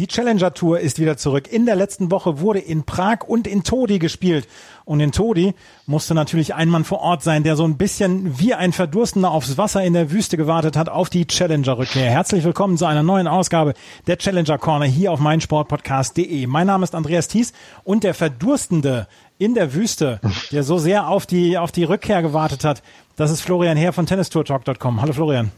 Die 0.00 0.06
Challenger 0.06 0.54
Tour 0.54 0.80
ist 0.80 0.98
wieder 0.98 1.18
zurück. 1.18 1.52
In 1.52 1.66
der 1.66 1.76
letzten 1.76 2.10
Woche 2.10 2.40
wurde 2.40 2.58
in 2.58 2.84
Prag 2.84 3.18
und 3.26 3.46
in 3.46 3.64
Todi 3.64 3.98
gespielt. 3.98 4.48
Und 4.86 5.00
in 5.00 5.12
Todi 5.12 5.52
musste 5.84 6.14
natürlich 6.14 6.54
ein 6.54 6.70
Mann 6.70 6.84
vor 6.84 7.00
Ort 7.00 7.22
sein, 7.22 7.42
der 7.42 7.54
so 7.54 7.64
ein 7.64 7.76
bisschen 7.76 8.38
wie 8.38 8.54
ein 8.54 8.72
Verdurstender 8.72 9.30
aufs 9.30 9.58
Wasser 9.58 9.84
in 9.84 9.92
der 9.92 10.10
Wüste 10.10 10.38
gewartet 10.38 10.74
hat 10.74 10.88
auf 10.88 11.10
die 11.10 11.26
Challenger-Rückkehr. 11.26 12.10
Herzlich 12.10 12.44
willkommen 12.44 12.78
zu 12.78 12.86
einer 12.86 13.02
neuen 13.02 13.28
Ausgabe 13.28 13.74
der 14.06 14.16
Challenger 14.16 14.56
Corner 14.56 14.86
hier 14.86 15.12
auf 15.12 15.20
meinsportpodcast.de. 15.20 16.46
Mein 16.46 16.66
Name 16.66 16.84
ist 16.84 16.94
Andreas 16.94 17.28
Thies 17.28 17.52
und 17.84 18.02
der 18.02 18.14
Verdurstende 18.14 19.06
in 19.36 19.52
der 19.52 19.74
Wüste, 19.74 20.18
der 20.50 20.62
so 20.62 20.78
sehr 20.78 21.08
auf 21.08 21.26
die, 21.26 21.58
auf 21.58 21.72
die 21.72 21.84
Rückkehr 21.84 22.22
gewartet 22.22 22.64
hat, 22.64 22.82
das 23.16 23.30
ist 23.30 23.42
Florian 23.42 23.76
Herr 23.76 23.92
von 23.92 24.06
tennistourtalk.com. 24.06 25.02
Hallo 25.02 25.12
Florian. 25.12 25.52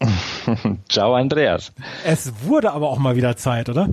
Ciao, 0.88 1.14
Andreas. 1.14 1.72
Es 2.04 2.32
wurde 2.44 2.72
aber 2.72 2.88
auch 2.88 2.98
mal 2.98 3.16
wieder 3.16 3.36
Zeit, 3.36 3.68
oder? 3.68 3.88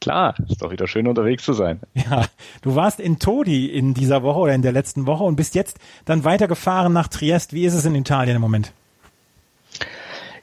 Klar, 0.00 0.34
ist 0.48 0.62
doch 0.62 0.70
wieder 0.70 0.86
schön 0.86 1.08
unterwegs 1.08 1.44
zu 1.44 1.52
sein. 1.52 1.80
Ja, 1.94 2.26
du 2.62 2.76
warst 2.76 3.00
in 3.00 3.18
Todi 3.18 3.66
in 3.66 3.94
dieser 3.94 4.22
Woche 4.22 4.38
oder 4.38 4.54
in 4.54 4.62
der 4.62 4.72
letzten 4.72 5.06
Woche 5.06 5.24
und 5.24 5.36
bist 5.36 5.54
jetzt 5.54 5.78
dann 6.04 6.24
weitergefahren 6.24 6.92
nach 6.92 7.08
Triest. 7.08 7.52
Wie 7.52 7.64
ist 7.64 7.74
es 7.74 7.84
in 7.84 7.94
Italien 7.94 8.36
im 8.36 8.42
Moment? 8.42 8.72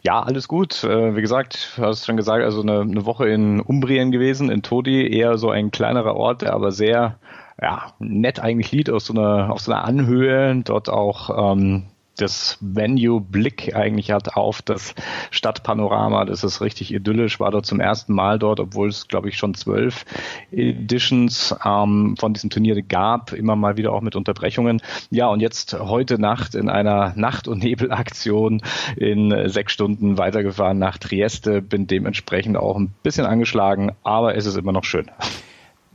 Ja, 0.01 0.21
alles 0.21 0.47
gut. 0.47 0.83
Äh, 0.83 1.15
wie 1.15 1.21
gesagt, 1.21 1.73
du 1.77 1.83
hast 1.83 2.05
schon 2.05 2.17
gesagt, 2.17 2.43
also 2.43 2.61
eine, 2.61 2.81
eine 2.81 3.05
Woche 3.05 3.29
in 3.29 3.59
Umbrien 3.61 4.11
gewesen, 4.11 4.51
in 4.51 4.61
Todi, 4.61 5.09
eher 5.09 5.37
so 5.37 5.49
ein 5.49 5.71
kleinerer 5.71 6.15
Ort, 6.15 6.41
der 6.41 6.53
aber 6.53 6.71
sehr 6.71 7.17
ja, 7.61 7.93
nett 7.99 8.39
eigentlich 8.39 8.71
liegt 8.71 8.89
aus 8.89 9.05
so 9.05 9.13
einer, 9.13 9.51
auf 9.51 9.61
so 9.61 9.71
einer 9.71 9.85
Anhöhe, 9.85 10.61
dort 10.63 10.89
auch 10.89 11.53
ähm, 11.53 11.85
das 12.17 12.57
Venue 12.61 13.21
Blick 13.21 13.75
eigentlich 13.75 14.11
hat 14.11 14.35
auf 14.35 14.61
das 14.61 14.95
Stadtpanorama. 15.31 16.25
Das 16.25 16.43
ist 16.43 16.61
richtig 16.61 16.93
idyllisch. 16.93 17.39
War 17.39 17.51
dort 17.51 17.65
zum 17.65 17.79
ersten 17.79 18.13
Mal 18.13 18.39
dort, 18.39 18.59
obwohl 18.59 18.89
es, 18.89 19.07
glaube 19.07 19.29
ich, 19.29 19.37
schon 19.37 19.53
zwölf 19.53 20.05
Editions 20.51 21.55
ähm, 21.65 22.15
von 22.17 22.33
diesem 22.33 22.49
Turnier 22.49 22.81
gab. 22.81 23.33
Immer 23.33 23.55
mal 23.55 23.77
wieder 23.77 23.93
auch 23.93 24.01
mit 24.01 24.15
Unterbrechungen. 24.15 24.81
Ja, 25.09 25.27
und 25.27 25.39
jetzt 25.39 25.77
heute 25.79 26.19
Nacht 26.19 26.55
in 26.55 26.69
einer 26.69 27.13
Nacht- 27.15 27.47
und 27.47 27.63
Nebelaktion 27.63 28.61
in 28.95 29.49
sechs 29.49 29.73
Stunden 29.73 30.17
weitergefahren 30.17 30.79
nach 30.79 30.97
Trieste. 30.97 31.61
Bin 31.61 31.87
dementsprechend 31.87 32.57
auch 32.57 32.77
ein 32.77 32.93
bisschen 33.03 33.25
angeschlagen, 33.25 33.91
aber 34.03 34.35
es 34.35 34.45
ist 34.45 34.57
immer 34.57 34.71
noch 34.71 34.83
schön. 34.83 35.09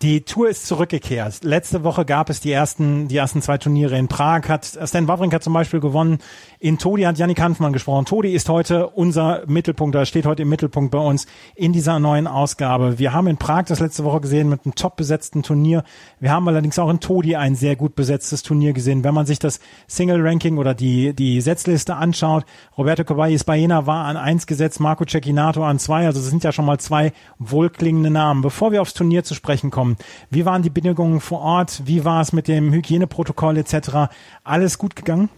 Die 0.02 0.22
Tour 0.22 0.48
ist 0.48 0.66
zurückgekehrt. 0.66 1.44
Letzte 1.44 1.84
Woche 1.84 2.06
gab 2.06 2.30
es 2.30 2.40
die 2.40 2.50
ersten, 2.50 3.08
die 3.08 3.18
ersten 3.18 3.42
zwei 3.42 3.58
Turniere 3.58 3.98
in 3.98 4.08
Prag. 4.08 4.48
Hat 4.48 4.64
Stan 4.64 5.06
Wawrinka 5.06 5.42
zum 5.42 5.52
Beispiel 5.52 5.80
gewonnen. 5.80 6.20
In 6.58 6.78
Todi 6.78 7.02
hat 7.02 7.18
Yannick 7.18 7.38
Hanfmann 7.38 7.74
gesprochen. 7.74 8.06
Todi 8.06 8.32
ist 8.32 8.48
heute 8.48 8.88
unser 8.88 9.42
Mittelpunkt, 9.46 9.94
da 9.94 10.06
steht 10.06 10.24
heute 10.24 10.40
im 10.40 10.48
Mittelpunkt 10.48 10.90
bei 10.90 10.98
uns 10.98 11.26
in 11.54 11.74
dieser 11.74 11.98
neuen 11.98 12.26
Ausgabe. 12.26 12.98
Wir 12.98 13.12
haben 13.12 13.26
in 13.26 13.36
Prag 13.36 13.64
das 13.64 13.80
letzte 13.80 14.04
Woche 14.04 14.22
gesehen 14.22 14.48
mit 14.48 14.64
einem 14.64 14.74
top 14.74 14.96
besetzten 14.96 15.42
Turnier. 15.42 15.84
Wir 16.18 16.30
haben 16.30 16.48
allerdings 16.48 16.78
auch 16.78 16.88
in 16.88 17.00
Todi 17.00 17.36
ein 17.36 17.54
sehr 17.54 17.76
gut 17.76 17.94
besetztes 17.94 18.42
Turnier 18.42 18.72
gesehen. 18.72 19.04
Wenn 19.04 19.12
man 19.12 19.26
sich 19.26 19.38
das 19.38 19.60
Single 19.86 20.26
Ranking 20.26 20.56
oder 20.56 20.72
die, 20.72 21.12
die 21.12 21.42
Setzliste 21.42 21.96
anschaut, 21.96 22.46
Roberto 22.78 23.04
Caballes 23.04 23.44
Baena 23.44 23.84
war 23.84 24.06
an 24.06 24.16
eins 24.16 24.46
gesetzt, 24.46 24.80
Marco 24.80 25.04
Cecchinato 25.04 25.62
an 25.62 25.78
zwei. 25.78 26.06
Also 26.06 26.20
das 26.20 26.30
sind 26.30 26.42
ja 26.42 26.52
schon 26.52 26.64
mal 26.64 26.80
zwei 26.80 27.12
wohlklingende 27.38 28.08
Namen. 28.08 28.40
Bevor 28.40 28.72
wir 28.72 28.80
aufs 28.80 28.94
Turnier 28.94 29.24
zu 29.24 29.34
sprechen 29.34 29.70
kommen, 29.70 29.89
wie 30.30 30.44
waren 30.44 30.62
die 30.62 30.70
Bedingungen 30.70 31.20
vor 31.20 31.40
Ort? 31.40 31.82
Wie 31.84 32.04
war 32.04 32.20
es 32.20 32.32
mit 32.32 32.48
dem 32.48 32.72
Hygieneprotokoll 32.72 33.58
etc.? 33.58 34.10
Alles 34.44 34.78
gut 34.78 34.96
gegangen? 34.96 35.28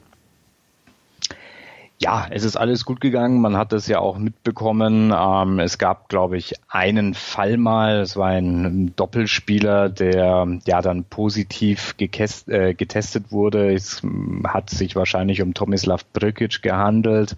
Ja, 2.02 2.26
es 2.28 2.42
ist 2.42 2.56
alles 2.56 2.84
gut 2.84 3.00
gegangen. 3.00 3.40
Man 3.40 3.56
hat 3.56 3.70
das 3.70 3.86
ja 3.86 4.00
auch 4.00 4.18
mitbekommen. 4.18 5.14
Ähm, 5.16 5.60
es 5.60 5.78
gab, 5.78 6.08
glaube 6.08 6.36
ich, 6.36 6.54
einen 6.68 7.14
Fall 7.14 7.56
mal. 7.58 8.00
Es 8.00 8.16
war 8.16 8.30
ein 8.30 8.92
Doppelspieler, 8.96 9.88
der 9.88 10.48
ja 10.66 10.82
dann 10.82 11.04
positiv 11.04 11.94
äh, 11.98 12.74
getestet 12.74 13.30
wurde. 13.30 13.72
Es 13.72 14.02
hat 14.48 14.70
sich 14.70 14.96
wahrscheinlich 14.96 15.42
um 15.42 15.54
Tomislav 15.54 16.04
Brkic 16.06 16.60
gehandelt. 16.60 17.36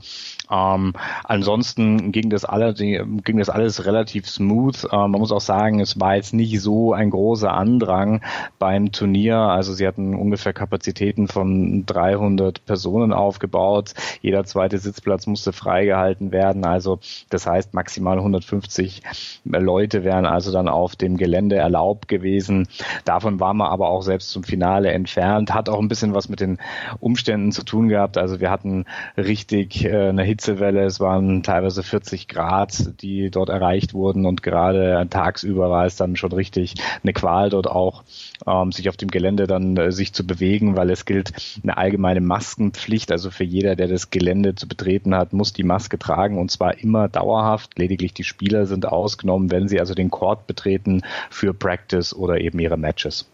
Ähm, 0.51 0.93
ansonsten 1.25 2.13
ging 2.13 2.29
das, 2.29 2.45
alle, 2.45 2.75
ging 2.75 3.39
das 3.39 3.49
alles 3.49 3.87
relativ 3.87 4.29
smooth. 4.29 4.85
Ähm, 4.93 5.11
man 5.11 5.21
muss 5.21 5.33
auch 5.33 5.41
sagen, 5.41 5.81
es 5.81 5.99
war 6.01 6.17
jetzt 6.17 6.35
nicht 6.35 6.61
so 6.61 6.93
ein 6.93 7.11
großer 7.11 7.53
Andrang 7.53 8.23
beim 8.59 8.93
Turnier. 8.93 9.37
Also 9.37 9.73
sie 9.73 9.87
hatten 9.87 10.15
ungefähr 10.15 10.53
Kapazitäten 10.53 11.29
von 11.29 11.87
300 11.87 12.65
Personen 12.67 13.13
aufgebaut. 13.13 13.95
Jeder 14.21 14.45
zweite 14.45 14.79
Sitzplatz 14.79 15.27
musste 15.27 15.53
freigehalten 15.53 16.33
werden. 16.33 16.65
Also 16.65 16.99
das 17.31 17.47
heißt, 17.47 17.73
maximal 17.75 18.19
150 18.19 19.03
Leute 19.45 20.05
wären 20.05 20.27
also 20.27 20.53
dann 20.53 20.69
auf 20.69 20.97
dem 20.97 21.17
Gelände 21.17 21.57
erlaubt 21.57 22.09
gewesen. 22.09 22.69
Davon 23.05 23.41
war 23.41 23.55
man 23.55 23.69
aber 23.69 23.89
auch 23.89 24.03
selbst 24.03 24.31
zum 24.31 24.45
Finale 24.45 24.93
entfernt. 24.93 25.55
Hat 25.55 25.69
auch 25.69 25.81
ein 25.81 25.89
bisschen 25.89 26.15
was 26.15 26.29
mit 26.29 26.41
den 26.41 26.59
Umständen 27.01 27.53
zu 27.53 27.65
tun 27.65 27.89
gehabt. 27.89 28.19
Also 28.19 28.41
wir 28.41 28.51
hatten 28.51 28.85
richtig 29.17 29.85
äh, 29.85 30.09
eine 30.09 30.23
Hitzewelle. 30.35 30.83
Es 30.85 30.99
waren 30.99 31.45
teilweise 31.45 31.85
40 31.85 32.27
Grad, 32.27 33.01
die 33.03 33.31
dort 33.31 33.51
erreicht 33.51 33.95
wurden 33.95 34.27
und 34.27 34.43
gerade 34.43 35.07
tagsüber 35.09 35.71
war 35.71 35.87
es 35.87 35.95
dann 35.95 36.17
schon 36.17 36.33
richtig 36.33 36.75
eine 37.03 37.13
Qual 37.13 37.51
dort 37.51 37.69
auch, 37.69 38.03
ähm, 38.47 38.73
sich 38.73 38.89
auf 38.89 38.97
dem 38.97 39.11
Gelände 39.11 39.47
dann 39.47 39.77
äh, 39.77 39.93
sich 39.93 40.13
zu 40.13 40.27
bewegen, 40.27 40.77
weil 40.77 40.91
es 40.91 41.05
gilt 41.05 41.33
eine 41.63 41.77
allgemeine 41.77 42.21
Maskenpflicht. 42.21 43.13
Also 43.13 43.31
für 43.31 43.45
jeder, 43.45 43.77
der 43.77 43.87
das 43.87 44.11
Gelände 44.11 44.57
zu 44.57 44.67
betreten 44.67 45.15
hat, 45.15 45.33
muss 45.33 45.53
die 45.53 45.63
Maske 45.63 45.99
tragen 45.99 46.39
und 46.39 46.51
zwar 46.51 46.79
immer 46.79 47.09
dauerhaft. 47.09 47.79
Lediglich 47.79 48.13
die 48.13 48.25
Spieler 48.25 48.67
sind 48.67 48.87
ausgenommen, 48.87 49.53
wenn 49.53 49.69
sie 49.69 49.79
also 49.79 49.95
den 49.95 50.11
Court 50.11 50.49
betreten 50.49 51.03
für 51.31 51.55
Practice 51.55 52.13
oder 52.13 52.41
eben 52.41 52.59
ihre 52.59 52.77
Matches. 52.77 53.27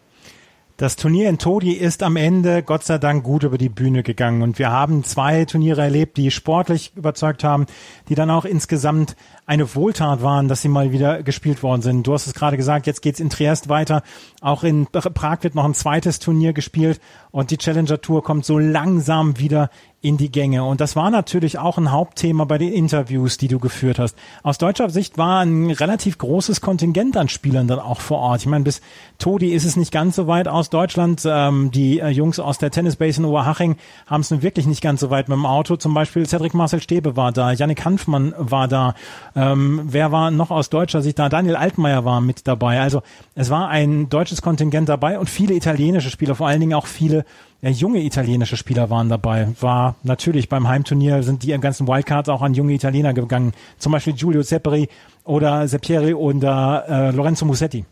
Das 0.81 0.95
Turnier 0.95 1.29
in 1.29 1.37
Todi 1.37 1.73
ist 1.73 2.01
am 2.01 2.15
Ende 2.15 2.63
Gott 2.63 2.83
sei 2.83 2.97
Dank 2.97 3.23
gut 3.23 3.43
über 3.43 3.59
die 3.59 3.69
Bühne 3.69 4.01
gegangen. 4.01 4.41
Und 4.41 4.57
wir 4.57 4.71
haben 4.71 5.03
zwei 5.03 5.45
Turniere 5.45 5.83
erlebt, 5.83 6.17
die 6.17 6.31
sportlich 6.31 6.93
überzeugt 6.95 7.43
haben, 7.43 7.67
die 8.09 8.15
dann 8.15 8.31
auch 8.31 8.45
insgesamt 8.45 9.15
eine 9.51 9.75
Wohltat 9.75 10.23
waren, 10.23 10.47
dass 10.47 10.61
sie 10.61 10.69
mal 10.69 10.93
wieder 10.93 11.23
gespielt 11.23 11.61
worden 11.61 11.81
sind. 11.81 12.07
Du 12.07 12.13
hast 12.13 12.25
es 12.25 12.33
gerade 12.33 12.55
gesagt, 12.55 12.87
jetzt 12.87 13.01
geht's 13.01 13.19
in 13.19 13.29
Triest 13.29 13.67
weiter. 13.67 14.01
Auch 14.39 14.63
in 14.63 14.87
Prag 14.87 15.39
wird 15.41 15.55
noch 15.55 15.65
ein 15.65 15.73
zweites 15.73 16.19
Turnier 16.19 16.53
gespielt 16.53 17.01
und 17.31 17.51
die 17.51 17.57
Challenger 17.57 17.99
Tour 17.99 18.23
kommt 18.23 18.45
so 18.45 18.57
langsam 18.57 19.39
wieder 19.39 19.69
in 20.01 20.17
die 20.17 20.31
Gänge. 20.31 20.63
Und 20.63 20.81
das 20.81 20.95
war 20.95 21.11
natürlich 21.11 21.59
auch 21.59 21.77
ein 21.77 21.91
Hauptthema 21.91 22.45
bei 22.45 22.57
den 22.57 22.73
Interviews, 22.73 23.37
die 23.37 23.47
du 23.47 23.59
geführt 23.59 23.99
hast. 23.99 24.17
Aus 24.41 24.57
deutscher 24.57 24.89
Sicht 24.89 25.17
war 25.19 25.41
ein 25.41 25.69
relativ 25.69 26.17
großes 26.17 26.59
Kontingent 26.59 27.15
an 27.17 27.29
Spielern 27.29 27.67
dann 27.67 27.79
auch 27.79 28.01
vor 28.01 28.17
Ort. 28.17 28.41
Ich 28.41 28.47
meine, 28.47 28.63
bis 28.63 28.81
Todi 29.19 29.53
ist 29.53 29.63
es 29.63 29.75
nicht 29.75 29.91
ganz 29.91 30.15
so 30.15 30.25
weit 30.25 30.47
aus 30.47 30.71
Deutschland. 30.71 31.21
Ähm, 31.25 31.69
die 31.69 31.99
äh, 31.99 32.07
Jungs 32.07 32.39
aus 32.39 32.57
der 32.57 32.71
Tennisbase 32.71 33.19
in 33.21 33.25
Oberhaching 33.25 33.75
haben 34.07 34.21
es 34.21 34.31
nun 34.31 34.41
wirklich 34.41 34.65
nicht 34.65 34.81
ganz 34.81 35.01
so 35.01 35.11
weit 35.11 35.29
mit 35.29 35.35
dem 35.35 35.45
Auto. 35.45 35.75
Zum 35.75 35.93
Beispiel 35.93 36.25
Cedric 36.25 36.55
Marcel 36.55 36.81
Stäbe 36.81 37.15
war 37.15 37.31
da, 37.31 37.51
Yannick 37.51 37.85
Hanfmann 37.85 38.33
war 38.37 38.67
da. 38.67 38.95
Ähm, 39.41 39.81
wer 39.85 40.11
war 40.11 40.29
noch 40.29 40.51
aus 40.51 40.69
deutscher 40.69 41.01
Sicht 41.01 41.17
da? 41.17 41.27
Daniel 41.27 41.55
Altmaier 41.55 42.05
war 42.05 42.21
mit 42.21 42.47
dabei. 42.47 42.79
Also 42.79 43.01
es 43.33 43.49
war 43.49 43.69
ein 43.69 44.07
deutsches 44.07 44.43
Kontingent 44.43 44.87
dabei 44.87 45.17
und 45.17 45.31
viele 45.31 45.55
italienische 45.55 46.11
Spieler, 46.11 46.35
vor 46.35 46.47
allen 46.47 46.59
Dingen 46.59 46.75
auch 46.75 46.85
viele 46.85 47.25
ja, 47.63 47.71
junge 47.71 48.03
italienische 48.03 48.55
Spieler 48.55 48.91
waren 48.91 49.09
dabei. 49.09 49.47
War 49.59 49.95
natürlich 50.03 50.47
beim 50.47 50.67
Heimturnier 50.67 51.23
sind 51.23 51.41
die 51.41 51.57
ganzen 51.57 51.87
Wildcards 51.87 52.29
auch 52.29 52.43
an 52.43 52.53
junge 52.53 52.73
Italiener 52.73 53.15
gegangen. 53.15 53.53
Zum 53.79 53.91
Beispiel 53.91 54.13
Giulio 54.13 54.43
Zepperi 54.43 54.89
oder 55.23 55.67
Seppieri 55.67 56.13
oder 56.13 56.85
äh, 56.87 57.11
Lorenzo 57.11 57.45
Musetti. 57.45 57.83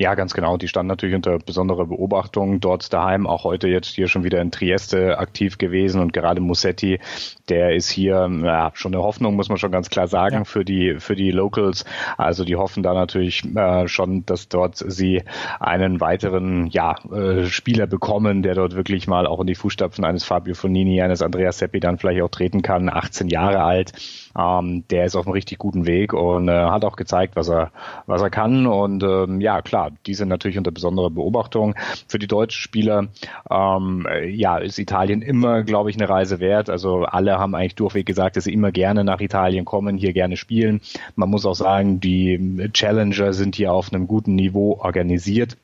Ja, 0.00 0.14
ganz 0.14 0.32
genau. 0.32 0.56
Die 0.56 0.66
standen 0.66 0.88
natürlich 0.88 1.14
unter 1.14 1.38
besonderer 1.38 1.84
Beobachtung 1.84 2.58
dort 2.58 2.90
daheim, 2.90 3.26
auch 3.26 3.44
heute 3.44 3.68
jetzt 3.68 3.94
hier 3.94 4.08
schon 4.08 4.24
wieder 4.24 4.40
in 4.40 4.50
Trieste 4.50 5.18
aktiv 5.18 5.58
gewesen 5.58 6.00
und 6.00 6.14
gerade 6.14 6.40
Mussetti, 6.40 7.00
der 7.50 7.74
ist 7.74 7.90
hier 7.90 8.30
ja, 8.42 8.70
schon 8.72 8.94
eine 8.94 9.02
Hoffnung, 9.02 9.36
muss 9.36 9.50
man 9.50 9.58
schon 9.58 9.70
ganz 9.70 9.90
klar 9.90 10.08
sagen, 10.08 10.36
ja. 10.36 10.44
für 10.44 10.64
die 10.64 10.96
für 11.00 11.16
die 11.16 11.30
Locals. 11.32 11.84
Also 12.16 12.46
die 12.46 12.56
hoffen 12.56 12.82
da 12.82 12.94
natürlich 12.94 13.44
äh, 13.54 13.88
schon, 13.88 14.24
dass 14.24 14.48
dort 14.48 14.76
sie 14.78 15.22
einen 15.58 16.00
weiteren 16.00 16.68
ja, 16.68 16.94
äh, 17.12 17.44
Spieler 17.44 17.86
bekommen, 17.86 18.42
der 18.42 18.54
dort 18.54 18.74
wirklich 18.74 19.06
mal 19.06 19.26
auch 19.26 19.40
in 19.40 19.48
die 19.48 19.54
Fußstapfen 19.54 20.06
eines 20.06 20.24
Fabio 20.24 20.54
Fonini, 20.54 21.02
eines 21.02 21.20
Andreas 21.20 21.58
Seppi 21.58 21.78
dann 21.78 21.98
vielleicht 21.98 22.22
auch 22.22 22.30
treten 22.30 22.62
kann, 22.62 22.88
18 22.88 23.28
Jahre 23.28 23.64
alt 23.64 23.92
Ähm, 24.38 24.84
der 24.90 25.06
ist 25.06 25.16
auf 25.16 25.26
einem 25.26 25.32
richtig 25.32 25.58
guten 25.58 25.86
Weg 25.86 26.12
und 26.12 26.48
äh, 26.48 26.52
hat 26.52 26.84
auch 26.84 26.96
gezeigt, 26.96 27.36
was 27.36 27.48
er, 27.48 27.72
was 28.06 28.22
er 28.22 28.30
kann. 28.30 28.66
Und 28.66 29.02
ähm, 29.02 29.40
ja, 29.40 29.62
klar, 29.62 29.90
die 30.06 30.14
sind 30.14 30.28
natürlich 30.28 30.58
unter 30.58 30.70
besonderer 30.70 31.10
Beobachtung. 31.10 31.74
Für 32.06 32.18
die 32.18 32.26
deutschen 32.26 32.60
Spieler, 32.60 33.08
ähm, 33.50 34.06
ja, 34.28 34.58
ist 34.58 34.78
Italien 34.78 35.22
immer, 35.22 35.62
glaube 35.62 35.90
ich, 35.90 35.96
eine 35.96 36.08
Reise 36.08 36.40
wert. 36.40 36.70
Also 36.70 37.04
alle 37.04 37.38
haben 37.38 37.54
eigentlich 37.54 37.74
durchweg 37.74 38.06
gesagt, 38.06 38.36
dass 38.36 38.44
sie 38.44 38.52
immer 38.52 38.72
gerne 38.72 39.04
nach 39.04 39.20
Italien 39.20 39.64
kommen, 39.64 39.96
hier 39.96 40.12
gerne 40.12 40.36
spielen. 40.36 40.80
Man 41.16 41.30
muss 41.30 41.46
auch 41.46 41.54
sagen, 41.54 42.00
die 42.00 42.70
Challenger 42.72 43.32
sind 43.32 43.56
hier 43.56 43.72
auf 43.72 43.92
einem 43.92 44.06
guten 44.06 44.34
Niveau 44.34 44.78
organisiert. 44.80 45.56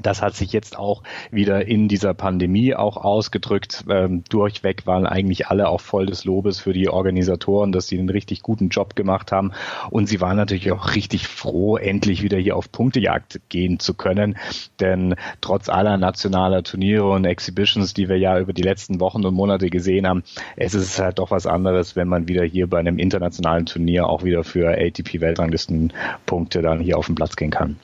Das 0.00 0.22
hat 0.22 0.34
sich 0.34 0.52
jetzt 0.52 0.78
auch 0.78 1.02
wieder 1.30 1.66
in 1.66 1.86
dieser 1.86 2.14
Pandemie 2.14 2.74
auch 2.74 2.96
ausgedrückt. 2.96 3.84
Ähm, 3.90 4.24
durchweg 4.28 4.86
waren 4.86 5.06
eigentlich 5.06 5.48
alle 5.48 5.68
auch 5.68 5.82
voll 5.82 6.06
des 6.06 6.24
Lobes 6.24 6.60
für 6.60 6.72
die 6.72 6.88
Organisatoren, 6.88 7.72
dass 7.72 7.88
sie 7.88 7.98
einen 7.98 8.08
richtig 8.08 8.40
guten 8.40 8.70
Job 8.70 8.96
gemacht 8.96 9.32
haben. 9.32 9.52
Und 9.90 10.08
sie 10.08 10.22
waren 10.22 10.36
natürlich 10.36 10.72
auch 10.72 10.94
richtig 10.94 11.28
froh, 11.28 11.76
endlich 11.76 12.22
wieder 12.22 12.38
hier 12.38 12.56
auf 12.56 12.72
Punktejagd 12.72 13.40
gehen 13.50 13.78
zu 13.80 13.92
können. 13.92 14.38
Denn 14.80 15.14
trotz 15.42 15.68
aller 15.68 15.98
nationaler 15.98 16.62
Turniere 16.62 17.10
und 17.10 17.26
Exhibitions, 17.26 17.92
die 17.92 18.08
wir 18.08 18.16
ja 18.16 18.38
über 18.38 18.54
die 18.54 18.62
letzten 18.62 18.98
Wochen 18.98 19.26
und 19.26 19.34
Monate 19.34 19.68
gesehen 19.68 20.06
haben, 20.06 20.22
es 20.56 20.72
ist 20.72 20.98
halt 20.98 21.18
doch 21.18 21.30
was 21.30 21.46
anderes, 21.46 21.96
wenn 21.96 22.08
man 22.08 22.28
wieder 22.28 22.44
hier 22.44 22.66
bei 22.66 22.78
einem 22.78 22.98
internationalen 22.98 23.66
Turnier 23.66 24.08
auch 24.08 24.24
wieder 24.24 24.42
für 24.42 24.70
ATP-Weltranglistenpunkte 24.70 26.62
dann 26.62 26.80
hier 26.80 26.96
auf 26.96 27.06
den 27.06 27.14
Platz 27.14 27.36
gehen 27.36 27.50
kann. 27.50 27.76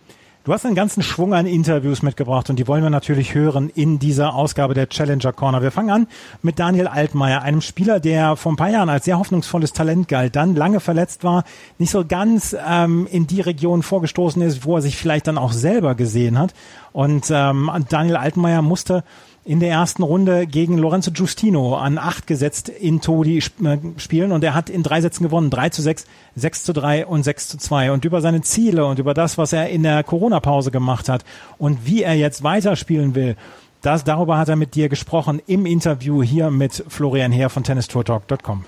Du 0.49 0.55
hast 0.55 0.65
einen 0.65 0.75
ganzen 0.75 1.03
Schwung 1.03 1.35
an 1.35 1.45
Interviews 1.45 2.00
mitgebracht 2.00 2.49
und 2.49 2.59
die 2.59 2.67
wollen 2.67 2.83
wir 2.83 2.89
natürlich 2.89 3.35
hören 3.35 3.69
in 3.69 3.99
dieser 3.99 4.35
Ausgabe 4.35 4.73
der 4.73 4.89
Challenger 4.89 5.35
Corner. 5.35 5.61
Wir 5.61 5.71
fangen 5.71 5.91
an 5.91 6.06
mit 6.41 6.59
Daniel 6.59 6.87
Altmaier, 6.87 7.43
einem 7.43 7.61
Spieler, 7.61 8.00
der 8.00 8.35
vor 8.35 8.53
ein 8.53 8.56
paar 8.56 8.71
Jahren 8.71 8.89
als 8.89 9.05
sehr 9.05 9.19
hoffnungsvolles 9.19 9.75
Talent 9.75 10.09
galt, 10.09 10.37
dann 10.37 10.56
lange 10.56 10.81
verletzt 10.81 11.23
war, 11.23 11.45
nicht 11.77 11.91
so 11.91 12.03
ganz 12.03 12.56
ähm, 12.67 13.06
in 13.11 13.27
die 13.27 13.43
Region 13.43 13.83
vorgestoßen 13.83 14.41
ist, 14.41 14.65
wo 14.65 14.77
er 14.77 14.81
sich 14.81 14.97
vielleicht 14.97 15.27
dann 15.27 15.37
auch 15.37 15.53
selber 15.53 15.95
gesehen 15.95 16.39
hat. 16.39 16.55
Und 16.93 17.27
ähm, 17.31 17.71
Daniel 17.91 18.17
Altmaier 18.17 18.62
musste 18.62 19.05
in 19.44 19.61
der 19.61 19.70
ersten 19.70 20.02
Runde 20.02 20.46
gegen 20.46 20.76
Lorenzo 20.76 21.11
Giustino 21.11 21.76
an 21.76 21.99
acht 21.99 22.26
gesetzt 22.26 22.69
in 22.69 23.00
Todi 23.00 23.38
äh, 23.38 23.79
spielen 23.96 24.32
und 24.32 24.44
er 24.44 24.55
hat 24.55 24.69
in 24.69 24.82
drei 24.82 25.00
Sätzen 25.00 25.23
gewonnen. 25.23 25.50
drei 25.50 25.70
zu 25.70 25.82
sechs, 25.82 26.05
sechs 26.35 26.64
zu 26.64 26.73
drei 26.73 27.06
und 27.06 27.23
sechs 27.23 27.49
zu 27.49 27.58
zwei 27.58 27.93
Und 27.93 28.05
über 28.05 28.20
seine 28.20 28.43
Ziele 28.43 28.85
und 28.87 28.99
über 28.99 29.14
das, 29.14 29.38
was 29.38 29.52
er 29.52 29.69
in 29.70 29.82
der 29.82 30.05
Corona-Pause 30.05 30.70
gemacht 30.70 31.08
hat 31.08 31.25
und 31.56 31.87
wie 31.87 32.02
er 32.02 32.14
jetzt 32.14 32.43
weiterspielen 32.43 33.14
will, 33.14 33.37
das, 33.81 34.05
darüber 34.05 34.38
hat 34.38 34.49
er 34.49 34.56
mit 34.56 34.75
dir 34.75 34.88
gesprochen 34.88 35.40
im 35.46 35.64
Interview 35.64 36.23
hier 36.23 36.50
mit 36.50 36.85
Florian 36.88 37.31
Heer 37.31 37.49
von 37.49 37.62
tennistourtalk.com. 37.62 38.64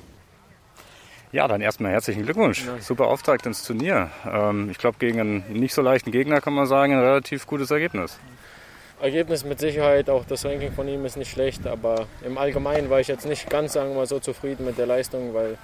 Ja, 1.33 1.47
dann 1.47 1.61
erstmal 1.61 1.93
herzlichen 1.93 2.25
Glückwunsch. 2.25 2.65
Super 2.81 3.07
Auftakt 3.07 3.47
ins 3.47 3.65
Turnier. 3.65 4.11
Ähm, 4.27 4.69
ich 4.71 4.79
glaube, 4.79 4.99
gegen 4.99 5.21
einen 5.21 5.45
nicht 5.53 5.75
so 5.75 5.83
leichten 5.83 6.11
Gegner 6.11 6.41
kann 6.41 6.55
man 6.55 6.67
sagen, 6.67 6.93
ein 6.93 6.99
relativ 6.99 7.47
gutes 7.47 7.71
Ergebnis. 7.71 8.19
Ergebnis 9.03 9.45
mit 9.45 9.59
Sicherheit, 9.61 10.11
auch 10.11 10.25
das 10.25 10.45
Ranking 10.45 10.73
von 10.73 10.87
ihm 10.87 11.05
ist 11.05 11.17
nicht 11.17 11.31
schlecht, 11.31 11.67
aber 11.67 12.07
im 12.23 12.37
Allgemeinen 12.37 12.91
war 12.91 13.01
ich 13.01 13.09
jetzt 13.09 13.27
nicht 13.27 13.49
ganz, 13.49 13.73
sagen 13.73 13.91
wir 13.91 13.97
mal, 13.97 14.07
so 14.07 14.19
zufrieden 14.21 14.67
mit 14.67 14.77
der 14.79 14.87
Leistung, 14.87 15.33
weil 15.33 15.57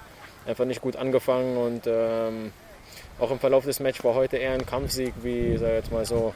einfach 0.46 0.64
nicht 0.64 0.80
gut 0.80 0.96
angefangen 0.96 1.56
und 1.56 1.82
ähm, 1.86 2.52
auch 3.18 3.30
im 3.30 3.38
Verlauf 3.38 3.64
des 3.64 3.80
Matches 3.80 4.04
war 4.04 4.14
heute 4.14 4.36
eher 4.36 4.52
ein 4.52 4.64
Kampfsieg 4.64 5.12
wie, 5.22 5.56
sag 5.58 5.70
jetzt 5.70 5.92
mal 5.92 6.04
so, 6.04 6.34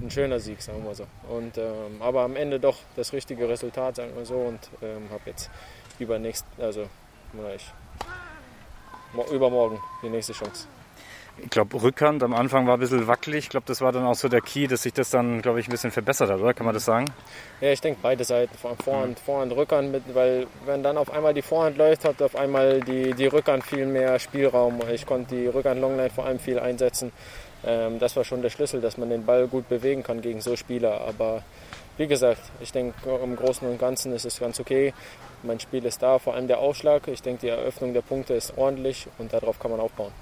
ein 0.00 0.10
schöner 0.10 0.40
Sieg, 0.40 0.60
sagen 0.62 0.84
wir 0.84 0.94
so. 0.94 1.06
Und, 1.28 1.58
ähm, 1.58 2.00
aber 2.00 2.22
am 2.22 2.36
Ende 2.36 2.60
doch 2.60 2.78
das 2.96 3.12
richtige 3.12 3.48
Resultat, 3.48 3.96
sagen 3.96 4.12
wir 4.16 4.24
so, 4.24 4.34
und 4.34 4.60
ähm, 4.82 5.08
habe 5.10 5.22
jetzt 5.26 5.50
übernächst, 5.98 6.44
also 6.58 6.86
ich, 7.54 7.72
übermorgen 9.32 9.78
die 10.02 10.08
nächste 10.08 10.32
Chance 10.32 10.66
ich 11.38 11.50
glaube, 11.50 11.82
Rückhand 11.82 12.22
am 12.22 12.32
Anfang 12.32 12.66
war 12.66 12.74
ein 12.74 12.80
bisschen 12.80 13.06
wackelig. 13.06 13.44
Ich 13.44 13.48
glaube, 13.50 13.66
das 13.66 13.80
war 13.82 13.92
dann 13.92 14.06
auch 14.06 14.14
so 14.14 14.28
der 14.28 14.40
Key, 14.40 14.66
dass 14.66 14.82
sich 14.82 14.94
das 14.94 15.10
dann, 15.10 15.42
glaube 15.42 15.60
ich, 15.60 15.68
ein 15.68 15.70
bisschen 15.70 15.90
verbessert 15.90 16.30
hat, 16.30 16.40
oder? 16.40 16.54
Kann 16.54 16.64
man 16.64 16.74
das 16.74 16.86
sagen? 16.86 17.06
Ja, 17.60 17.70
ich 17.70 17.80
denke 17.80 18.00
beide 18.02 18.24
Seiten, 18.24 18.56
Vorhand, 18.56 19.20
Vorhand, 19.20 19.52
Rückhand, 19.54 19.92
mit, 19.92 20.02
weil 20.14 20.46
wenn 20.64 20.82
dann 20.82 20.96
auf 20.96 21.10
einmal 21.10 21.34
die 21.34 21.42
Vorhand 21.42 21.76
läuft, 21.76 22.04
hat 22.04 22.22
auf 22.22 22.36
einmal 22.36 22.80
die, 22.80 23.12
die 23.12 23.26
Rückhand 23.26 23.64
viel 23.64 23.86
mehr 23.86 24.18
Spielraum. 24.18 24.80
Ich 24.90 25.04
konnte 25.04 25.36
die 25.36 25.46
Rückhand 25.46 25.80
Longline 25.80 26.10
vor 26.10 26.24
allem 26.24 26.38
viel 26.38 26.58
einsetzen. 26.58 27.12
Ähm, 27.64 27.98
das 27.98 28.16
war 28.16 28.24
schon 28.24 28.40
der 28.40 28.50
Schlüssel, 28.50 28.80
dass 28.80 28.96
man 28.96 29.10
den 29.10 29.26
Ball 29.26 29.46
gut 29.46 29.68
bewegen 29.68 30.02
kann 30.02 30.22
gegen 30.22 30.40
so 30.40 30.56
Spieler. 30.56 31.02
Aber 31.02 31.42
wie 31.98 32.06
gesagt, 32.06 32.40
ich 32.60 32.72
denke, 32.72 32.94
im 33.22 33.36
Großen 33.36 33.68
und 33.68 33.78
Ganzen 33.78 34.14
ist 34.14 34.24
es 34.24 34.40
ganz 34.40 34.58
okay. 34.58 34.94
Mein 35.42 35.60
Spiel 35.60 35.84
ist 35.84 36.02
da, 36.02 36.18
vor 36.18 36.34
allem 36.34 36.48
der 36.48 36.60
Aufschlag. 36.60 37.08
Ich 37.08 37.20
denke, 37.20 37.42
die 37.42 37.48
Eröffnung 37.48 37.92
der 37.92 38.02
Punkte 38.02 38.32
ist 38.32 38.56
ordentlich 38.56 39.06
und 39.18 39.34
darauf 39.34 39.58
kann 39.58 39.70
man 39.70 39.80
aufbauen 39.80 40.12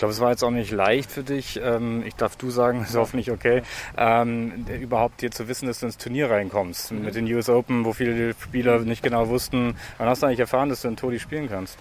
glaube, 0.00 0.12
es 0.12 0.20
war 0.20 0.30
jetzt 0.30 0.42
auch 0.42 0.50
nicht 0.50 0.72
leicht 0.72 1.10
für 1.10 1.22
dich. 1.22 1.60
Ähm, 1.62 2.02
ich 2.06 2.16
darf 2.16 2.36
du 2.36 2.50
sagen, 2.50 2.82
ist 2.88 2.96
hoffentlich 2.96 3.30
okay, 3.30 3.62
ähm, 3.96 4.66
überhaupt 4.80 5.20
dir 5.22 5.30
zu 5.30 5.46
wissen, 5.46 5.66
dass 5.66 5.80
du 5.80 5.86
ins 5.86 5.98
Turnier 5.98 6.30
reinkommst. 6.30 6.90
Mhm. 6.90 7.04
Mit 7.04 7.14
den 7.14 7.32
US 7.32 7.48
Open, 7.48 7.84
wo 7.84 7.92
viele 7.92 8.34
Spieler 8.34 8.80
nicht 8.80 9.02
genau 9.02 9.28
wussten. 9.28 9.76
Wann 9.98 10.08
hast 10.08 10.22
du 10.22 10.26
eigentlich 10.26 10.40
erfahren, 10.40 10.68
dass 10.68 10.82
du 10.82 10.88
in 10.88 10.96
Todi 10.96 11.20
spielen 11.20 11.48
kannst? 11.48 11.78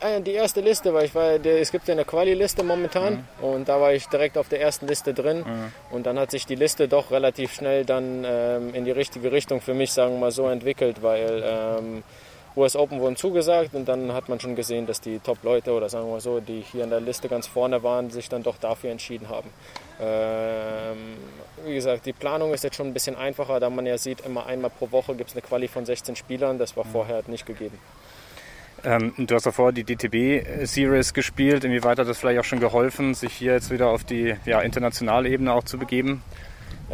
Ah 0.00 0.18
die 0.18 0.32
erste 0.32 0.60
Liste, 0.60 0.92
weil 0.92 1.04
ich 1.04 1.14
war, 1.14 1.44
es 1.46 1.70
gibt 1.70 1.86
ja 1.86 1.92
eine 1.92 2.04
Quali-Liste 2.04 2.64
momentan 2.64 3.24
mhm. 3.40 3.44
und 3.44 3.68
da 3.68 3.80
war 3.80 3.94
ich 3.94 4.08
direkt 4.08 4.36
auf 4.36 4.48
der 4.48 4.60
ersten 4.60 4.88
Liste 4.88 5.14
drin 5.14 5.38
mhm. 5.38 5.72
und 5.90 6.06
dann 6.06 6.18
hat 6.18 6.32
sich 6.32 6.44
die 6.44 6.56
Liste 6.56 6.88
doch 6.88 7.12
relativ 7.12 7.54
schnell 7.54 7.84
dann 7.84 8.24
ähm, 8.26 8.74
in 8.74 8.84
die 8.84 8.90
richtige 8.90 9.30
Richtung 9.30 9.60
für 9.60 9.74
mich, 9.74 9.92
sagen 9.92 10.14
wir 10.14 10.18
mal 10.18 10.30
so, 10.32 10.48
entwickelt, 10.48 11.02
weil 11.02 11.44
ähm, 11.46 12.02
US 12.56 12.76
Open 12.76 13.00
wurden 13.00 13.16
zugesagt 13.16 13.74
und 13.74 13.86
dann 13.86 14.12
hat 14.12 14.28
man 14.28 14.38
schon 14.40 14.54
gesehen, 14.56 14.86
dass 14.86 15.00
die 15.00 15.18
Top-Leute 15.18 15.72
oder 15.72 15.88
sagen 15.88 16.08
wir 16.08 16.20
so, 16.20 16.40
die 16.40 16.60
hier 16.60 16.84
in 16.84 16.90
der 16.90 17.00
Liste 17.00 17.28
ganz 17.28 17.46
vorne 17.46 17.82
waren, 17.82 18.10
sich 18.10 18.28
dann 18.28 18.42
doch 18.42 18.58
dafür 18.58 18.90
entschieden 18.90 19.28
haben. 19.28 19.48
Ähm, 20.00 21.16
wie 21.64 21.74
gesagt, 21.74 22.06
die 22.06 22.12
Planung 22.12 22.52
ist 22.52 22.64
jetzt 22.64 22.76
schon 22.76 22.88
ein 22.88 22.94
bisschen 22.94 23.16
einfacher, 23.16 23.60
da 23.60 23.70
man 23.70 23.86
ja 23.86 23.96
sieht, 23.96 24.20
immer 24.22 24.46
einmal 24.46 24.70
pro 24.70 24.90
Woche 24.90 25.14
gibt 25.14 25.30
es 25.30 25.36
eine 25.36 25.42
Quali 25.42 25.68
von 25.68 25.86
16 25.86 26.16
Spielern. 26.16 26.58
Das 26.58 26.76
war 26.76 26.84
mhm. 26.84 26.90
vorher 26.90 27.14
halt 27.16 27.28
nicht 27.28 27.46
gegeben. 27.46 27.78
Ähm, 28.84 29.12
du 29.16 29.34
hast 29.34 29.46
davor 29.46 29.72
die 29.72 29.84
DTB-Series 29.84 31.14
gespielt. 31.14 31.64
Inwieweit 31.64 31.98
hat 31.98 32.08
das 32.08 32.18
vielleicht 32.18 32.40
auch 32.40 32.44
schon 32.44 32.60
geholfen, 32.60 33.14
sich 33.14 33.32
hier 33.32 33.52
jetzt 33.52 33.70
wieder 33.70 33.88
auf 33.88 34.04
die 34.04 34.34
ja, 34.44 34.60
internationale 34.60 35.28
Ebene 35.28 35.52
auch 35.52 35.64
zu 35.64 35.78
begeben? 35.78 36.22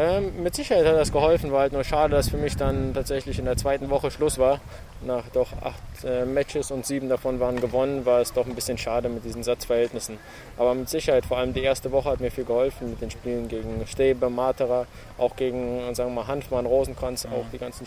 Ähm, 0.01 0.45
mit 0.45 0.55
Sicherheit 0.55 0.87
hat 0.87 0.95
das 0.95 1.11
geholfen, 1.11 1.51
war 1.51 1.63
halt 1.63 1.73
nur 1.73 1.83
schade, 1.83 2.15
dass 2.15 2.29
für 2.29 2.37
mich 2.37 2.57
dann 2.57 2.95
tatsächlich 2.95 3.41
in 3.41 3.47
der 3.47 3.57
zweiten 3.57 3.91
Woche 3.91 4.13
Schluss 4.13 4.39
war. 4.39 4.61
Nach 5.05 5.25
doch 5.33 5.51
acht 5.61 6.05
äh, 6.05 6.25
Matches 6.25 6.71
und 6.71 6.87
sieben 6.87 7.09
davon 7.09 7.41
waren 7.41 7.61
gewonnen, 7.61 8.07
war 8.07 8.21
es 8.21 8.33
doch 8.33 8.47
ein 8.47 8.55
bisschen 8.55 8.79
schade 8.79 9.09
mit 9.09 9.25
diesen 9.25 9.43
Satzverhältnissen. 9.43 10.19
Aber 10.57 10.73
mit 10.75 10.89
Sicherheit, 10.89 11.27
vor 11.27 11.39
allem 11.39 11.53
die 11.53 11.65
erste 11.65 11.91
Woche 11.91 12.11
hat 12.11 12.21
mir 12.21 12.31
viel 12.31 12.45
geholfen 12.45 12.91
mit 12.91 13.01
den 13.01 13.11
Spielen 13.11 13.49
gegen 13.49 13.85
Stäbe, 13.89 14.31
Matera, 14.31 14.87
auch 15.19 15.35
gegen, 15.35 15.93
sagen 15.97 16.11
wir 16.11 16.23
mal, 16.23 16.29
Hanfmann, 16.29 16.67
Rosenkranz, 16.67 17.27
auch 17.27 17.47
die 17.53 17.59
ganzen. 17.59 17.85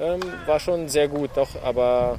Ähm, 0.00 0.20
war 0.46 0.58
schon 0.58 0.88
sehr 0.88 1.06
gut, 1.06 1.30
doch, 1.36 1.50
aber 1.64 2.18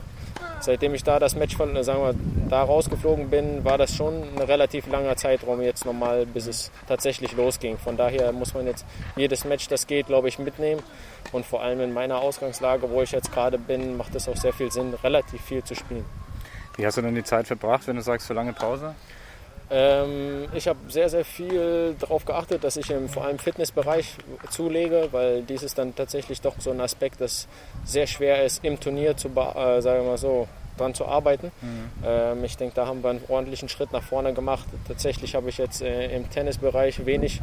seitdem 0.59 0.93
ich 0.93 1.03
da 1.03 1.19
das 1.19 1.35
Match 1.35 1.55
von, 1.55 1.81
sagen 1.83 2.01
wir, 2.01 2.49
da 2.49 2.63
rausgeflogen 2.63 3.29
bin, 3.29 3.63
war 3.63 3.77
das 3.77 3.95
schon 3.95 4.23
ein 4.35 4.41
relativ 4.41 4.87
langer 4.87 5.15
Zeitraum 5.15 5.61
jetzt 5.61 5.85
nochmal, 5.85 6.25
bis 6.25 6.47
es 6.47 6.71
tatsächlich 6.87 7.33
losging. 7.33 7.77
Von 7.77 7.97
daher 7.97 8.31
muss 8.31 8.53
man 8.53 8.65
jetzt 8.65 8.85
jedes 9.15 9.45
Match, 9.45 9.67
das 9.67 9.87
geht, 9.87 10.07
glaube 10.07 10.27
ich, 10.27 10.39
mitnehmen. 10.39 10.81
Und 11.31 11.45
vor 11.45 11.61
allem 11.61 11.81
in 11.81 11.93
meiner 11.93 12.19
Ausgangslage, 12.19 12.89
wo 12.89 13.01
ich 13.01 13.11
jetzt 13.11 13.31
gerade 13.31 13.57
bin, 13.57 13.97
macht 13.97 14.15
es 14.15 14.27
auch 14.27 14.37
sehr 14.37 14.53
viel 14.53 14.71
Sinn, 14.71 14.93
relativ 15.03 15.41
viel 15.41 15.63
zu 15.63 15.75
spielen. 15.75 16.05
Wie 16.77 16.85
hast 16.85 16.97
du 16.97 17.01
denn 17.01 17.15
die 17.15 17.23
Zeit 17.23 17.47
verbracht, 17.47 17.87
wenn 17.87 17.95
du 17.95 18.01
sagst, 18.01 18.27
für 18.27 18.33
lange 18.33 18.53
Pause? 18.53 18.95
Ähm, 19.71 20.47
ich 20.53 20.67
habe 20.67 20.79
sehr, 20.89 21.09
sehr 21.09 21.25
viel 21.25 21.95
darauf 21.99 22.25
geachtet, 22.25 22.63
dass 22.63 22.77
ich 22.77 22.89
im 22.91 23.09
vor 23.09 23.25
allem 23.25 23.39
Fitnessbereich 23.39 24.15
zulege, 24.49 25.09
weil 25.11 25.41
dies 25.41 25.63
ist 25.63 25.77
dann 25.77 25.95
tatsächlich 25.95 26.41
doch 26.41 26.55
so 26.59 26.71
ein 26.71 26.81
Aspekt, 26.81 27.21
das 27.21 27.47
sehr 27.83 28.07
schwer 28.07 28.43
ist, 28.43 28.63
im 28.63 28.79
Turnier 28.79 29.17
zu, 29.17 29.29
äh, 29.29 29.81
sagen 29.81 30.03
wir 30.03 30.11
mal 30.11 30.17
so, 30.17 30.47
dran 30.77 30.93
zu 30.93 31.05
arbeiten. 31.05 31.51
Mhm. 31.61 31.89
Ähm, 32.05 32.43
ich 32.43 32.57
denke, 32.57 32.75
da 32.75 32.87
haben 32.87 33.03
wir 33.03 33.09
einen 33.09 33.23
ordentlichen 33.27 33.69
Schritt 33.69 33.91
nach 33.91 34.03
vorne 34.03 34.33
gemacht. 34.33 34.65
Tatsächlich 34.87 35.35
habe 35.35 35.49
ich 35.49 35.57
jetzt 35.57 35.81
äh, 35.81 36.15
im 36.15 36.29
Tennisbereich 36.29 37.05
wenig, 37.05 37.41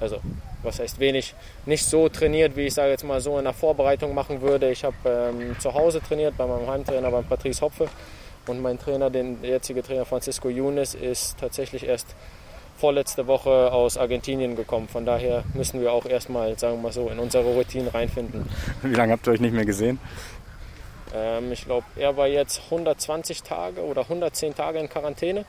also 0.00 0.18
was 0.62 0.78
heißt 0.78 1.00
wenig, 1.00 1.34
nicht 1.66 1.84
so 1.84 2.08
trainiert, 2.08 2.56
wie 2.56 2.66
ich 2.66 2.74
sage 2.74 2.90
jetzt 2.90 3.04
mal 3.04 3.20
so 3.20 3.38
in 3.38 3.44
der 3.44 3.52
Vorbereitung 3.52 4.14
machen 4.14 4.42
würde. 4.42 4.70
Ich 4.70 4.84
habe 4.84 4.96
ähm, 5.06 5.58
zu 5.58 5.74
Hause 5.74 6.00
trainiert 6.00 6.36
bei 6.36 6.46
meinem 6.46 6.68
Heimtrainer, 6.68 7.10
beim 7.10 7.24
Patrice 7.24 7.60
Hopfe. 7.62 7.88
Und 8.46 8.60
mein 8.60 8.78
Trainer, 8.78 9.10
der 9.10 9.24
jetzige 9.42 9.82
Trainer 9.82 10.04
Francisco 10.04 10.48
Yunes, 10.48 10.94
ist 10.94 11.38
tatsächlich 11.38 11.86
erst 11.86 12.14
vorletzte 12.76 13.26
Woche 13.26 13.72
aus 13.72 13.96
Argentinien 13.96 14.56
gekommen. 14.56 14.88
Von 14.88 15.06
daher 15.06 15.44
müssen 15.54 15.80
wir 15.80 15.92
auch 15.92 16.04
erstmal, 16.04 16.58
sagen 16.58 16.78
wir 16.78 16.82
mal 16.82 16.92
so, 16.92 17.08
in 17.08 17.18
unsere 17.18 17.44
Routine 17.44 17.94
reinfinden. 17.94 18.48
Wie 18.82 18.94
lange 18.94 19.12
habt 19.12 19.26
ihr 19.28 19.32
euch 19.32 19.40
nicht 19.40 19.54
mehr 19.54 19.64
gesehen? 19.64 20.00
Ähm, 21.14 21.52
ich 21.52 21.64
glaube, 21.64 21.86
er 21.96 22.16
war 22.16 22.26
jetzt 22.26 22.62
120 22.64 23.42
Tage 23.42 23.82
oder 23.82 24.02
110 24.02 24.54
Tage 24.54 24.78
in 24.78 24.88
Quarantäne. 24.88 25.44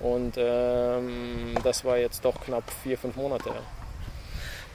Und 0.00 0.34
ähm, 0.36 1.54
das 1.62 1.84
war 1.84 1.98
jetzt 1.98 2.24
doch 2.24 2.40
knapp 2.40 2.64
vier, 2.82 2.96
fünf 2.96 3.16
Monate. 3.16 3.50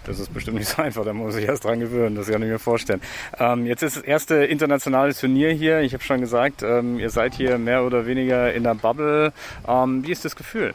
Das 0.06 0.20
ist 0.20 0.34
bestimmt 0.34 0.58
nicht 0.58 0.68
so 0.68 0.82
einfach, 0.82 1.06
da 1.06 1.14
muss 1.14 1.36
ich 1.36 1.46
erst 1.46 1.64
dran 1.64 1.80
gewöhnen, 1.80 2.16
das 2.16 2.28
kann 2.28 2.42
ich 2.42 2.50
mir 2.50 2.60
vorstellen. 2.60 3.02
Ähm, 3.40 3.66
jetzt 3.66 3.84
ist 3.84 3.98
das 3.98 4.04
erste 4.04 4.36
internationale 4.36 5.14
Turnier 5.14 5.52
hier. 5.52 5.80
Ich 5.82 5.94
habe 5.94 6.04
schon 6.04 6.20
gesagt, 6.20 6.62
ähm, 6.62 7.00
ihr 7.00 7.10
seid 7.10 7.34
hier 7.36 7.58
mehr 7.58 7.84
oder 7.84 8.06
weniger 8.06 8.54
in 8.54 8.64
der 8.64 8.76
Bubble. 8.76 9.32
Ähm, 9.68 10.06
wie 10.06 10.12
ist 10.12 10.26
das 10.26 10.36
Gefühl? 10.36 10.74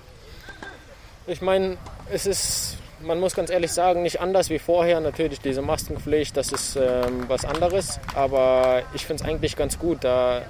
Ich 1.26 1.42
meine, 1.42 1.76
es 2.10 2.26
ist, 2.26 2.78
man 3.02 3.20
muss 3.20 3.34
ganz 3.34 3.50
ehrlich 3.50 3.70
sagen, 3.70 4.02
nicht 4.02 4.20
anders 4.20 4.48
wie 4.48 4.58
vorher. 4.58 5.00
Natürlich 5.00 5.40
diese 5.40 5.60
Maskenpflicht, 5.60 6.34
das 6.36 6.52
ist 6.52 6.76
ähm, 6.76 7.24
was 7.28 7.44
anderes. 7.44 8.00
Aber 8.14 8.82
ich 8.94 9.04
finde 9.04 9.22
es 9.22 9.28
eigentlich 9.28 9.56
ganz 9.56 9.78
gut, 9.78 10.04
da 10.04 10.42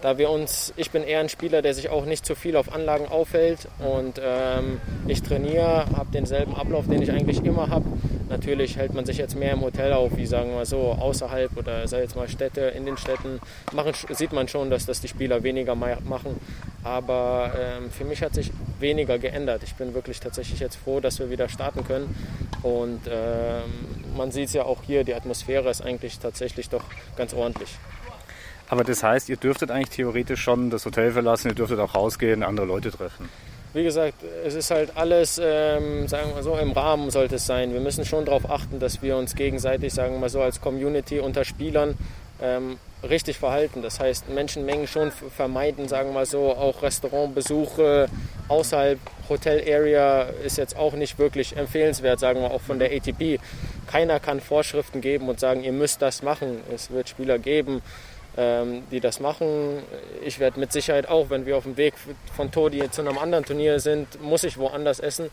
da 0.00 0.18
wir 0.18 0.30
uns, 0.30 0.72
ich 0.76 0.90
bin 0.90 1.02
eher 1.02 1.20
ein 1.20 1.28
Spieler, 1.28 1.62
der 1.62 1.74
sich 1.74 1.88
auch 1.88 2.04
nicht 2.04 2.24
zu 2.24 2.34
viel 2.34 2.56
auf 2.56 2.72
Anlagen 2.72 3.08
aufhält 3.08 3.68
und 3.78 4.20
ähm, 4.22 4.80
ich 5.06 5.22
trainiere, 5.22 5.86
habe 5.96 6.08
denselben 6.12 6.54
Ablauf, 6.54 6.86
den 6.86 7.02
ich 7.02 7.10
eigentlich 7.10 7.42
immer 7.44 7.68
habe. 7.68 7.84
Natürlich 8.28 8.76
hält 8.76 8.94
man 8.94 9.06
sich 9.06 9.16
jetzt 9.16 9.36
mehr 9.36 9.52
im 9.52 9.62
Hotel 9.62 9.92
auf, 9.92 10.16
wie 10.16 10.26
sagen 10.26 10.52
wir 10.52 10.66
so, 10.66 10.92
außerhalb 10.92 11.56
oder 11.56 11.88
sei 11.88 12.02
jetzt 12.02 12.14
mal 12.14 12.28
Städte, 12.28 12.60
in 12.60 12.84
den 12.84 12.98
Städten 12.98 13.40
machen, 13.72 13.92
sieht 14.10 14.32
man 14.32 14.48
schon, 14.48 14.70
dass 14.70 14.84
das 14.86 15.00
die 15.00 15.08
Spieler 15.08 15.42
weniger 15.42 15.74
machen. 15.74 16.38
Aber 16.84 17.52
ähm, 17.58 17.90
für 17.90 18.04
mich 18.04 18.22
hat 18.22 18.34
sich 18.34 18.52
weniger 18.78 19.18
geändert. 19.18 19.62
Ich 19.64 19.74
bin 19.74 19.94
wirklich 19.94 20.20
tatsächlich 20.20 20.60
jetzt 20.60 20.76
froh, 20.76 21.00
dass 21.00 21.18
wir 21.18 21.30
wieder 21.30 21.48
starten 21.48 21.84
können. 21.84 22.14
Und 22.62 23.00
ähm, 23.10 23.62
man 24.16 24.30
sieht 24.30 24.48
es 24.48 24.52
ja 24.52 24.64
auch 24.64 24.82
hier, 24.82 25.04
die 25.04 25.14
Atmosphäre 25.14 25.70
ist 25.70 25.80
eigentlich 25.80 26.18
tatsächlich 26.18 26.68
doch 26.68 26.84
ganz 27.16 27.32
ordentlich. 27.32 27.70
Aber 28.68 28.84
das 28.84 29.02
heißt, 29.02 29.28
ihr 29.28 29.36
dürftet 29.36 29.70
eigentlich 29.70 29.90
theoretisch 29.90 30.40
schon 30.40 30.70
das 30.70 30.84
Hotel 30.84 31.12
verlassen, 31.12 31.48
ihr 31.48 31.54
dürftet 31.54 31.78
auch 31.80 31.94
rausgehen, 31.94 32.42
andere 32.42 32.66
Leute 32.66 32.90
treffen. 32.90 33.28
Wie 33.74 33.84
gesagt, 33.84 34.14
es 34.46 34.54
ist 34.54 34.70
halt 34.70 34.96
alles, 34.96 35.40
ähm, 35.42 36.08
sagen 36.08 36.30
wir 36.34 36.42
so, 36.42 36.56
im 36.56 36.72
Rahmen 36.72 37.10
sollte 37.10 37.36
es 37.36 37.46
sein. 37.46 37.72
Wir 37.72 37.80
müssen 37.80 38.04
schon 38.04 38.24
darauf 38.24 38.50
achten, 38.50 38.78
dass 38.78 39.02
wir 39.02 39.16
uns 39.16 39.34
gegenseitig, 39.34 39.92
sagen 39.92 40.20
wir 40.20 40.28
so, 40.30 40.40
als 40.40 40.60
Community 40.60 41.20
unter 41.20 41.44
Spielern 41.44 41.94
ähm, 42.40 42.78
richtig 43.08 43.38
verhalten. 43.38 43.82
Das 43.82 44.00
heißt, 44.00 44.30
Menschenmengen 44.30 44.86
schon 44.86 45.10
vermeiden, 45.10 45.86
sagen 45.86 46.14
wir 46.14 46.24
so, 46.24 46.50
auch 46.52 46.82
Restaurantbesuche 46.82 48.08
außerhalb 48.48 48.98
Hotel 49.28 49.62
Area 49.70 50.22
ist 50.44 50.56
jetzt 50.56 50.76
auch 50.76 50.94
nicht 50.94 51.18
wirklich 51.18 51.56
empfehlenswert, 51.56 52.18
sagen 52.18 52.40
wir 52.40 52.50
auch 52.50 52.62
von 52.62 52.78
der 52.78 52.90
ATP. 52.90 53.38
Keiner 53.86 54.18
kann 54.20 54.40
Vorschriften 54.40 55.00
geben 55.02 55.28
und 55.28 55.40
sagen, 55.40 55.62
ihr 55.62 55.72
müsst 55.72 56.00
das 56.00 56.22
machen. 56.22 56.60
Es 56.74 56.90
wird 56.90 57.08
Spieler 57.08 57.38
geben, 57.38 57.82
die 58.38 59.00
das 59.00 59.18
machen. 59.18 59.82
Ich 60.24 60.38
werde 60.38 60.60
mit 60.60 60.72
Sicherheit 60.72 61.08
auch, 61.08 61.28
wenn 61.28 61.44
wir 61.44 61.56
auf 61.56 61.64
dem 61.64 61.76
Weg 61.76 61.94
von 62.36 62.52
Todi 62.52 62.88
zu 62.88 63.00
einem 63.00 63.18
anderen 63.18 63.44
Turnier 63.44 63.80
sind, 63.80 64.22
muss 64.22 64.44
ich 64.44 64.58
woanders 64.58 65.00
essen. 65.00 65.30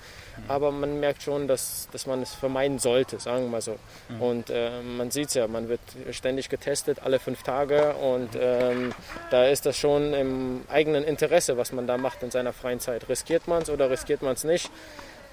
Aber 0.47 0.71
man 0.71 0.99
merkt 0.99 1.21
schon, 1.21 1.47
dass, 1.47 1.87
dass 1.91 2.07
man 2.07 2.23
es 2.23 2.33
vermeiden 2.33 2.79
sollte, 2.79 3.19
sagen 3.19 3.43
wir 3.43 3.49
mal 3.49 3.61
so. 3.61 3.77
Mhm. 4.09 4.21
Und 4.21 4.49
äh, 4.49 4.81
man 4.81 5.11
sieht 5.11 5.27
es 5.27 5.35
ja, 5.35 5.47
man 5.47 5.69
wird 5.69 5.81
ständig 6.11 6.49
getestet, 6.49 6.99
alle 7.03 7.19
fünf 7.19 7.43
Tage. 7.43 7.93
Und 7.93 8.29
ähm, 8.39 8.91
da 9.29 9.45
ist 9.45 9.67
das 9.67 9.77
schon 9.77 10.13
im 10.15 10.61
eigenen 10.67 11.03
Interesse, 11.03 11.57
was 11.57 11.71
man 11.71 11.85
da 11.85 11.97
macht 11.97 12.23
in 12.23 12.31
seiner 12.31 12.53
freien 12.53 12.79
Zeit. 12.79 13.07
Riskiert 13.07 13.47
man 13.47 13.61
es 13.61 13.69
oder 13.69 13.91
riskiert 13.91 14.23
man 14.23 14.33
es 14.33 14.43
nicht? 14.43 14.71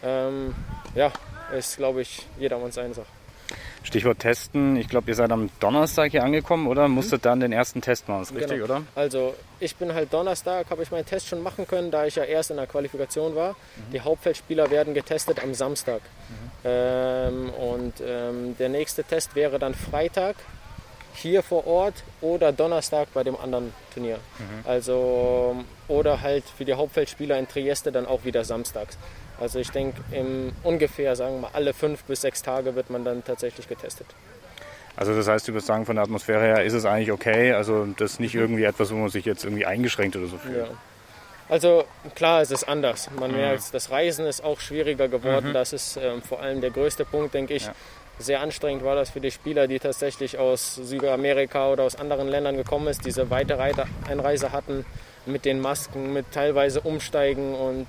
Ähm, 0.02 0.54
ja, 0.94 1.10
ist, 1.56 1.78
glaube 1.78 2.02
ich, 2.02 2.26
jedermanns 2.38 2.76
eine 2.76 2.92
Sache. 2.92 3.21
Stichwort 3.82 4.18
Testen. 4.20 4.76
Ich 4.76 4.88
glaube, 4.88 5.10
ihr 5.10 5.14
seid 5.14 5.32
am 5.32 5.50
Donnerstag 5.60 6.10
hier 6.10 6.24
angekommen, 6.24 6.66
oder? 6.66 6.88
Mhm. 6.88 6.94
Musstet 6.94 7.24
dann 7.24 7.40
den 7.40 7.52
ersten 7.52 7.80
Test 7.80 8.08
machen, 8.08 8.22
ist 8.22 8.34
richtig, 8.34 8.60
genau. 8.60 8.64
oder? 8.64 8.82
Also, 8.94 9.34
ich 9.60 9.76
bin 9.76 9.92
halt 9.94 10.12
Donnerstag, 10.12 10.70
habe 10.70 10.82
ich 10.82 10.90
meinen 10.90 11.06
Test 11.06 11.28
schon 11.28 11.42
machen 11.42 11.66
können, 11.66 11.90
da 11.90 12.06
ich 12.06 12.16
ja 12.16 12.24
erst 12.24 12.50
in 12.50 12.56
der 12.56 12.66
Qualifikation 12.66 13.34
war. 13.34 13.50
Mhm. 13.50 13.92
Die 13.92 14.00
Hauptfeldspieler 14.00 14.70
werden 14.70 14.94
getestet 14.94 15.42
am 15.42 15.54
Samstag. 15.54 16.00
Mhm. 16.00 16.50
Ähm, 16.64 17.50
und 17.50 17.94
ähm, 18.04 18.56
der 18.58 18.68
nächste 18.68 19.04
Test 19.04 19.34
wäre 19.34 19.58
dann 19.58 19.74
Freitag 19.74 20.36
hier 21.14 21.42
vor 21.42 21.66
Ort 21.66 21.94
oder 22.20 22.52
Donnerstag 22.52 23.08
bei 23.12 23.22
dem 23.22 23.36
anderen 23.36 23.72
Turnier. 23.92 24.16
Mhm. 24.38 24.66
Also, 24.66 25.56
oder 25.88 26.22
halt 26.22 26.44
für 26.44 26.64
die 26.64 26.74
Hauptfeldspieler 26.74 27.38
in 27.38 27.48
Trieste 27.48 27.92
dann 27.92 28.06
auch 28.06 28.24
wieder 28.24 28.44
samstags. 28.44 28.96
Also 29.42 29.58
ich 29.58 29.70
denke, 29.70 30.00
ungefähr, 30.62 31.16
sagen 31.16 31.40
wir 31.40 31.50
alle 31.52 31.74
fünf 31.74 32.04
bis 32.04 32.20
sechs 32.20 32.42
Tage 32.42 32.76
wird 32.76 32.90
man 32.90 33.04
dann 33.04 33.24
tatsächlich 33.24 33.68
getestet. 33.68 34.06
Also 34.94 35.16
das 35.16 35.26
heißt, 35.26 35.48
du 35.48 35.52
würdest 35.52 35.66
sagen, 35.66 35.84
von 35.84 35.96
der 35.96 36.04
Atmosphäre 36.04 36.42
her 36.42 36.62
ist 36.62 36.74
es 36.74 36.84
eigentlich 36.84 37.10
okay. 37.10 37.52
Also 37.52 37.86
das 37.96 38.12
ist 38.12 38.20
nicht 38.20 38.36
irgendwie 38.36 38.62
etwas, 38.62 38.92
wo 38.92 38.94
man 38.94 39.08
sich 39.08 39.24
jetzt 39.24 39.42
irgendwie 39.42 39.66
eingeschränkt 39.66 40.14
oder 40.14 40.26
so 40.26 40.38
fühlt. 40.38 40.58
Ja. 40.58 40.68
Also 41.48 41.84
klar, 42.14 42.40
es 42.40 42.52
ist 42.52 42.68
anders. 42.68 43.10
Man 43.18 43.32
mhm. 43.32 43.38
merkt, 43.38 43.74
das 43.74 43.90
Reisen 43.90 44.26
ist 44.26 44.44
auch 44.44 44.60
schwieriger 44.60 45.08
geworden. 45.08 45.48
Mhm. 45.48 45.54
Das 45.54 45.72
ist 45.72 45.96
ähm, 45.96 46.22
vor 46.22 46.40
allem 46.40 46.60
der 46.60 46.70
größte 46.70 47.04
Punkt, 47.04 47.34
denke 47.34 47.54
ich. 47.54 47.66
Ja. 47.66 47.74
Sehr 48.20 48.40
anstrengend 48.42 48.84
war 48.84 48.94
das 48.94 49.10
für 49.10 49.20
die 49.20 49.32
Spieler, 49.32 49.66
die 49.66 49.80
tatsächlich 49.80 50.38
aus 50.38 50.76
Südamerika 50.76 51.68
oder 51.70 51.82
aus 51.82 51.96
anderen 51.96 52.28
Ländern 52.28 52.56
gekommen 52.56 52.92
sind, 52.92 53.04
diese 53.04 53.28
weite 53.30 53.58
Einreise 54.08 54.52
hatten 54.52 54.84
mit 55.26 55.44
den 55.44 55.60
Masken, 55.60 56.12
mit 56.12 56.26
teilweise 56.30 56.80
Umsteigen 56.82 57.54
und 57.54 57.88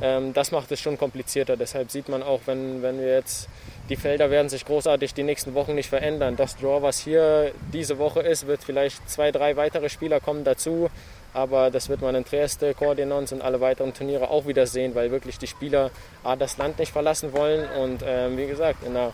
das 0.00 0.50
macht 0.50 0.72
es 0.72 0.80
schon 0.80 0.98
komplizierter. 0.98 1.56
Deshalb 1.56 1.90
sieht 1.90 2.08
man 2.08 2.22
auch, 2.22 2.40
wenn, 2.46 2.82
wenn 2.82 2.98
wir 2.98 3.14
jetzt, 3.14 3.48
die 3.88 3.96
Felder 3.96 4.30
werden 4.30 4.48
sich 4.48 4.64
großartig 4.64 5.14
die 5.14 5.22
nächsten 5.22 5.54
Wochen 5.54 5.74
nicht 5.74 5.88
verändern. 5.88 6.34
Das 6.36 6.56
Draw, 6.56 6.82
was 6.82 6.98
hier 6.98 7.52
diese 7.72 7.98
Woche 7.98 8.20
ist, 8.20 8.46
wird 8.46 8.64
vielleicht 8.64 9.08
zwei, 9.08 9.30
drei 9.30 9.56
weitere 9.56 9.88
Spieler 9.88 10.18
kommen 10.18 10.44
dazu. 10.44 10.90
Aber 11.34 11.70
das 11.70 11.88
wird 11.88 12.02
man 12.02 12.14
in 12.14 12.24
Trieste, 12.24 12.74
Coordinons 12.74 13.32
und 13.32 13.42
alle 13.42 13.60
weiteren 13.60 13.94
Turniere 13.94 14.28
auch 14.28 14.46
wieder 14.46 14.66
sehen, 14.66 14.94
weil 14.94 15.10
wirklich 15.10 15.38
die 15.38 15.46
Spieler 15.46 15.90
A, 16.24 16.36
das 16.36 16.58
Land 16.58 16.78
nicht 16.78 16.92
verlassen 16.92 17.32
wollen 17.32 17.68
und 17.70 18.02
ähm, 18.06 18.36
wie 18.36 18.46
gesagt, 18.46 18.84
in 18.84 18.96
einer, 18.96 19.12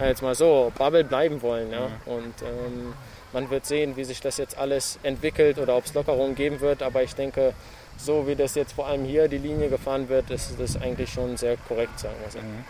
jetzt 0.00 0.22
mal 0.22 0.34
so, 0.34 0.72
Bubble 0.76 1.04
bleiben 1.04 1.40
wollen. 1.42 1.70
Ja? 1.70 1.88
Mhm. 1.88 2.12
Und 2.12 2.34
ähm, 2.42 2.94
man 3.32 3.50
wird 3.50 3.66
sehen, 3.66 3.96
wie 3.96 4.04
sich 4.04 4.20
das 4.20 4.36
jetzt 4.36 4.58
alles 4.58 4.98
entwickelt 5.02 5.58
oder 5.58 5.76
ob 5.76 5.84
es 5.86 5.94
Lockerungen 5.94 6.34
geben 6.34 6.60
wird. 6.60 6.82
Aber 6.82 7.02
ich 7.02 7.14
denke, 7.14 7.54
so 7.96 8.26
wie 8.26 8.34
das 8.34 8.54
jetzt 8.54 8.72
vor 8.72 8.86
allem 8.86 9.04
hier 9.04 9.28
die 9.28 9.38
Linie 9.38 9.68
gefahren 9.68 10.08
wird, 10.08 10.30
ist 10.30 10.54
das 10.58 10.80
eigentlich 10.80 11.10
schon 11.10 11.36
sehr 11.36 11.56
korrekt, 11.68 11.98
sagen 11.98 12.16
wir 12.22 12.30
so. 12.30 12.38
Mhm. 12.38 12.64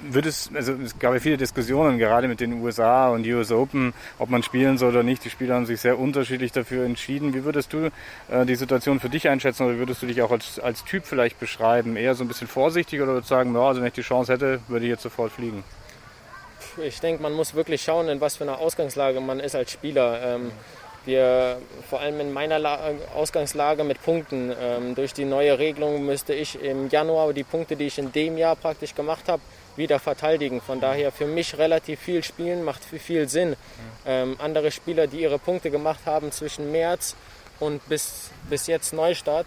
Wird 0.00 0.26
es, 0.26 0.50
also 0.52 0.74
es 0.74 0.98
gab 0.98 1.14
ja 1.14 1.20
viele 1.20 1.36
Diskussionen, 1.36 1.98
gerade 1.98 2.28
mit 2.28 2.40
den 2.40 2.60
USA 2.62 3.08
und 3.08 3.26
US 3.26 3.50
Open, 3.52 3.94
ob 4.18 4.28
man 4.28 4.42
spielen 4.42 4.76
soll 4.76 4.90
oder 4.90 5.02
nicht. 5.02 5.24
Die 5.24 5.30
Spieler 5.30 5.54
haben 5.54 5.66
sich 5.66 5.80
sehr 5.80 5.98
unterschiedlich 5.98 6.52
dafür 6.52 6.84
entschieden. 6.84 7.32
Wie 7.32 7.44
würdest 7.44 7.72
du 7.72 7.90
äh, 8.28 8.44
die 8.44 8.56
Situation 8.56 9.00
für 9.00 9.08
dich 9.08 9.28
einschätzen 9.28 9.64
oder 9.64 9.78
würdest 9.78 10.02
du 10.02 10.06
dich 10.06 10.20
auch 10.20 10.30
als, 10.30 10.58
als 10.58 10.84
Typ 10.84 11.06
vielleicht 11.06 11.38
beschreiben? 11.38 11.96
Eher 11.96 12.14
so 12.14 12.24
ein 12.24 12.28
bisschen 12.28 12.48
vorsichtig 12.48 13.00
oder 13.00 13.12
würdest 13.12 13.30
du 13.30 13.34
sagen, 13.34 13.54
ja, 13.54 13.60
also 13.60 13.80
wenn 13.80 13.88
ich 13.88 13.94
die 13.94 14.02
Chance 14.02 14.32
hätte, 14.32 14.60
würde 14.68 14.84
ich 14.84 14.90
jetzt 14.90 15.02
sofort 15.02 15.32
fliegen? 15.32 15.64
Ich 16.82 17.00
denke, 17.00 17.22
man 17.22 17.32
muss 17.32 17.54
wirklich 17.54 17.82
schauen, 17.82 18.08
in 18.08 18.20
was 18.20 18.36
für 18.36 18.44
einer 18.44 18.58
Ausgangslage 18.58 19.20
man 19.20 19.40
ist 19.40 19.54
als 19.54 19.70
Spieler. 19.70 20.20
Ähm, 20.22 20.52
wir, 21.04 21.58
vor 21.88 22.00
allem 22.00 22.18
in 22.20 22.32
meiner 22.32 22.58
La 22.58 22.78
Ausgangslage 23.14 23.84
mit 23.84 24.02
Punkten, 24.02 24.52
ähm, 24.58 24.94
durch 24.94 25.12
die 25.12 25.26
neue 25.26 25.58
Regelung 25.58 26.04
müsste 26.06 26.32
ich 26.32 26.60
im 26.60 26.88
Januar 26.88 27.32
die 27.32 27.44
Punkte, 27.44 27.76
die 27.76 27.86
ich 27.86 27.98
in 27.98 28.10
dem 28.12 28.38
Jahr 28.38 28.56
praktisch 28.56 28.94
gemacht 28.94 29.28
habe, 29.28 29.42
wieder 29.76 29.98
verteidigen. 29.98 30.60
Von 30.60 30.80
daher 30.80 31.12
für 31.12 31.26
mich 31.26 31.58
relativ 31.58 32.00
viel 32.00 32.22
spielen 32.22 32.64
macht 32.64 32.82
viel 32.84 33.28
Sinn. 33.28 33.56
Ähm, 34.06 34.36
andere 34.38 34.70
Spieler, 34.70 35.06
die 35.06 35.20
ihre 35.20 35.38
Punkte 35.38 35.70
gemacht 35.70 36.00
haben 36.06 36.32
zwischen 36.32 36.72
März 36.72 37.16
und 37.60 37.86
bis, 37.88 38.30
bis 38.48 38.66
jetzt 38.66 38.92
Neustart, 38.92 39.46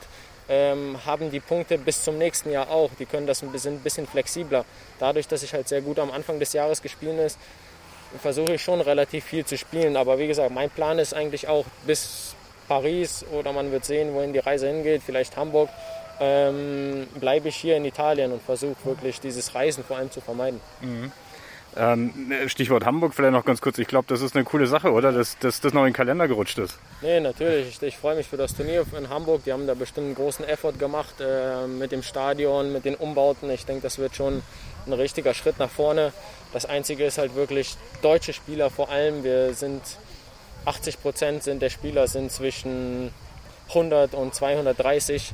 ähm, 0.49 0.97
haben 1.05 1.31
die 1.31 1.39
Punkte 1.39 1.77
bis 1.77 2.03
zum 2.03 2.17
nächsten 2.17 2.51
Jahr 2.51 2.69
auch. 2.69 2.89
Die 2.99 3.05
können 3.05 3.27
das 3.27 3.43
ein 3.43 3.51
bisschen, 3.51 3.75
ein 3.75 3.79
bisschen 3.79 4.07
flexibler. 4.07 4.65
Dadurch, 4.99 5.27
dass 5.27 5.43
ich 5.43 5.53
halt 5.53 5.67
sehr 5.67 5.81
gut 5.81 5.99
am 5.99 6.11
Anfang 6.11 6.39
des 6.39 6.53
Jahres 6.53 6.81
gespielt 6.81 7.19
ist, 7.19 7.37
versuche 8.21 8.53
ich 8.53 8.63
schon 8.63 8.81
relativ 8.81 9.25
viel 9.25 9.45
zu 9.45 9.57
spielen. 9.57 9.97
Aber 9.97 10.19
wie 10.19 10.27
gesagt, 10.27 10.51
mein 10.51 10.69
Plan 10.69 10.99
ist 10.99 11.13
eigentlich 11.13 11.47
auch 11.47 11.65
bis 11.85 12.35
Paris 12.67 13.25
oder 13.31 13.53
man 13.53 13.71
wird 13.71 13.85
sehen, 13.85 14.13
wohin 14.13 14.33
die 14.33 14.39
Reise 14.39 14.67
hingeht, 14.67 15.01
vielleicht 15.05 15.37
Hamburg, 15.37 15.69
ähm, 16.19 17.07
bleibe 17.19 17.49
ich 17.49 17.55
hier 17.55 17.77
in 17.77 17.85
Italien 17.85 18.31
und 18.31 18.41
versuche 18.41 18.75
wirklich 18.83 19.19
dieses 19.19 19.53
Reisen 19.55 19.83
vor 19.83 19.97
allem 19.97 20.11
zu 20.11 20.21
vermeiden. 20.21 20.59
Mhm. 20.81 21.11
Ähm, 21.77 22.31
Stichwort 22.47 22.85
Hamburg 22.85 23.13
vielleicht 23.13 23.33
noch 23.33 23.45
ganz 23.45 23.61
kurz. 23.61 23.77
Ich 23.77 23.87
glaube, 23.87 24.05
das 24.07 24.21
ist 24.21 24.35
eine 24.35 24.45
coole 24.45 24.67
Sache, 24.67 24.91
oder? 24.91 25.11
Dass, 25.11 25.37
dass 25.39 25.61
das 25.61 25.73
noch 25.73 25.81
in 25.81 25.89
den 25.89 25.93
Kalender 25.93 26.27
gerutscht 26.27 26.57
ist. 26.57 26.79
Nee, 27.01 27.19
natürlich. 27.19 27.67
Ich, 27.67 27.81
ich 27.81 27.97
freue 27.97 28.15
mich 28.15 28.27
für 28.27 28.37
das 28.37 28.55
Turnier 28.55 28.85
in 28.97 29.09
Hamburg. 29.09 29.43
Die 29.45 29.53
haben 29.53 29.67
da 29.67 29.75
bestimmt 29.75 30.07
einen 30.07 30.15
großen 30.15 30.45
Effort 30.45 30.73
gemacht 30.73 31.15
äh, 31.19 31.67
mit 31.67 31.91
dem 31.91 32.01
Stadion, 32.01 32.73
mit 32.73 32.85
den 32.85 32.95
Umbauten. 32.95 33.49
Ich 33.51 33.65
denke, 33.65 33.83
das 33.83 33.99
wird 33.99 34.15
schon 34.15 34.41
ein 34.87 34.93
richtiger 34.93 35.33
Schritt 35.33 35.59
nach 35.59 35.69
vorne. 35.69 36.13
Das 36.53 36.65
Einzige 36.65 37.05
ist 37.05 37.17
halt 37.17 37.35
wirklich 37.35 37.75
deutsche 38.01 38.33
Spieler 38.33 38.69
vor 38.69 38.89
allem. 38.89 39.23
Wir 39.23 39.53
sind 39.53 39.81
80 40.65 41.01
Prozent 41.01 41.45
der 41.45 41.69
Spieler 41.69 42.07
sind 42.07 42.31
zwischen 42.31 43.11
100 43.69 44.13
und 44.13 44.33
230, 44.33 45.33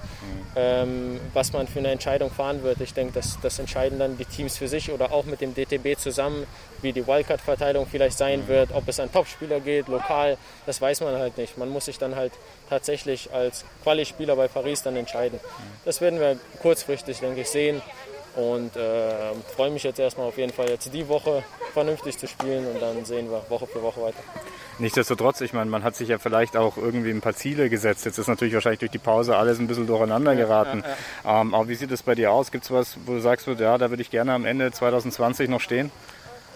ähm, 0.56 1.20
was 1.34 1.54
man 1.54 1.68
für 1.68 1.80
eine 1.80 1.92
Entscheidung 1.92 2.32
fahren 2.32 2.64
wird. 2.64 2.82
Ich 2.82 2.94
denke, 2.94 3.14
das, 3.14 3.38
das 3.42 3.60
entscheiden 3.60 4.00
dann 4.00 4.18
die 4.18 4.26
Teams 4.26 4.58
für 4.58 4.68
sich 4.68 4.92
oder 4.92 5.12
auch 5.12 5.26
mit 5.26 5.42
dem 5.42 5.54
DTB 5.54 5.98
zusammen, 5.98 6.46
wie 6.82 6.94
die 6.94 7.06
Wildcard-Verteilung 7.06 7.88
vielleicht 7.90 8.18
sein 8.18 8.48
wird, 8.48 8.72
ob 8.74 8.88
es 8.88 9.00
an 9.00 9.12
Topspieler 9.12 9.60
geht, 9.60 9.88
lokal, 9.88 10.38
das 10.66 10.82
weiß 10.82 11.02
man 11.02 11.16
halt 11.18 11.38
nicht. 11.38 11.58
Man 11.58 11.70
muss 11.70 11.86
sich 11.86 11.98
dann 11.98 12.16
halt 12.16 12.34
tatsächlich 12.70 13.32
als 13.34 13.66
Quali-Spieler 13.84 14.36
bei 14.36 14.48
Paris 14.48 14.84
dann 14.84 14.96
entscheiden. 14.96 15.40
Das 15.86 16.02
werden 16.02 16.20
wir 16.20 16.38
kurzfristig, 16.62 17.20
denke 17.20 17.42
ich, 17.42 17.50
sehen. 17.50 17.82
Und 18.36 18.76
äh, 18.76 19.34
freue 19.56 19.70
mich 19.70 19.84
jetzt 19.84 20.00
erstmal 20.00 20.28
auf 20.28 20.38
jeden 20.38 20.52
Fall 20.52 20.68
jetzt 20.68 20.92
die 20.92 21.08
Woche 21.08 21.44
vernünftig 21.72 22.18
zu 22.18 22.28
spielen 22.28 22.66
und 22.66 22.82
dann 22.82 23.06
sehen 23.06 23.30
wir 23.30 23.46
Woche 23.50 23.68
für 23.68 23.82
Woche 23.84 24.02
weiter. 24.02 24.24
Nichtsdestotrotz, 24.80 25.42
ich 25.42 25.54
meine, 25.54 25.70
man 25.70 25.84
hat 25.84 25.96
sich 25.96 26.10
ja 26.10 26.18
vielleicht 26.18 26.58
auch 26.58 26.78
irgendwie 26.78 27.12
ein 27.12 27.22
paar 27.22 27.36
Ziele 27.36 27.70
gesetzt. 27.70 28.06
Jetzt 28.06 28.18
ist 28.18 28.28
natürlich 28.28 28.54
wahrscheinlich 28.54 28.80
durch 28.80 28.92
die 28.92 28.98
Pause 28.98 29.38
alles 29.38 29.60
ein 29.60 29.68
bisschen 29.68 29.88
durcheinander 29.88 30.36
geraten. 30.36 30.84
Ja, 30.84 31.32
ja. 31.32 31.42
Ähm, 31.42 31.54
aber 31.54 31.68
wie 31.68 31.76
sieht 31.76 31.92
es 31.92 32.04
bei 32.04 32.16
dir 32.16 32.32
aus? 32.32 32.52
Gibt 32.52 32.66
es 32.66 32.72
was, 32.72 32.98
wo 33.06 33.14
du 33.14 33.20
sagst, 33.20 33.48
ja, 33.48 33.78
da 33.78 33.90
würde 33.90 34.02
ich 34.02 34.10
gerne 34.10 34.34
am 34.34 34.46
Ende 34.46 34.72
2020 34.72 35.50
noch 35.50 35.62
stehen? 35.62 35.92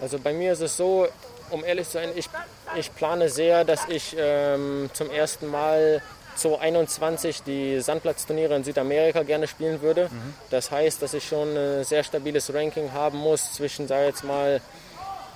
Also 0.00 0.18
bei 0.18 0.32
mir 0.32 0.52
ist 0.52 0.60
es 0.60 0.76
so, 0.76 1.08
um 1.50 1.64
ehrlich 1.64 1.86
zu 1.86 1.92
sein, 1.92 2.10
ich, 2.14 2.28
ich 2.76 2.94
plane 2.94 3.28
sehr, 3.28 3.64
dass 3.64 3.88
ich 3.88 4.16
ähm, 4.18 4.90
zum 4.92 5.10
ersten 5.10 5.48
Mal 5.48 6.02
2021 6.36 7.42
die 7.42 7.80
Sandplatzturniere 7.80 8.54
in 8.54 8.64
Südamerika 8.64 9.22
gerne 9.22 9.46
spielen 9.48 9.82
würde. 9.82 10.08
Mhm. 10.10 10.34
Das 10.50 10.70
heißt, 10.70 11.02
dass 11.02 11.14
ich 11.14 11.26
schon 11.26 11.56
ein 11.56 11.84
sehr 11.84 12.04
stabiles 12.04 12.52
Ranking 12.52 12.92
haben 12.92 13.18
muss 13.18 13.52
zwischen, 13.54 13.88
sage 13.88 14.06
jetzt 14.06 14.24
mal, 14.24 14.60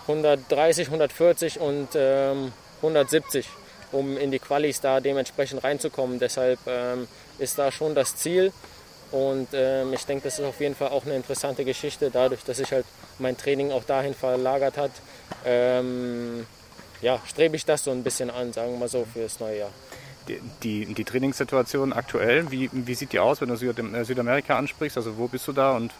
130, 0.02 0.88
140 0.88 1.60
und 1.60 1.88
ähm, 1.94 2.52
170, 2.82 3.48
um 3.92 4.16
in 4.16 4.30
die 4.30 4.38
Qualis 4.38 4.80
da 4.80 5.00
dementsprechend 5.00 5.62
reinzukommen. 5.64 6.18
Deshalb 6.18 6.58
ähm, 6.66 7.08
ist 7.38 7.58
da 7.58 7.70
schon 7.70 7.94
das 7.94 8.16
Ziel. 8.16 8.52
Und 9.10 9.48
ähm, 9.52 9.92
ich 9.92 10.04
denke, 10.06 10.24
das 10.24 10.38
ist 10.38 10.44
auf 10.44 10.60
jeden 10.60 10.74
Fall 10.74 10.88
auch 10.88 11.04
eine 11.04 11.16
interessante 11.16 11.64
Geschichte, 11.64 12.10
dadurch, 12.10 12.44
dass 12.44 12.56
sich 12.56 12.72
halt 12.72 12.86
mein 13.18 13.36
Training 13.36 13.70
auch 13.70 13.84
dahin 13.84 14.14
verlagert 14.14 14.78
hat. 14.78 14.90
Ähm, 15.44 16.46
ja, 17.02 17.20
strebe 17.26 17.56
ich 17.56 17.64
das 17.66 17.84
so 17.84 17.90
ein 17.90 18.02
bisschen 18.02 18.30
an, 18.30 18.52
sagen 18.52 18.72
wir 18.72 18.78
mal 18.78 18.88
so, 18.88 19.06
für 19.12 19.20
das 19.20 19.38
neue 19.38 19.58
Jahr 19.58 19.70
die, 20.28 20.40
die, 20.62 20.94
die 20.94 21.04
Trainingssituation 21.04 21.92
aktuell, 21.92 22.50
wie, 22.50 22.70
wie 22.72 22.94
sieht 22.94 23.12
die 23.12 23.18
aus, 23.18 23.40
wenn 23.40 23.48
du 23.48 23.54
äh, 23.54 24.04
Südamerika 24.04 24.56
ansprichst? 24.56 24.96
Also 24.96 25.16
wo 25.18 25.28
bist 25.28 25.46
du 25.48 25.52
da 25.52 25.76
und 25.76 25.92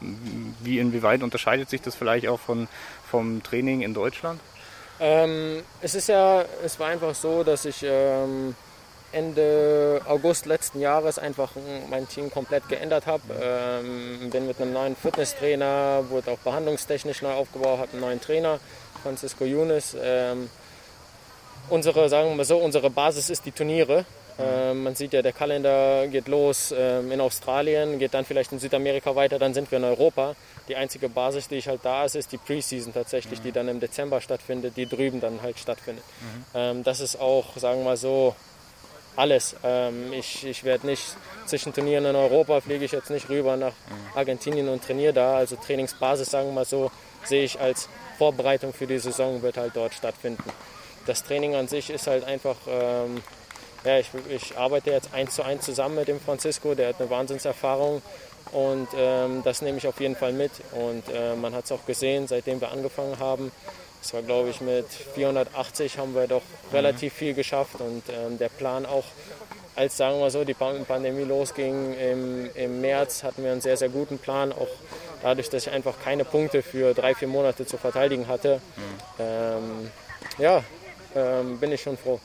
wie 0.63 0.79
inwieweit 0.79 1.23
unterscheidet 1.23 1.71
sich 1.71 1.83
das 1.83 1.95
vielleicht 1.95 2.29
auch 2.29 2.41
von, 2.41 2.69
vom 3.11 3.43
Training 3.43 3.83
in 3.83 3.95
Deutschland? 3.95 4.41
Ähm, 5.03 5.65
es 5.81 5.97
ist 5.97 6.09
ja, 6.09 6.45
es 6.65 6.79
war 6.79 6.87
einfach 6.87 7.13
so, 7.17 7.43
dass 7.43 7.65
ich 7.65 7.83
ähm, 7.83 8.55
Ende 9.11 10.01
August 10.07 10.47
letzten 10.47 10.81
Jahres 10.81 11.19
einfach 11.19 11.51
mein 11.91 12.09
Team 12.09 12.31
komplett 12.31 12.69
geändert 12.69 13.07
habe. 13.07 13.23
Ähm, 13.43 14.31
bin 14.31 14.47
mit 14.47 14.61
einem 14.61 14.73
neuen 14.73 14.95
Fitnesstrainer, 14.95 16.05
wurde 16.09 16.31
auch 16.31 16.39
behandlungstechnisch 16.39 17.21
neu 17.21 17.33
aufgebaut, 17.33 17.81
habe 17.81 17.93
einen 17.93 18.01
neuen 18.01 18.21
Trainer, 18.21 18.61
Francisco 19.03 19.45
Younes. 19.45 19.97
Ähm, 20.01 20.49
unsere, 21.69 22.09
sagen 22.09 22.37
wir 22.37 22.45
so, 22.45 22.59
unsere 22.59 22.89
Basis 22.89 23.29
ist 23.29 23.45
die 23.45 23.53
Turniere. 23.53 24.05
Ähm, 24.39 24.85
man 24.85 24.95
sieht 24.95 25.13
ja, 25.13 25.21
der 25.21 25.33
Kalender 25.33 26.07
geht 26.07 26.29
los 26.29 26.73
ähm, 26.77 27.11
in 27.11 27.21
Australien, 27.21 27.99
geht 27.99 28.15
dann 28.15 28.25
vielleicht 28.25 28.53
in 28.53 28.61
Südamerika 28.61 29.17
weiter, 29.17 29.41
dann 29.41 29.53
sind 29.53 29.69
wir 29.73 29.79
in 29.79 29.85
Europa. 29.85 30.37
Die 30.69 30.77
einzige 30.77 31.09
Basis, 31.09 31.49
die 31.49 31.57
ich 31.57 31.69
halt 31.69 31.81
da 31.85 32.05
ist, 32.05 32.15
ist 32.15 32.33
die 32.33 32.39
Preseason 32.39 32.93
tatsächlich, 32.93 33.41
mhm. 33.41 33.45
die 33.45 33.53
dann 33.53 33.69
im 33.69 33.81
Dezember 33.81 34.21
stattfindet, 34.21 34.77
die 34.77 34.87
drüben 34.87 35.21
dann 35.21 35.43
halt 35.43 35.59
stattfindet. 35.59 36.05
Mhm. 36.21 36.45
Ähm, 36.55 36.85
das 36.85 37.01
ist 37.01 37.17
auch, 37.21 37.57
sagen 37.57 37.81
wir 37.81 37.85
mal 37.85 37.97
so, 37.97 38.35
alles. 39.17 39.57
Ähm, 39.63 40.13
ich 40.13 40.47
ich 40.47 40.65
werde 40.65 40.87
nicht 40.87 41.03
zwischen 41.47 41.75
Turnieren 41.75 42.05
in 42.07 42.17
Europa, 42.17 42.61
fliege 42.61 42.85
ich 42.85 42.93
jetzt 42.93 43.11
nicht 43.11 43.29
rüber 43.29 43.57
nach 43.57 43.73
mhm. 43.73 44.17
Argentinien 44.19 44.69
und 44.69 44.85
trainiere 44.85 45.13
da. 45.13 45.37
Also 45.37 45.57
Trainingsbasis, 45.57 46.31
sagen 46.31 46.49
wir 46.49 46.55
mal 46.55 46.65
so, 46.65 46.91
sehe 47.25 47.45
ich 47.45 47.61
als 47.61 47.89
Vorbereitung 48.19 48.73
für 48.73 48.87
die 48.87 48.99
Saison, 48.99 49.43
wird 49.43 49.57
halt 49.57 49.75
dort 49.75 49.95
stattfinden 49.95 50.43
das 51.07 51.25
Training 51.25 51.55
an 51.55 51.69
sich 51.69 51.91
ist 51.91 52.07
halt 52.07 52.25
einfach, 52.25 52.57
ähm, 52.69 53.23
ja, 53.85 53.99
ich, 53.99 54.11
ich, 54.29 54.57
arbeite 54.57 54.91
jetzt 54.91 55.13
eins 55.13 55.35
zu 55.35 55.43
eins 55.43 55.65
zusammen 55.65 55.97
mit 55.97 56.09
dem 56.09 56.21
Francisco, 56.21 56.75
der 56.75 56.91
hat 56.91 57.01
eine 57.01 57.11
Wahnsinnserfahrung 57.11 58.03
und 58.51 58.89
ähm, 58.97 59.43
das 59.45 59.63
nehme 59.63 59.79
ich 59.79 59.87
auf 59.87 60.01
jeden 60.01 60.17
Fall 60.17 60.33
mit. 60.33 60.51
Und 60.73 61.05
äh, 61.09 61.35
man 61.37 61.55
hat 61.55 61.65
es 61.65 61.73
auch 61.73 61.87
gesehen, 61.87 62.27
seitdem 62.27 62.61
wir 62.61 62.71
angefangen 62.71 63.19
haben. 63.19 63.53
Es 64.03 64.13
war, 64.13 64.23
glaube 64.23 64.51
ich, 64.51 64.61
mit 64.61 64.87
480 65.15 65.99
haben 65.99 66.15
wir 66.15 66.27
doch 66.27 66.43
mhm. 66.43 66.77
relativ 66.77 67.13
viel 67.13 67.35
geschafft 67.35 67.81
und 67.81 68.03
ähm, 68.09 68.37
der 68.37 68.49
Plan 68.49 68.85
auch, 68.85 69.05
als 69.77 69.97
sagen 69.97 70.19
wir 70.19 70.31
so, 70.31 70.45
die 70.45 70.55
Pandemie 70.55 71.23
losging 71.23 71.95
im, 71.95 72.51
im 72.55 72.81
März, 72.81 73.23
hatten 73.23 73.45
wir 73.45 73.53
einen 73.53 73.61
sehr, 73.61 73.77
sehr 73.77 73.89
guten 73.89 74.19
Plan, 74.19 74.53
auch 74.53 74.69
dadurch, 75.23 75.49
dass 75.51 75.67
ich 75.67 75.73
einfach 75.73 75.95
keine 76.03 76.25
Punkte 76.25 76.63
für 76.63 76.95
drei, 76.95 77.15
vier 77.15 77.29
Monate 77.29 77.65
zu 77.65 77.79
verteidigen 77.79 78.27
hatte. 78.27 78.61
Mhm. 78.77 78.83
Ähm, 79.21 79.91
ja, 80.39 80.65
ähm, 81.15 81.59
bin 81.59 81.71
ich 81.73 81.81
schon 81.81 81.97
froh. 81.97 82.21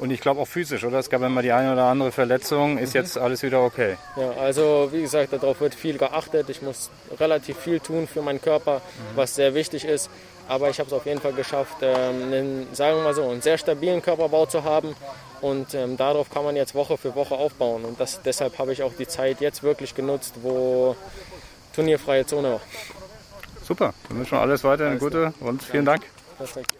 Und 0.00 0.10
ich 0.10 0.22
glaube 0.22 0.40
auch 0.40 0.48
physisch, 0.48 0.82
oder? 0.84 0.98
Es 0.98 1.10
gab 1.10 1.20
immer 1.20 1.42
die 1.42 1.52
eine 1.52 1.74
oder 1.74 1.84
andere 1.84 2.10
Verletzung. 2.10 2.78
Ist 2.78 2.94
mhm. 2.94 3.02
jetzt 3.02 3.18
alles 3.18 3.42
wieder 3.42 3.62
okay? 3.62 3.98
Ja, 4.16 4.30
also 4.40 4.88
wie 4.92 5.02
gesagt, 5.02 5.34
darauf 5.34 5.60
wird 5.60 5.74
viel 5.74 5.98
geachtet. 5.98 6.48
Ich 6.48 6.62
muss 6.62 6.90
relativ 7.18 7.58
viel 7.58 7.80
tun 7.80 8.08
für 8.08 8.22
meinen 8.22 8.40
Körper, 8.40 8.76
mhm. 8.76 9.16
was 9.16 9.34
sehr 9.34 9.54
wichtig 9.54 9.84
ist. 9.84 10.10
Aber 10.48 10.70
ich 10.70 10.80
habe 10.80 10.86
es 10.88 10.94
auf 10.94 11.04
jeden 11.04 11.20
Fall 11.20 11.34
geschafft, 11.34 11.76
ähm, 11.82 12.22
einen, 12.22 12.68
sagen 12.72 12.96
wir 12.96 13.04
mal 13.04 13.14
so, 13.14 13.28
einen 13.28 13.42
sehr 13.42 13.58
stabilen 13.58 14.00
Körperbau 14.00 14.46
zu 14.46 14.64
haben. 14.64 14.96
Und 15.42 15.74
ähm, 15.74 15.98
darauf 15.98 16.30
kann 16.30 16.44
man 16.44 16.56
jetzt 16.56 16.74
Woche 16.74 16.96
für 16.96 17.14
Woche 17.14 17.34
aufbauen. 17.34 17.84
Und 17.84 18.00
das, 18.00 18.22
deshalb 18.22 18.58
habe 18.58 18.72
ich 18.72 18.82
auch 18.82 18.92
die 18.98 19.06
Zeit 19.06 19.42
jetzt 19.42 19.62
wirklich 19.62 19.94
genutzt, 19.94 20.34
wo 20.42 20.96
turnierfreie 21.74 22.24
Zone 22.24 22.52
war. 22.52 22.60
Super, 23.62 23.92
dann 24.08 24.18
wünschen 24.18 24.32
wir 24.32 24.40
alles 24.40 24.64
weiter, 24.64 24.86
eine 24.86 24.98
gute 24.98 25.34
und 25.40 25.62
vielen 25.62 25.84
Dank. 25.84 26.02
Perfekt. 26.38 26.79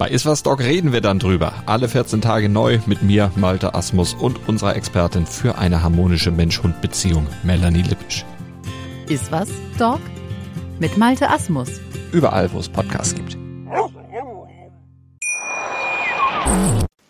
Bei 0.00 0.08
Iswas 0.08 0.42
Dog 0.42 0.60
reden 0.60 0.94
wir 0.94 1.02
dann 1.02 1.18
drüber. 1.18 1.52
Alle 1.66 1.86
14 1.86 2.22
Tage 2.22 2.48
neu 2.48 2.78
mit 2.86 3.02
mir, 3.02 3.30
Malte 3.36 3.74
Asmus 3.74 4.14
und 4.14 4.48
unserer 4.48 4.74
Expertin 4.74 5.26
für 5.26 5.58
eine 5.58 5.82
harmonische 5.82 6.30
Mensch-Hund-Beziehung, 6.30 7.26
Melanie 7.42 7.82
Lippisch. 7.82 8.24
Iswas 9.10 9.50
Dog 9.78 10.00
mit 10.78 10.96
Malte 10.96 11.28
Asmus. 11.28 11.82
Überall, 12.12 12.50
wo 12.50 12.60
es 12.60 12.70
Podcasts 12.70 13.14
gibt. 13.14 13.36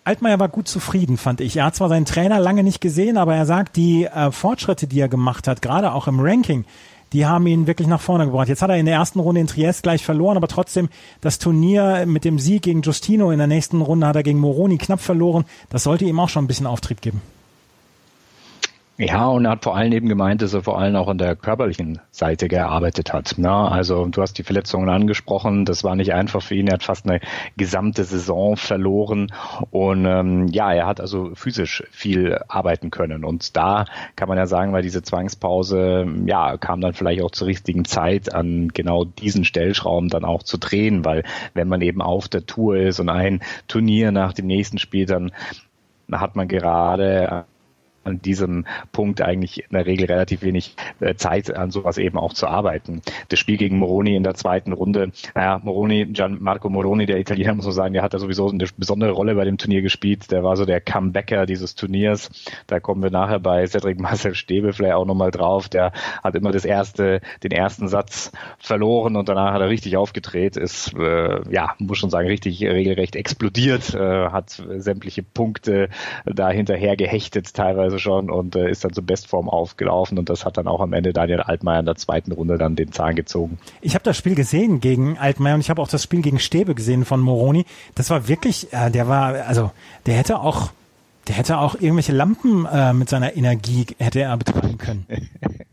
Altmaier 0.03 0.41
war 0.41 0.49
gut 0.49 0.67
zufrieden, 0.67 1.17
fand 1.17 1.41
ich. 1.41 1.59
Er 1.59 1.67
hat 1.67 1.77
zwar 1.77 1.91
seinen 1.91 2.07
Trainer 2.07 2.41
lange 2.41 2.65
nicht 2.65 2.81
gesehen, 2.81 3.19
aber 3.19 3.37
er 3.37 3.47
sagt, 3.47 3.77
die 3.77 4.07
äh, 4.07 4.33
Fortschritte, 4.33 4.89
die 4.89 4.99
er 4.99 5.09
gemacht 5.09 5.47
hat, 5.47 5.63
gerade 5.63 5.93
auch 5.93 6.09
im 6.09 6.19
Ranking, 6.19 6.65
die 7.13 7.27
haben 7.27 7.47
ihn 7.47 7.67
wirklich 7.67 7.89
nach 7.89 8.01
vorne 8.01 8.27
gebracht. 8.27 8.49
Jetzt 8.49 8.63
hat 8.63 8.71
er 8.71 8.77
in 8.77 8.87
der 8.87 8.95
ersten 8.95 9.21
Runde 9.21 9.41
in 9.41 9.47
Triest 9.47 9.83
gleich 9.83 10.05
verloren, 10.05 10.37
aber 10.37 10.49
trotzdem 10.49 10.89
das 11.21 11.39
Turnier 11.39 12.05
mit 12.07 12.25
dem 12.25 12.39
Sieg 12.39 12.63
gegen 12.63 12.83
Justino 12.83 13.31
in 13.31 13.39
der 13.39 13.47
nächsten 13.47 13.81
Runde 13.81 14.07
hat 14.07 14.17
er 14.17 14.23
gegen 14.23 14.39
Moroni 14.39 14.79
knapp 14.79 15.01
verloren. 15.01 15.45
Das 15.69 15.83
sollte 15.83 16.05
ihm 16.05 16.21
auch 16.21 16.29
schon 16.29 16.45
ein 16.45 16.49
bisschen 16.49 16.67
Auftrieb 16.67 17.01
geben. 17.01 17.21
Ja, 19.03 19.29
und 19.29 19.47
er 19.47 19.53
hat 19.53 19.65
vor 19.65 19.75
allem 19.75 19.93
eben 19.93 20.11
gemeint, 20.11 20.43
dass 20.43 20.53
er 20.53 20.63
vor 20.63 20.79
allem 20.79 20.95
auch 20.95 21.09
an 21.09 21.17
der 21.17 21.35
körperlichen 21.35 22.01
Seite 22.11 22.49
gearbeitet 22.49 23.15
hat. 23.15 23.37
Na, 23.39 23.67
also 23.69 24.05
du 24.05 24.21
hast 24.21 24.37
die 24.37 24.43
Verletzungen 24.43 24.91
angesprochen, 24.91 25.65
das 25.65 25.83
war 25.85 25.97
nicht 25.97 26.13
einfach 26.13 26.43
für 26.43 26.55
ihn. 26.57 26.67
Er 26.67 26.75
hat 26.75 26.83
fast 26.83 27.09
eine 27.09 27.21
gesamte 27.57 28.05
Saison 28.05 28.59
verloren 28.59 29.33
und 29.71 30.05
ähm, 30.05 30.49
ja, 30.49 30.71
er 30.75 30.87
hat 30.87 31.01
also 31.01 31.31
physisch 31.35 31.83
viel 31.91 32.41
arbeiten 32.47 32.91
können. 32.91 33.25
Und 33.25 33.57
da 33.57 33.87
kann 34.17 34.29
man 34.29 34.37
ja 34.37 34.47
sagen, 34.47 34.75
weil 34.75 34.83
diese 34.83 35.03
Zwangspause 35.03 36.07
ja 36.27 36.59
kam 36.59 36.83
dann 36.83 36.93
vielleicht 36.93 37.23
auch 37.23 37.31
zur 37.31 37.47
richtigen 37.47 37.87
Zeit 37.87 38.35
an 38.35 38.69
genau 38.69 39.07
diesen 39.07 39.47
Stellschrauben 39.47 40.11
dann 40.11 40.27
auch 40.27 40.43
zu 40.43 40.59
drehen, 40.59 41.07
weil 41.07 41.25
wenn 41.55 41.69
man 41.69 41.81
eben 41.81 42.03
auf 42.03 42.29
der 42.29 42.45
Tour 42.45 42.77
ist 42.77 43.01
und 43.01 43.09
ein 43.09 43.41
Turnier 43.67 44.13
nach 44.13 44.35
dem 44.35 44.47
nächsten 44.47 44.77
spielt, 44.77 45.09
dann 45.09 45.33
hat 46.13 46.37
man 46.37 46.49
gerade 46.49 47.47
an 48.05 48.23
diesem 48.23 48.67
Punkt 48.93 49.23
eigentlich 49.23 49.65
in 49.65 49.73
der 49.73 49.87
Regel 49.87 50.07
relativ 50.07 50.43
wenig 50.43 50.77
äh, 51.01 51.15
Zeit 51.15 51.55
an 51.55 51.71
sowas 51.71 51.99
eben 51.99 52.19
auch 52.19 52.33
zu 52.33 52.47
arbeiten. 52.47 53.03
Das 53.29 53.39
Spiel 53.39 53.57
gegen 53.57 53.79
Moroni 53.79 54.17
in 54.17 54.23
der 54.23 54.35
zweiten 54.35 54.73
Runde, 54.73 55.13
naja, 55.35 55.61
Moroni, 55.63 56.07
Gianmarco 56.07 56.69
Moroni, 56.69 57.07
der 57.07 57.19
Italiener, 57.19 57.55
muss 57.55 57.67
man 57.67 57.75
sagen, 57.75 57.95
der 57.95 58.03
hat 58.03 58.15
da 58.15 58.19
sowieso 58.19 58.49
eine 58.49 58.67
besondere 58.77 59.13
Rolle 59.13 59.35
bei 59.35 59.45
dem 59.45 59.59
Turnier 59.59 59.83
gespielt. 59.83 60.31
Der 60.31 60.43
war 60.43 60.57
so 60.57 60.65
der 60.65 60.81
Comebacker 60.81 61.47
dieses 61.47 61.75
Turniers. 61.75 62.31
Da 62.67 62.81
kommen 62.81 63.03
wir 63.03 63.11
nachher 63.11 63.39
bei 63.39 63.67
Cedric 63.67 64.01
Marcel 64.01 64.35
Stäbe 64.35 64.73
vielleicht 64.73 64.95
auch 64.95 65.07
nochmal 65.07 65.31
drauf. 65.31 65.69
Der 65.69 65.93
hat 66.23 66.35
immer 66.35 66.53
das 66.53 66.65
erste, 66.65 67.21
den 67.43 67.51
ersten 67.51 67.89
Satz 67.89 68.33
verloren 68.59 69.17
und 69.17 69.29
danach 69.29 69.53
hat 69.53 69.61
er 69.61 69.69
richtig 69.69 69.97
aufgedreht, 69.97 70.57
ist, 70.57 70.95
äh, 70.95 71.41
ja, 71.53 71.75
muss 71.79 71.99
schon 71.99 72.11
sagen, 72.11 72.29
richtig 72.29 72.63
regelrecht 72.63 73.17
explodiert, 73.17 73.95
äh, 73.95 74.29
hat 74.31 74.51
sämtliche 74.51 75.23
Punkte 75.23 75.89
da 76.25 76.51
hinterher 76.51 76.97
gehechtet, 76.97 77.53
teilweise 77.55 77.90
teilweise 77.91 77.99
schon 77.99 78.31
und 78.31 78.57
äh, 78.57 78.71
ist 78.71 78.85
dann 78.85 78.93
zur 78.93 79.05
Bestform 79.05 79.49
aufgelaufen 79.49 80.19
und 80.19 80.29
das 80.29 80.45
hat 80.45 80.57
dann 80.57 80.67
auch 80.67 80.81
am 80.81 80.93
Ende 80.93 81.13
Daniel 81.13 81.41
Altmaier 81.41 81.81
in 81.81 81.87
der 81.87 81.97
zweiten 81.97 82.33
Runde 82.33 82.59
dann 82.59 82.77
den 82.77 82.93
Zahn 82.93 83.15
gezogen. 83.15 83.59
Ich 83.81 83.95
habe 83.95 84.05
das 84.05 84.17
Spiel 84.17 84.35
gesehen 84.35 84.81
gegen 84.81 85.19
Altmaier 85.19 85.55
und 85.55 85.61
ich 85.61 85.71
habe 85.71 85.83
auch 85.83 85.89
das 85.89 86.03
Spiel 86.03 86.23
gegen 86.23 86.39
Stäbe 86.39 86.75
gesehen 86.75 87.05
von 87.05 87.21
Moroni. 87.21 87.67
Das 87.95 88.11
war 88.11 88.29
wirklich, 88.29 88.73
äh, 88.73 88.91
der 88.91 89.09
war, 89.09 89.35
also 89.47 89.71
der 90.07 90.15
hätte 90.15 90.41
auch, 90.41 90.71
der 91.29 91.35
hätte 91.37 91.59
auch 91.59 91.75
irgendwelche 91.75 92.13
Lampen 92.13 92.67
äh, 92.67 92.93
mit 92.93 93.09
seiner 93.09 93.37
Energie 93.37 93.87
hätte 93.99 94.21
er 94.21 94.37
betreiben 94.37 94.79
können. 94.79 95.07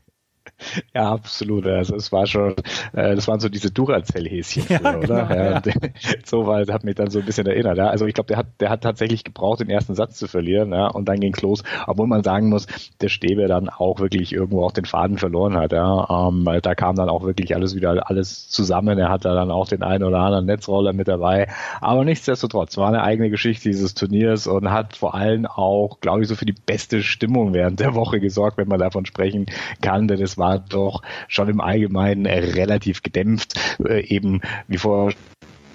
Ja, 0.93 1.11
absolut. 1.11 1.65
Also 1.67 1.95
es 1.95 2.11
war 2.11 2.25
schon, 2.25 2.55
äh, 2.93 3.15
das 3.15 3.27
waren 3.27 3.39
so 3.39 3.49
diese 3.49 3.71
Duracell-Häschen, 3.71 4.63
Ja, 4.69 4.79
früher, 4.79 4.97
oder? 4.97 5.25
genau, 5.25 5.43
ja. 5.43 5.55
und 5.57 5.67
so 6.25 6.47
war, 6.47 6.65
hat 6.67 6.83
mich 6.83 6.95
dann 6.95 7.09
so 7.09 7.19
ein 7.19 7.25
bisschen 7.25 7.45
erinnert. 7.47 7.77
Ja. 7.77 7.87
Also 7.87 8.05
ich 8.05 8.13
glaube, 8.13 8.27
der 8.27 8.37
hat, 8.37 8.47
der 8.59 8.69
hat 8.69 8.81
tatsächlich 8.81 9.23
gebraucht, 9.23 9.59
den 9.59 9.69
ersten 9.69 9.95
Satz 9.95 10.17
zu 10.17 10.27
verlieren, 10.27 10.71
ja, 10.71 10.87
und 10.87 11.07
dann 11.07 11.19
ging's 11.19 11.41
los. 11.41 11.63
Obwohl 11.85 12.07
man 12.07 12.23
sagen 12.23 12.49
muss, 12.49 12.67
der 13.01 13.09
Stäbe 13.09 13.47
dann 13.47 13.69
auch 13.69 13.99
wirklich 13.99 14.33
irgendwo 14.33 14.63
auch 14.65 14.71
den 14.71 14.85
Faden 14.85 15.17
verloren 15.17 15.55
hat. 15.57 15.71
Ja. 15.71 16.27
Ähm, 16.29 16.45
weil 16.45 16.61
da 16.61 16.75
kam 16.75 16.95
dann 16.95 17.09
auch 17.09 17.23
wirklich 17.23 17.55
alles 17.55 17.75
wieder 17.75 18.09
alles 18.09 18.49
zusammen. 18.49 18.97
Er 18.97 19.09
hatte 19.09 19.29
dann 19.29 19.51
auch 19.51 19.67
den 19.67 19.83
einen 19.83 20.03
oder 20.03 20.19
anderen 20.19 20.45
Netzroller 20.45 20.93
mit 20.93 21.07
dabei. 21.07 21.47
Aber 21.81 22.03
nichtsdestotrotz 22.05 22.77
war 22.77 22.87
eine 22.87 23.03
eigene 23.03 23.29
Geschichte 23.29 23.69
dieses 23.69 23.93
Turniers 23.93 24.47
und 24.47 24.71
hat 24.71 24.95
vor 24.95 25.13
allem 25.15 25.45
auch, 25.45 25.99
glaube 25.99 26.21
ich, 26.21 26.27
so 26.27 26.35
für 26.35 26.45
die 26.45 26.53
beste 26.53 27.03
Stimmung 27.03 27.53
während 27.53 27.79
der 27.79 27.93
Woche 27.95 28.19
gesorgt, 28.19 28.57
wenn 28.57 28.67
man 28.67 28.79
davon 28.79 29.05
sprechen 29.05 29.45
kann. 29.81 30.07
Denn 30.07 30.21
es 30.21 30.37
war 30.37 30.46
doch 30.55 31.01
schon 31.27 31.49
im 31.49 31.61
Allgemeinen 31.61 32.25
äh, 32.25 32.39
relativ 32.39 33.01
gedämpft, 33.01 33.53
äh, 33.85 34.05
eben 34.07 34.41
wie 34.67 34.77
vorher 34.77 35.15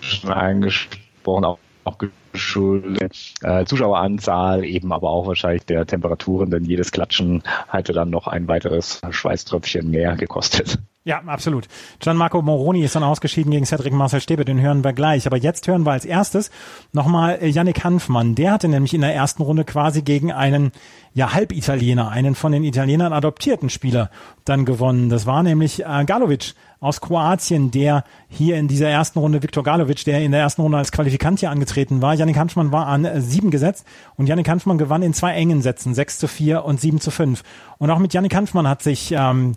schon 0.01 0.33
angesprochen, 0.33 1.45
auch, 1.45 1.59
auch 1.85 1.99
geschuldet 2.33 3.35
äh, 3.43 3.65
Zuschaueranzahl, 3.65 4.65
eben 4.65 4.93
aber 4.93 5.11
auch 5.11 5.27
wahrscheinlich 5.27 5.67
der 5.67 5.87
Temperaturen, 5.87 6.51
denn 6.51 6.65
jedes 6.65 6.93
Klatschen 6.93 7.43
hatte 7.69 7.93
dann 7.93 8.11
noch 8.11 8.27
ein 8.27 8.49
weiteres 8.49 9.01
Schweißtröpfchen 9.11 9.91
mehr 9.91 10.17
gekostet. 10.17 10.79
Ja, 11.05 11.21
absolut. 11.27 11.67
Gianmarco 11.99 12.43
Moroni 12.43 12.85
ist 12.85 12.95
dann 12.95 13.03
ausgeschieden 13.03 13.51
gegen 13.51 13.67
Cedric 13.67 13.93
Marcel 13.93 14.21
Stäbe, 14.21 14.45
den 14.45 14.61
hören 14.61 14.85
wir 14.85 14.93
gleich. 14.93 15.27
Aber 15.27 15.37
jetzt 15.37 15.67
hören 15.67 15.85
wir 15.85 15.91
als 15.91 16.05
erstes 16.05 16.53
nochmal 16.93 17.39
äh, 17.41 17.49
Yannick 17.49 17.83
Hanfmann. 17.83 18.37
Der 18.37 18.53
hatte 18.53 18.69
nämlich 18.69 18.95
in 18.95 19.01
der 19.01 19.13
ersten 19.13 19.43
Runde 19.43 19.65
quasi 19.65 20.03
gegen 20.03 20.31
einen 20.31 20.71
ja, 21.13 21.35
Halbitaliener, 21.35 22.11
einen 22.11 22.37
von 22.37 22.53
den 22.53 22.63
Italienern 22.63 23.13
adoptierten 23.13 23.69
Spieler 23.69 24.11
dann 24.45 24.65
gewonnen. 24.65 25.09
Das 25.09 25.27
war 25.27 25.43
nämlich 25.43 25.85
äh, 25.85 26.05
Galovic 26.05 26.55
aus 26.79 27.01
Kroatien, 27.01 27.73
der 27.73 28.05
hier 28.29 28.57
in 28.57 28.69
dieser 28.69 28.89
ersten 28.89 29.19
Runde, 29.19 29.43
Viktor 29.43 29.65
Galovic, 29.65 30.05
der 30.05 30.21
in 30.21 30.31
der 30.31 30.41
ersten 30.41 30.63
Runde 30.63 30.79
als 30.79 30.93
Qualifikant 30.93 31.41
hier 31.41 31.51
angetreten 31.51 32.01
war. 32.01 32.15
Yannick 32.15 32.39
Hanfmann 32.39 32.71
war 32.71 32.87
an 32.87 33.05
äh, 33.05 33.21
sieben 33.21 33.51
gesetzt 33.51 33.85
und 34.17 34.29
Yannick 34.29 34.49
Hanfmann 34.49 34.79
gewann 34.79 35.03
in 35.03 35.15
zwei 35.15 35.33
engen 35.33 35.63
Sätzen, 35.63 35.95
6 35.95 36.19
zu 36.21 36.29
4 36.29 36.65
und 36.65 36.81
7 36.81 37.01
zu 37.01 37.11
5. 37.11 37.43
Und 37.79 37.91
auch 37.91 37.99
mit 37.99 38.15
Yannick 38.15 38.37
Hanfmann 38.37 38.69
hat 38.69 38.83
sich 38.83 39.11
ähm, 39.11 39.57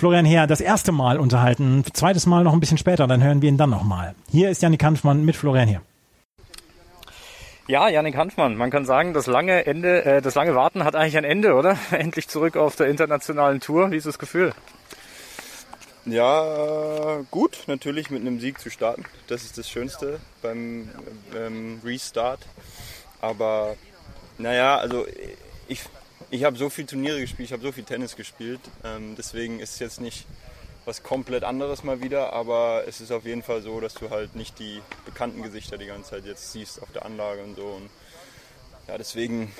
Florian 0.00 0.24
Heer 0.24 0.46
das 0.46 0.62
erste 0.62 0.92
Mal 0.92 1.18
unterhalten, 1.18 1.84
zweites 1.92 2.24
Mal 2.24 2.42
noch 2.42 2.54
ein 2.54 2.60
bisschen 2.60 2.78
später, 2.78 3.06
dann 3.06 3.22
hören 3.22 3.42
wir 3.42 3.50
ihn 3.50 3.58
dann 3.58 3.68
nochmal. 3.68 4.14
Hier 4.30 4.48
ist 4.48 4.62
Yannick 4.62 4.82
Hanfmann 4.82 5.26
mit 5.26 5.36
Florian 5.36 5.68
Heer. 5.68 5.82
Ja, 7.68 7.86
Janik 7.86 8.16
Hanfmann, 8.16 8.56
man 8.56 8.70
kann 8.70 8.86
sagen, 8.86 9.12
das 9.12 9.26
lange 9.26 9.66
Ende, 9.66 10.02
äh, 10.06 10.22
das 10.22 10.36
lange 10.36 10.54
Warten 10.54 10.84
hat 10.84 10.96
eigentlich 10.96 11.18
ein 11.18 11.24
Ende, 11.24 11.52
oder? 11.52 11.76
Endlich 11.90 12.28
zurück 12.28 12.56
auf 12.56 12.76
der 12.76 12.86
internationalen 12.86 13.60
Tour. 13.60 13.90
Wie 13.90 13.96
ist 13.96 14.06
das 14.06 14.18
Gefühl? 14.18 14.54
Ja, 16.06 17.20
gut, 17.30 17.64
natürlich 17.66 18.10
mit 18.10 18.22
einem 18.22 18.40
Sieg 18.40 18.58
zu 18.58 18.70
starten. 18.70 19.04
Das 19.28 19.42
ist 19.42 19.58
das 19.58 19.68
Schönste 19.68 20.18
beim 20.40 20.88
ähm, 21.36 21.82
Restart. 21.84 22.40
Aber 23.20 23.76
naja, 24.38 24.78
also 24.78 25.04
ich, 25.68 25.82
ich 26.30 26.44
habe 26.44 26.56
so 26.56 26.70
viele 26.70 26.86
Turniere 26.86 27.20
gespielt, 27.20 27.48
ich 27.48 27.52
habe 27.52 27.62
so 27.62 27.72
viel 27.72 27.84
Tennis 27.84 28.16
gespielt. 28.16 28.60
Ähm, 28.84 29.14
deswegen 29.16 29.60
ist 29.60 29.74
es 29.74 29.78
jetzt 29.80 30.00
nicht 30.00 30.26
was 30.84 31.02
komplett 31.02 31.44
anderes 31.44 31.84
mal 31.84 32.00
wieder, 32.00 32.32
aber 32.32 32.84
es 32.86 33.00
ist 33.00 33.12
auf 33.12 33.24
jeden 33.24 33.42
Fall 33.42 33.62
so, 33.62 33.80
dass 33.80 33.94
du 33.94 34.10
halt 34.10 34.34
nicht 34.36 34.58
die 34.58 34.80
bekannten 35.04 35.42
Gesichter 35.42 35.76
die 35.76 35.86
ganze 35.86 36.10
Zeit 36.10 36.24
jetzt 36.24 36.52
siehst 36.52 36.82
auf 36.82 36.90
der 36.92 37.04
Anlage 37.04 37.42
und 37.42 37.56
so. 37.56 37.64
Und 37.64 37.90
ja, 38.88 38.96
deswegen 38.96 39.52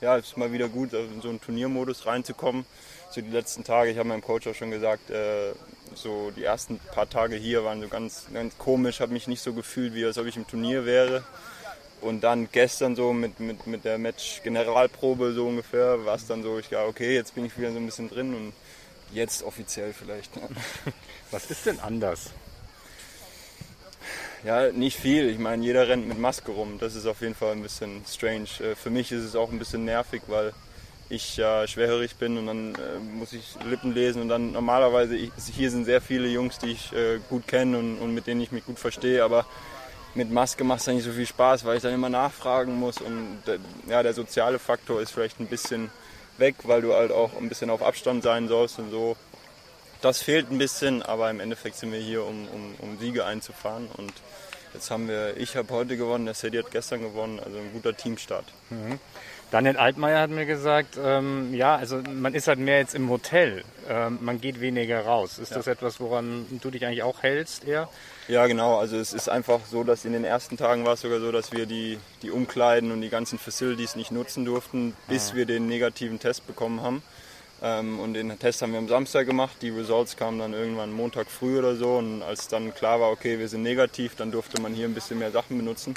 ja, 0.00 0.16
ist 0.16 0.36
mal 0.36 0.52
wieder 0.52 0.68
gut, 0.68 0.92
in 0.92 1.20
so 1.20 1.28
einen 1.28 1.40
Turniermodus 1.40 2.06
reinzukommen. 2.06 2.64
So 3.10 3.20
die 3.20 3.30
letzten 3.30 3.64
Tage, 3.64 3.90
ich 3.90 3.98
habe 3.98 4.08
meinem 4.08 4.22
Coach 4.22 4.46
auch 4.46 4.54
schon 4.54 4.70
gesagt, 4.70 5.10
äh, 5.10 5.52
so 5.94 6.30
die 6.30 6.44
ersten 6.44 6.78
paar 6.78 7.08
Tage 7.08 7.36
hier 7.36 7.64
waren 7.64 7.80
so 7.80 7.88
ganz, 7.88 8.26
ganz 8.32 8.56
komisch, 8.58 9.00
habe 9.00 9.12
mich 9.12 9.26
nicht 9.26 9.40
so 9.40 9.54
gefühlt, 9.54 9.94
wie 9.94 10.04
als 10.04 10.18
ob 10.18 10.26
ich 10.26 10.36
im 10.36 10.46
Turnier 10.46 10.84
wäre. 10.84 11.24
Und 12.00 12.22
dann 12.22 12.48
gestern 12.50 12.94
so 12.94 13.12
mit, 13.12 13.40
mit, 13.40 13.66
mit 13.66 13.84
der 13.84 13.98
Match-Generalprobe 13.98 15.32
so 15.32 15.46
ungefähr 15.46 16.04
war 16.04 16.14
es 16.14 16.26
dann 16.26 16.42
so, 16.42 16.58
ich 16.58 16.70
ja, 16.70 16.84
okay, 16.84 17.14
jetzt 17.14 17.34
bin 17.34 17.44
ich 17.44 17.58
wieder 17.58 17.72
so 17.72 17.78
ein 17.78 17.86
bisschen 17.86 18.08
drin 18.08 18.34
und 18.34 18.52
jetzt 19.12 19.42
offiziell 19.42 19.92
vielleicht. 19.92 20.30
Was 21.30 21.50
ist 21.50 21.66
denn 21.66 21.80
anders? 21.80 22.30
Ja, 24.44 24.70
nicht 24.70 24.98
viel. 24.98 25.28
Ich 25.28 25.38
meine, 25.38 25.64
jeder 25.64 25.88
rennt 25.88 26.06
mit 26.06 26.18
Maske 26.18 26.52
rum. 26.52 26.78
Das 26.78 26.94
ist 26.94 27.06
auf 27.06 27.20
jeden 27.20 27.34
Fall 27.34 27.52
ein 27.52 27.62
bisschen 27.62 28.04
strange. 28.06 28.48
Äh, 28.60 28.76
Für 28.76 28.90
mich 28.90 29.10
ist 29.10 29.24
es 29.24 29.34
auch 29.34 29.50
ein 29.50 29.58
bisschen 29.58 29.84
nervig, 29.84 30.22
weil 30.28 30.52
ich 31.08 31.36
ja 31.36 31.66
schwerhörig 31.66 32.16
bin 32.16 32.36
und 32.36 32.46
dann 32.46 32.74
äh, 32.74 32.98
muss 32.98 33.32
ich 33.32 33.56
Lippen 33.64 33.94
lesen 33.94 34.22
und 34.22 34.28
dann 34.28 34.52
normalerweise, 34.52 35.16
ich, 35.16 35.30
hier 35.52 35.70
sind 35.70 35.86
sehr 35.86 36.00
viele 36.00 36.28
Jungs, 36.28 36.58
die 36.58 36.72
ich 36.72 36.92
äh, 36.92 37.18
gut 37.30 37.48
kenne 37.48 37.78
und, 37.78 37.98
und 37.98 38.14
mit 38.14 38.26
denen 38.26 38.42
ich 38.42 38.52
mich 38.52 38.66
gut 38.66 38.78
verstehe, 38.78 39.24
aber 39.24 39.46
mit 40.18 40.30
Maske 40.32 40.64
macht 40.64 40.80
es 40.80 40.86
dann 40.86 40.96
nicht 40.96 41.04
so 41.04 41.12
viel 41.12 41.26
Spaß, 41.26 41.64
weil 41.64 41.76
ich 41.76 41.82
dann 41.82 41.94
immer 41.94 42.08
nachfragen 42.08 42.74
muss 42.76 43.00
und 43.00 43.38
der, 43.46 43.58
ja, 43.88 44.02
der 44.02 44.12
soziale 44.12 44.58
Faktor 44.58 45.00
ist 45.00 45.12
vielleicht 45.12 45.38
ein 45.40 45.46
bisschen 45.46 45.90
weg, 46.38 46.56
weil 46.64 46.82
du 46.82 46.92
halt 46.92 47.12
auch 47.12 47.30
ein 47.40 47.48
bisschen 47.48 47.70
auf 47.70 47.82
Abstand 47.82 48.24
sein 48.24 48.48
sollst 48.48 48.78
und 48.80 48.90
so. 48.90 49.16
Das 50.02 50.20
fehlt 50.20 50.50
ein 50.50 50.58
bisschen, 50.58 51.02
aber 51.02 51.30
im 51.30 51.40
Endeffekt 51.40 51.76
sind 51.76 51.92
wir 51.92 52.00
hier, 52.00 52.24
um, 52.24 52.48
um, 52.48 52.74
um 52.80 52.98
Siege 52.98 53.24
einzufahren 53.24 53.88
und 53.96 54.12
jetzt 54.74 54.90
haben 54.90 55.08
wir, 55.08 55.36
ich 55.36 55.56
habe 55.56 55.72
heute 55.72 55.96
gewonnen, 55.96 56.24
der 56.26 56.34
Sadie 56.34 56.58
hat 56.58 56.70
gestern 56.72 57.00
gewonnen, 57.00 57.40
also 57.40 57.56
ein 57.56 57.70
guter 57.72 57.96
Teamstart. 57.96 58.44
Mhm. 58.70 58.98
Daniel 59.50 59.76
Altmaier 59.78 60.20
hat 60.20 60.30
mir 60.30 60.46
gesagt, 60.46 60.98
ähm, 61.02 61.54
ja, 61.54 61.76
also 61.76 62.02
man 62.12 62.34
ist 62.34 62.48
halt 62.48 62.58
mehr 62.58 62.78
jetzt 62.78 62.94
im 62.94 63.08
Hotel, 63.08 63.64
ähm, 63.88 64.18
man 64.20 64.40
geht 64.40 64.60
weniger 64.60 65.00
raus. 65.06 65.38
Ist 65.38 65.50
Ja. 65.52 65.56
das 65.58 65.68
etwas, 65.68 66.00
woran 66.00 66.44
du 66.60 66.70
dich 66.70 66.84
eigentlich 66.84 67.02
auch 67.02 67.22
hältst 67.22 67.64
eher? 67.64 67.88
Ja, 68.28 68.46
genau. 68.46 68.78
Also 68.78 68.96
es 68.98 69.14
ist 69.14 69.28
einfach 69.30 69.60
so, 69.70 69.84
dass 69.84 70.04
in 70.04 70.12
den 70.12 70.24
ersten 70.24 70.56
Tagen 70.58 70.84
war 70.84 70.92
es 70.94 71.00
sogar 71.00 71.18
so, 71.20 71.32
dass 71.32 71.50
wir 71.52 71.64
die, 71.64 71.98
die 72.22 72.30
Umkleiden 72.30 72.92
und 72.92 73.00
die 73.00 73.08
ganzen 73.08 73.38
Facilities 73.38 73.96
nicht 73.96 74.12
nutzen 74.12 74.44
durften, 74.44 74.94
bis 75.08 75.32
Ah. 75.32 75.36
wir 75.36 75.46
den 75.46 75.66
negativen 75.66 76.18
Test 76.20 76.46
bekommen 76.46 76.82
haben. 76.82 77.02
Ähm, 77.62 77.98
und 77.98 78.12
den 78.14 78.38
Test 78.38 78.60
haben 78.60 78.72
wir 78.72 78.78
am 78.78 78.88
Samstag 78.88 79.26
gemacht. 79.26 79.56
Die 79.62 79.70
Results 79.70 80.16
kamen 80.16 80.38
dann 80.38 80.52
irgendwann 80.52 80.92
Montag 80.92 81.30
früh 81.30 81.58
oder 81.58 81.74
so. 81.74 81.96
Und 81.96 82.22
als 82.22 82.48
dann 82.48 82.74
klar 82.74 83.00
war, 83.00 83.10
okay, 83.10 83.38
wir 83.38 83.48
sind 83.48 83.62
negativ, 83.62 84.14
dann 84.14 84.30
durfte 84.30 84.60
man 84.60 84.74
hier 84.74 84.86
ein 84.86 84.94
bisschen 84.94 85.18
mehr 85.18 85.30
Sachen 85.30 85.56
benutzen. 85.56 85.94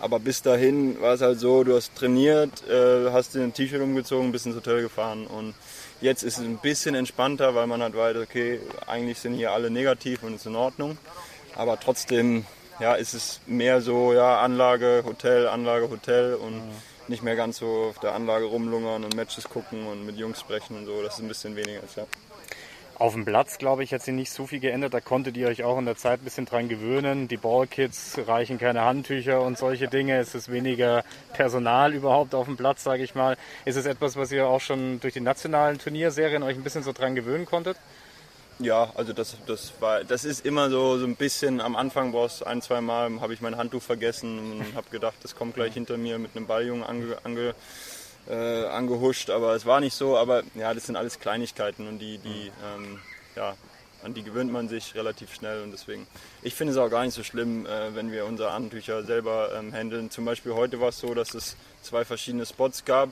Aber 0.00 0.18
bis 0.18 0.42
dahin 0.42 1.00
war 1.00 1.14
es 1.14 1.20
halt 1.20 1.38
so, 1.38 1.64
du 1.64 1.76
hast 1.76 1.94
trainiert, 1.94 2.66
äh, 2.68 3.10
hast 3.12 3.34
dir 3.34 3.42
ein 3.42 3.52
T-Shirt 3.54 3.80
umgezogen, 3.80 4.32
bist 4.32 4.46
ins 4.46 4.56
Hotel 4.56 4.80
gefahren. 4.82 5.26
Und 5.26 5.54
jetzt 6.00 6.22
ist 6.24 6.38
es 6.38 6.44
ein 6.44 6.58
bisschen 6.58 6.94
entspannter, 6.94 7.54
weil 7.54 7.66
man 7.66 7.82
halt 7.82 7.94
weiß, 7.94 8.16
okay, 8.16 8.58
eigentlich 8.86 9.18
sind 9.18 9.34
hier 9.34 9.52
alle 9.52 9.70
negativ 9.70 10.22
und 10.22 10.34
ist 10.34 10.46
in 10.46 10.56
Ordnung. 10.56 10.98
Aber 11.56 11.78
trotzdem 11.78 12.44
ja, 12.80 12.94
ist 12.94 13.14
es 13.14 13.40
mehr 13.46 13.80
so, 13.80 14.12
ja, 14.12 14.40
Anlage, 14.40 15.02
Hotel, 15.06 15.46
Anlage, 15.46 15.90
Hotel 15.90 16.34
und 16.34 16.62
nicht 17.08 17.22
mehr 17.22 17.36
ganz 17.36 17.58
so 17.58 17.88
auf 17.90 17.98
der 17.98 18.14
Anlage 18.14 18.46
rumlungern 18.46 19.04
und 19.04 19.14
Matches 19.14 19.44
gucken 19.44 19.86
und 19.86 20.06
mit 20.06 20.16
Jungs 20.16 20.40
sprechen 20.40 20.76
und 20.76 20.86
so. 20.86 21.02
Das 21.02 21.14
ist 21.14 21.20
ein 21.20 21.28
bisschen 21.28 21.56
weniger 21.56 21.80
jetzt, 21.80 21.96
ja. 21.96 22.06
Auf 22.96 23.14
dem 23.14 23.24
Platz, 23.24 23.58
glaube 23.58 23.82
ich, 23.82 23.92
hat 23.92 24.02
sich 24.02 24.14
nicht 24.14 24.30
so 24.30 24.46
viel 24.46 24.60
geändert. 24.60 24.94
Da 24.94 25.00
konntet 25.00 25.36
ihr 25.36 25.48
euch 25.48 25.64
auch 25.64 25.78
in 25.78 25.84
der 25.84 25.96
Zeit 25.96 26.20
ein 26.20 26.24
bisschen 26.24 26.46
dran 26.46 26.68
gewöhnen. 26.68 27.26
Die 27.26 27.36
Ballkits 27.36 28.20
reichen 28.28 28.56
keine 28.56 28.82
Handtücher 28.82 29.42
und 29.42 29.58
solche 29.58 29.88
Dinge. 29.88 30.16
Es 30.18 30.36
ist 30.36 30.50
weniger 30.50 31.02
Personal 31.32 31.92
überhaupt 31.92 32.36
auf 32.36 32.46
dem 32.46 32.56
Platz, 32.56 32.84
sage 32.84 33.02
ich 33.02 33.16
mal. 33.16 33.36
Ist 33.64 33.76
es 33.76 33.86
etwas, 33.86 34.14
was 34.14 34.30
ihr 34.30 34.46
auch 34.46 34.60
schon 34.60 35.00
durch 35.00 35.12
die 35.12 35.20
nationalen 35.20 35.78
Turnierserien 35.78 36.44
euch 36.44 36.56
ein 36.56 36.62
bisschen 36.62 36.84
so 36.84 36.92
dran 36.92 37.16
gewöhnen 37.16 37.46
konntet? 37.46 37.76
Ja, 38.60 38.92
also 38.94 39.12
das, 39.12 39.36
das 39.46 39.72
war, 39.80 40.04
das 40.04 40.24
ist 40.24 40.46
immer 40.46 40.70
so, 40.70 40.96
so 40.98 41.06
ein 41.06 41.16
bisschen 41.16 41.60
am 41.60 41.74
Anfang 41.74 42.12
brauchst 42.12 42.46
ein, 42.46 42.62
zwei 42.62 42.80
Mal 42.80 43.20
habe 43.20 43.34
ich 43.34 43.40
mein 43.40 43.56
Handtuch 43.56 43.82
vergessen 43.82 44.38
und 44.38 44.74
habe 44.76 44.88
gedacht, 44.90 45.16
das 45.22 45.34
kommt 45.34 45.54
gleich 45.54 45.74
hinter 45.74 45.96
mir 45.96 46.18
mit 46.18 46.36
einem 46.36 46.46
Balljungen 46.46 46.84
ange, 46.84 47.18
ange, 47.24 47.54
äh, 48.28 48.66
angehuscht, 48.66 49.30
aber 49.30 49.54
es 49.56 49.66
war 49.66 49.80
nicht 49.80 49.94
so, 49.94 50.16
aber 50.16 50.44
ja, 50.54 50.72
das 50.72 50.86
sind 50.86 50.94
alles 50.94 51.18
Kleinigkeiten 51.18 51.88
und 51.88 51.98
die, 51.98 52.18
die, 52.18 52.52
ähm, 52.64 53.00
ja, 53.34 53.56
an 54.04 54.14
die 54.14 54.22
gewöhnt 54.22 54.52
man 54.52 54.68
sich 54.68 54.94
relativ 54.94 55.34
schnell 55.34 55.62
und 55.62 55.72
deswegen, 55.72 56.06
ich 56.42 56.54
finde 56.54 56.74
es 56.74 56.78
auch 56.78 56.90
gar 56.90 57.04
nicht 57.04 57.14
so 57.14 57.24
schlimm, 57.24 57.66
äh, 57.66 57.94
wenn 57.96 58.12
wir 58.12 58.24
unsere 58.24 58.52
Handtücher 58.52 59.02
selber 59.02 59.50
ähm, 59.58 59.72
handeln. 59.72 60.10
Zum 60.10 60.24
Beispiel 60.24 60.54
heute 60.54 60.80
war 60.80 60.90
es 60.90 61.00
so, 61.00 61.12
dass 61.14 61.34
es 61.34 61.56
zwei 61.82 62.04
verschiedene 62.04 62.46
Spots 62.46 62.84
gab 62.84 63.10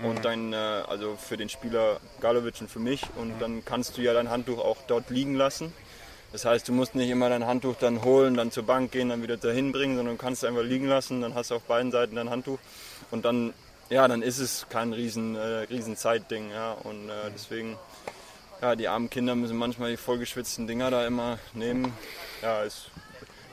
und 0.00 0.24
dann, 0.24 0.52
äh, 0.52 0.56
also 0.56 1.16
für 1.16 1.36
den 1.36 1.48
Spieler 1.48 2.00
Galovic 2.20 2.60
und 2.60 2.70
für 2.70 2.80
mich 2.80 3.02
und 3.16 3.40
dann 3.40 3.64
kannst 3.64 3.96
du 3.96 4.02
ja 4.02 4.12
dein 4.12 4.30
Handtuch 4.30 4.58
auch 4.58 4.78
dort 4.86 5.10
liegen 5.10 5.34
lassen. 5.34 5.72
Das 6.32 6.44
heißt, 6.44 6.66
du 6.66 6.72
musst 6.72 6.96
nicht 6.96 7.10
immer 7.10 7.28
dein 7.28 7.46
Handtuch 7.46 7.76
dann 7.78 8.02
holen, 8.02 8.34
dann 8.34 8.50
zur 8.50 8.64
Bank 8.64 8.90
gehen, 8.90 9.08
dann 9.08 9.22
wieder 9.22 9.36
dahin 9.36 9.70
bringen, 9.70 9.96
sondern 9.96 10.16
du 10.16 10.22
kannst 10.22 10.42
es 10.42 10.48
einfach 10.48 10.64
liegen 10.64 10.88
lassen, 10.88 11.20
dann 11.20 11.34
hast 11.34 11.50
du 11.50 11.54
auf 11.54 11.62
beiden 11.62 11.92
Seiten 11.92 12.16
dein 12.16 12.28
Handtuch 12.28 12.58
und 13.10 13.24
dann 13.24 13.54
ja, 13.90 14.08
dann 14.08 14.22
ist 14.22 14.38
es 14.38 14.66
kein 14.68 14.92
riesen, 14.92 15.36
äh, 15.36 15.66
riesen 15.70 15.96
Zeitding. 15.96 16.50
Ja? 16.50 16.72
Und 16.72 17.08
äh, 17.08 17.30
deswegen, 17.32 17.76
ja, 18.62 18.76
die 18.76 18.88
armen 18.88 19.10
Kinder 19.10 19.34
müssen 19.34 19.56
manchmal 19.56 19.90
die 19.90 19.96
vollgeschwitzten 19.96 20.66
Dinger 20.66 20.90
da 20.90 21.06
immer 21.06 21.38
nehmen. 21.52 21.92
Ja, 22.42 22.64
es 22.64 22.86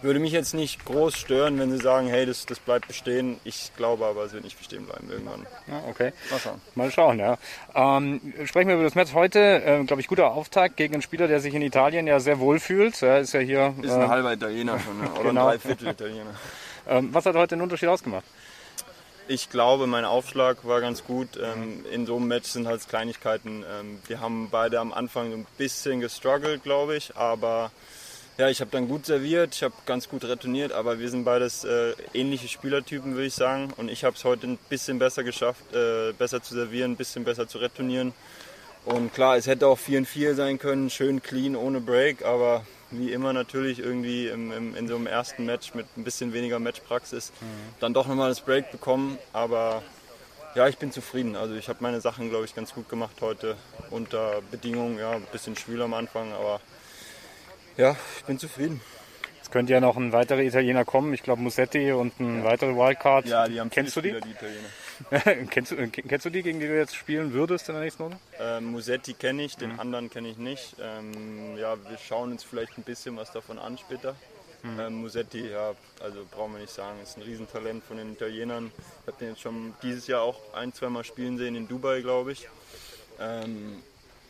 würde 0.01 0.19
mich 0.19 0.31
jetzt 0.31 0.53
nicht 0.53 0.85
groß 0.85 1.15
stören, 1.17 1.59
wenn 1.59 1.71
sie 1.71 1.77
sagen, 1.77 2.07
hey, 2.07 2.25
das, 2.25 2.45
das 2.45 2.59
bleibt 2.59 2.87
bestehen. 2.87 3.39
Ich 3.43 3.71
glaube 3.77 4.05
aber, 4.05 4.23
es 4.25 4.33
wird 4.33 4.43
nicht 4.43 4.57
bestehen 4.57 4.85
bleiben 4.85 5.09
irgendwann. 5.11 5.45
Ja, 5.67 5.83
okay. 5.89 6.11
Mal 6.29 6.39
schauen. 6.39 6.61
Mal 6.75 6.91
schauen, 6.91 7.19
ja. 7.19 7.37
Ähm, 7.75 8.33
sprechen 8.45 8.67
wir 8.67 8.75
über 8.75 8.83
das 8.83 8.95
Match 8.95 9.13
heute. 9.13 9.39
Äh, 9.39 9.83
glaube 9.85 10.01
ich, 10.01 10.07
guter 10.07 10.31
Auftakt 10.31 10.77
gegen 10.77 10.93
einen 10.95 11.01
Spieler, 11.01 11.27
der 11.27 11.39
sich 11.39 11.53
in 11.53 11.61
Italien 11.61 12.07
ja 12.07 12.19
sehr 12.19 12.39
wohl 12.39 12.59
fühlt. 12.59 13.01
Er 13.01 13.19
ist 13.19 13.33
ja 13.33 13.39
hier. 13.39 13.73
Ist 13.81 13.91
ein 13.91 14.07
halber 14.09 14.33
Italiener 14.33 14.79
schon, 14.79 14.99
ne? 14.99 15.09
oder 15.11 15.29
Genau. 15.29 15.47
ein 15.47 15.59
Dreiviertel 15.59 15.87
Italiener. 15.89 16.35
Ähm, 16.89 17.13
was 17.13 17.27
hat 17.27 17.35
heute 17.35 17.55
den 17.55 17.61
Unterschied 17.61 17.89
ausgemacht? 17.89 18.23
Ich 19.27 19.51
glaube, 19.51 19.85
mein 19.85 20.03
Aufschlag 20.03 20.65
war 20.65 20.81
ganz 20.81 21.03
gut. 21.03 21.37
Ähm, 21.37 21.85
in 21.91 22.07
so 22.07 22.15
einem 22.17 22.27
Match 22.27 22.49
sind 22.49 22.67
halt 22.67 22.89
Kleinigkeiten. 22.89 23.63
Ähm, 23.79 23.99
wir 24.07 24.19
haben 24.19 24.49
beide 24.51 24.79
am 24.79 24.91
Anfang 24.91 25.31
ein 25.31 25.45
bisschen 25.59 25.99
gestruggelt, 26.01 26.63
glaube 26.63 26.97
ich. 26.97 27.15
Aber 27.15 27.71
ja, 28.37 28.49
ich 28.49 28.61
habe 28.61 28.71
dann 28.71 28.87
gut 28.87 29.05
serviert, 29.05 29.55
ich 29.55 29.63
habe 29.63 29.73
ganz 29.85 30.09
gut 30.09 30.23
retourniert. 30.23 30.71
Aber 30.71 30.99
wir 30.99 31.09
sind 31.09 31.23
beides 31.23 31.63
äh, 31.63 31.93
ähnliche 32.13 32.47
Spielertypen, 32.47 33.13
würde 33.13 33.27
ich 33.27 33.35
sagen. 33.35 33.73
Und 33.77 33.89
ich 33.89 34.03
habe 34.03 34.15
es 34.15 34.23
heute 34.23 34.47
ein 34.47 34.57
bisschen 34.69 34.99
besser 34.99 35.23
geschafft, 35.23 35.63
äh, 35.73 36.13
besser 36.13 36.41
zu 36.41 36.53
servieren, 36.53 36.91
ein 36.91 36.97
bisschen 36.97 37.23
besser 37.23 37.47
zu 37.47 37.59
retournieren. 37.59 38.13
Und 38.85 39.13
klar, 39.13 39.37
es 39.37 39.45
hätte 39.45 39.67
auch 39.67 39.77
4-4 39.77 40.33
sein 40.33 40.57
können, 40.57 40.89
schön 40.89 41.21
clean, 41.21 41.55
ohne 41.55 41.81
Break. 41.81 42.25
Aber 42.25 42.65
wie 42.89 43.11
immer 43.11 43.31
natürlich 43.31 43.79
irgendwie 43.79 44.27
im, 44.27 44.51
im, 44.51 44.75
in 44.75 44.87
so 44.87 44.95
einem 44.95 45.07
ersten 45.07 45.45
Match 45.45 45.73
mit 45.73 45.85
ein 45.97 46.03
bisschen 46.03 46.33
weniger 46.33 46.59
Matchpraxis 46.59 47.31
dann 47.79 47.93
doch 47.93 48.07
nochmal 48.07 48.29
das 48.29 48.41
Break 48.41 48.71
bekommen. 48.71 49.17
Aber 49.33 49.81
ja, 50.55 50.67
ich 50.67 50.77
bin 50.77 50.91
zufrieden. 50.91 51.35
Also 51.35 51.55
ich 51.55 51.69
habe 51.69 51.79
meine 51.81 52.01
Sachen, 52.01 52.29
glaube 52.29 52.45
ich, 52.45 52.55
ganz 52.55 52.73
gut 52.73 52.89
gemacht 52.89 53.15
heute 53.21 53.55
unter 53.89 54.41
Bedingungen. 54.51 54.97
Ja, 54.97 55.11
ein 55.11 55.25
bisschen 55.31 55.55
schwül 55.55 55.81
am 55.81 55.93
Anfang, 55.93 56.33
aber 56.33 56.59
ja, 57.81 57.95
ich 58.17 58.25
bin 58.25 58.37
zufrieden. 58.37 58.79
Es 59.41 59.49
könnte 59.49 59.73
ja 59.73 59.79
noch 59.79 59.97
ein 59.97 60.11
weiterer 60.11 60.41
Italiener 60.41 60.85
kommen. 60.85 61.15
Ich 61.15 61.23
glaube 61.23 61.41
Musetti 61.41 61.91
und 61.91 62.19
ein 62.19 62.43
weiterer 62.43 62.75
Wildcard. 62.75 63.25
Ja, 63.25 63.47
die 63.47 63.59
haben 63.59 63.71
Kennst 63.71 63.95
du 63.95 64.01
die? 64.01 64.11
Die 64.11 64.29
Italiener. 64.29 65.47
kennst, 65.49 65.71
du, 65.71 65.87
kennst 65.89 66.25
du 66.25 66.29
die, 66.29 66.43
gegen 66.43 66.59
die 66.59 66.67
du 66.67 66.77
jetzt 66.77 66.95
spielen 66.95 67.33
würdest 67.33 67.67
in 67.69 67.73
der 67.73 67.83
nächsten 67.83 68.03
Runde? 68.03 68.19
Ähm, 68.39 68.65
Musetti 68.65 69.13
kenne 69.13 69.43
ich, 69.43 69.57
den 69.57 69.79
anderen 69.79 70.11
kenne 70.11 70.29
ich 70.29 70.37
nicht. 70.37 70.75
Ähm, 70.79 71.57
ja, 71.57 71.75
wir 71.89 71.97
schauen 71.97 72.33
uns 72.33 72.43
vielleicht 72.43 72.77
ein 72.77 72.83
bisschen 72.83 73.17
was 73.17 73.31
davon 73.31 73.57
an 73.57 73.79
später. 73.79 74.15
Ähm, 74.63 75.01
Musetti, 75.01 75.49
ja, 75.49 75.73
also 76.03 76.23
brauchen 76.29 76.53
wir 76.53 76.59
nicht 76.59 76.71
sagen, 76.71 76.99
ist 77.01 77.17
ein 77.17 77.23
Riesentalent 77.23 77.83
von 77.83 77.97
den 77.97 78.13
Italienern. 78.13 78.71
Ich 78.77 79.07
habe 79.07 79.17
den 79.19 79.29
jetzt 79.29 79.41
schon 79.41 79.73
dieses 79.81 80.05
Jahr 80.05 80.21
auch 80.21 80.53
ein, 80.53 80.71
zweimal 80.71 81.03
spielen 81.03 81.39
sehen 81.39 81.55
in 81.55 81.67
Dubai, 81.67 82.01
glaube 82.01 82.33
ich. 82.33 82.47
Ähm, 83.19 83.81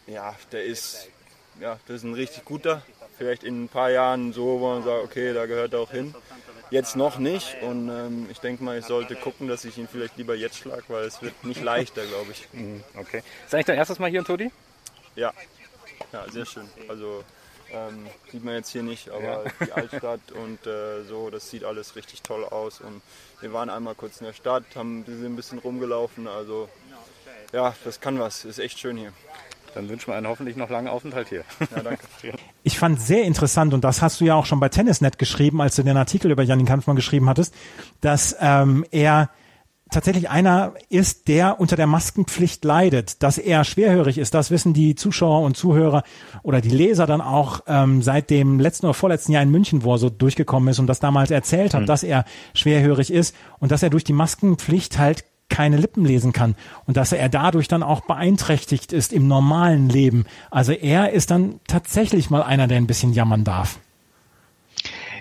ja, 0.08 0.34
der 0.54 0.64
ist, 0.64 1.10
ja, 1.60 1.78
das 1.86 1.98
ist 1.98 2.04
ein 2.04 2.14
richtig 2.14 2.46
guter. 2.46 2.82
Vielleicht 3.22 3.44
in 3.44 3.66
ein 3.66 3.70
paar 3.70 3.92
Jahren 3.92 4.34
so, 4.34 4.60
wo 4.60 4.74
man 4.74 4.84
sagt, 4.84 5.04
okay, 5.04 5.32
da 5.32 5.46
gehört 5.46 5.74
er 5.74 5.82
auch 5.82 5.92
hin. 5.92 6.16
Jetzt 6.72 6.96
noch 6.96 7.20
nicht 7.20 7.56
und 7.62 7.88
ähm, 7.88 8.26
ich 8.32 8.40
denke 8.40 8.64
mal, 8.64 8.80
ich 8.80 8.86
sollte 8.86 9.16
gucken, 9.16 9.48
dass 9.48 9.64
ich 9.64 9.78
ihn 9.78 9.88
vielleicht 9.88 10.18
lieber 10.18 10.34
jetzt 10.34 10.58
schlage, 10.58 10.86
weil 10.88 11.04
es 11.04 11.22
wird 11.22 11.44
nicht 11.44 11.62
leichter, 11.62 12.04
glaube 12.04 12.32
ich. 12.32 12.48
Okay. 13.00 13.22
Ist 13.46 13.54
eigentlich 13.54 13.68
dein 13.68 13.78
erstes 13.78 14.00
Mal 14.00 14.10
hier 14.10 14.22
in 14.22 14.26
Todi? 14.26 14.52
Ja, 15.16 15.32
ja, 16.12 16.26
sehr 16.32 16.48
schön. 16.48 16.68
Also 16.88 17.24
ähm, 17.72 18.08
sieht 18.32 18.44
man 18.44 18.56
jetzt 18.56 18.72
hier 18.72 18.82
nicht, 18.82 19.12
aber 19.12 19.44
die 19.64 19.72
Altstadt 19.72 20.32
und 20.32 20.66
äh, 20.66 21.04
so, 21.04 21.30
das 21.30 21.48
sieht 21.48 21.64
alles 21.64 21.96
richtig 21.96 22.24
toll 22.24 22.44
aus. 22.44 22.82
Und 22.82 23.04
wir 23.40 23.54
waren 23.54 23.70
einmal 23.70 23.94
kurz 23.94 24.20
in 24.20 24.26
der 24.26 24.34
Stadt, 24.34 24.64
haben 24.74 25.06
ein 25.08 25.36
bisschen 25.36 25.60
rumgelaufen. 25.60 26.28
Also 26.28 26.70
ja, 27.54 27.76
das 27.84 28.02
kann 28.02 28.20
was. 28.20 28.46
Ist 28.46 28.58
echt 28.58 28.80
schön 28.80 28.98
hier. 28.98 29.14
Dann 29.74 29.90
wünschen 29.90 30.08
wir 30.08 30.16
einen 30.16 30.28
hoffentlich 30.28 30.56
noch 30.56 30.70
langen 30.70 30.88
Aufenthalt 30.88 31.30
hier. 31.30 31.44
Ja, 31.76 31.82
danke. 31.84 32.04
Ich 32.64 32.78
fand 32.78 33.02
sehr 33.02 33.24
interessant, 33.24 33.74
und 33.74 33.84
das 33.84 34.02
hast 34.02 34.22
du 34.22 34.26
ja 34.26 34.36
auch 34.36 34.46
schon 34.46 34.60
bei 34.60 34.70
Tennisnet 34.70 35.18
geschrieben, 35.18 35.62
als 35.62 35.76
du 35.76 35.84
den 35.84 35.98
Artikel 35.98 36.30
über 36.30 36.44
Janin 36.44 36.68
Kampfmann 36.68 36.96
geschrieben 36.96 37.28
hattest, 37.28 37.56
dass 38.02 38.36
ähm, 38.40 38.86
er 38.92 39.30
tatsächlich 39.92 40.30
einer 40.30 40.74
ist, 40.90 41.28
der 41.28 41.60
unter 41.60 41.76
der 41.76 41.86
Maskenpflicht 41.86 42.64
leidet, 42.64 43.22
dass 43.22 43.38
er 43.38 43.64
schwerhörig 43.64 44.18
ist. 44.18 44.34
Das 44.34 44.50
wissen 44.50 44.74
die 44.74 44.96
Zuschauer 44.96 45.42
und 45.42 45.58
Zuhörer 45.58 46.04
oder 46.44 46.62
die 46.62 46.70
Leser 46.70 47.06
dann 47.06 47.22
auch 47.22 47.62
ähm, 47.68 48.02
seit 48.02 48.30
dem 48.30 48.60
letzten 48.60 48.86
oder 48.86 48.94
vorletzten 48.94 49.34
Jahr 49.34 49.44
in 49.44 49.52
München, 49.52 49.84
wo 49.84 49.94
er 49.94 49.98
so 49.98 50.10
durchgekommen 50.10 50.70
ist 50.70 50.80
und 50.80 50.88
das 50.88 51.00
damals 51.00 51.30
erzählt 51.30 51.74
hat, 51.74 51.88
dass 51.90 52.04
er 52.04 52.26
schwerhörig 52.54 53.12
ist 53.12 53.36
und 53.60 53.72
dass 53.72 53.84
er 53.84 53.90
durch 53.90 54.06
die 54.06 54.14
Maskenpflicht 54.14 54.98
halt 54.98 55.26
keine 55.52 55.78
Lippen 55.78 56.04
lesen 56.04 56.34
kann 56.34 56.56
und 56.88 56.98
dass 56.98 57.12
er 57.12 57.30
dadurch 57.30 57.68
dann 57.68 57.84
auch 57.84 58.02
beeinträchtigt 58.02 58.92
ist 58.94 59.14
im 59.14 59.28
normalen 59.28 59.90
Leben. 59.90 60.26
Also 60.50 60.72
er 60.72 61.12
ist 61.12 61.30
dann 61.30 61.60
tatsächlich 61.68 62.32
mal 62.32 62.42
einer, 62.42 62.68
der 62.68 62.78
ein 62.78 62.88
bisschen 62.88 63.14
jammern 63.14 63.44
darf. 63.44 63.78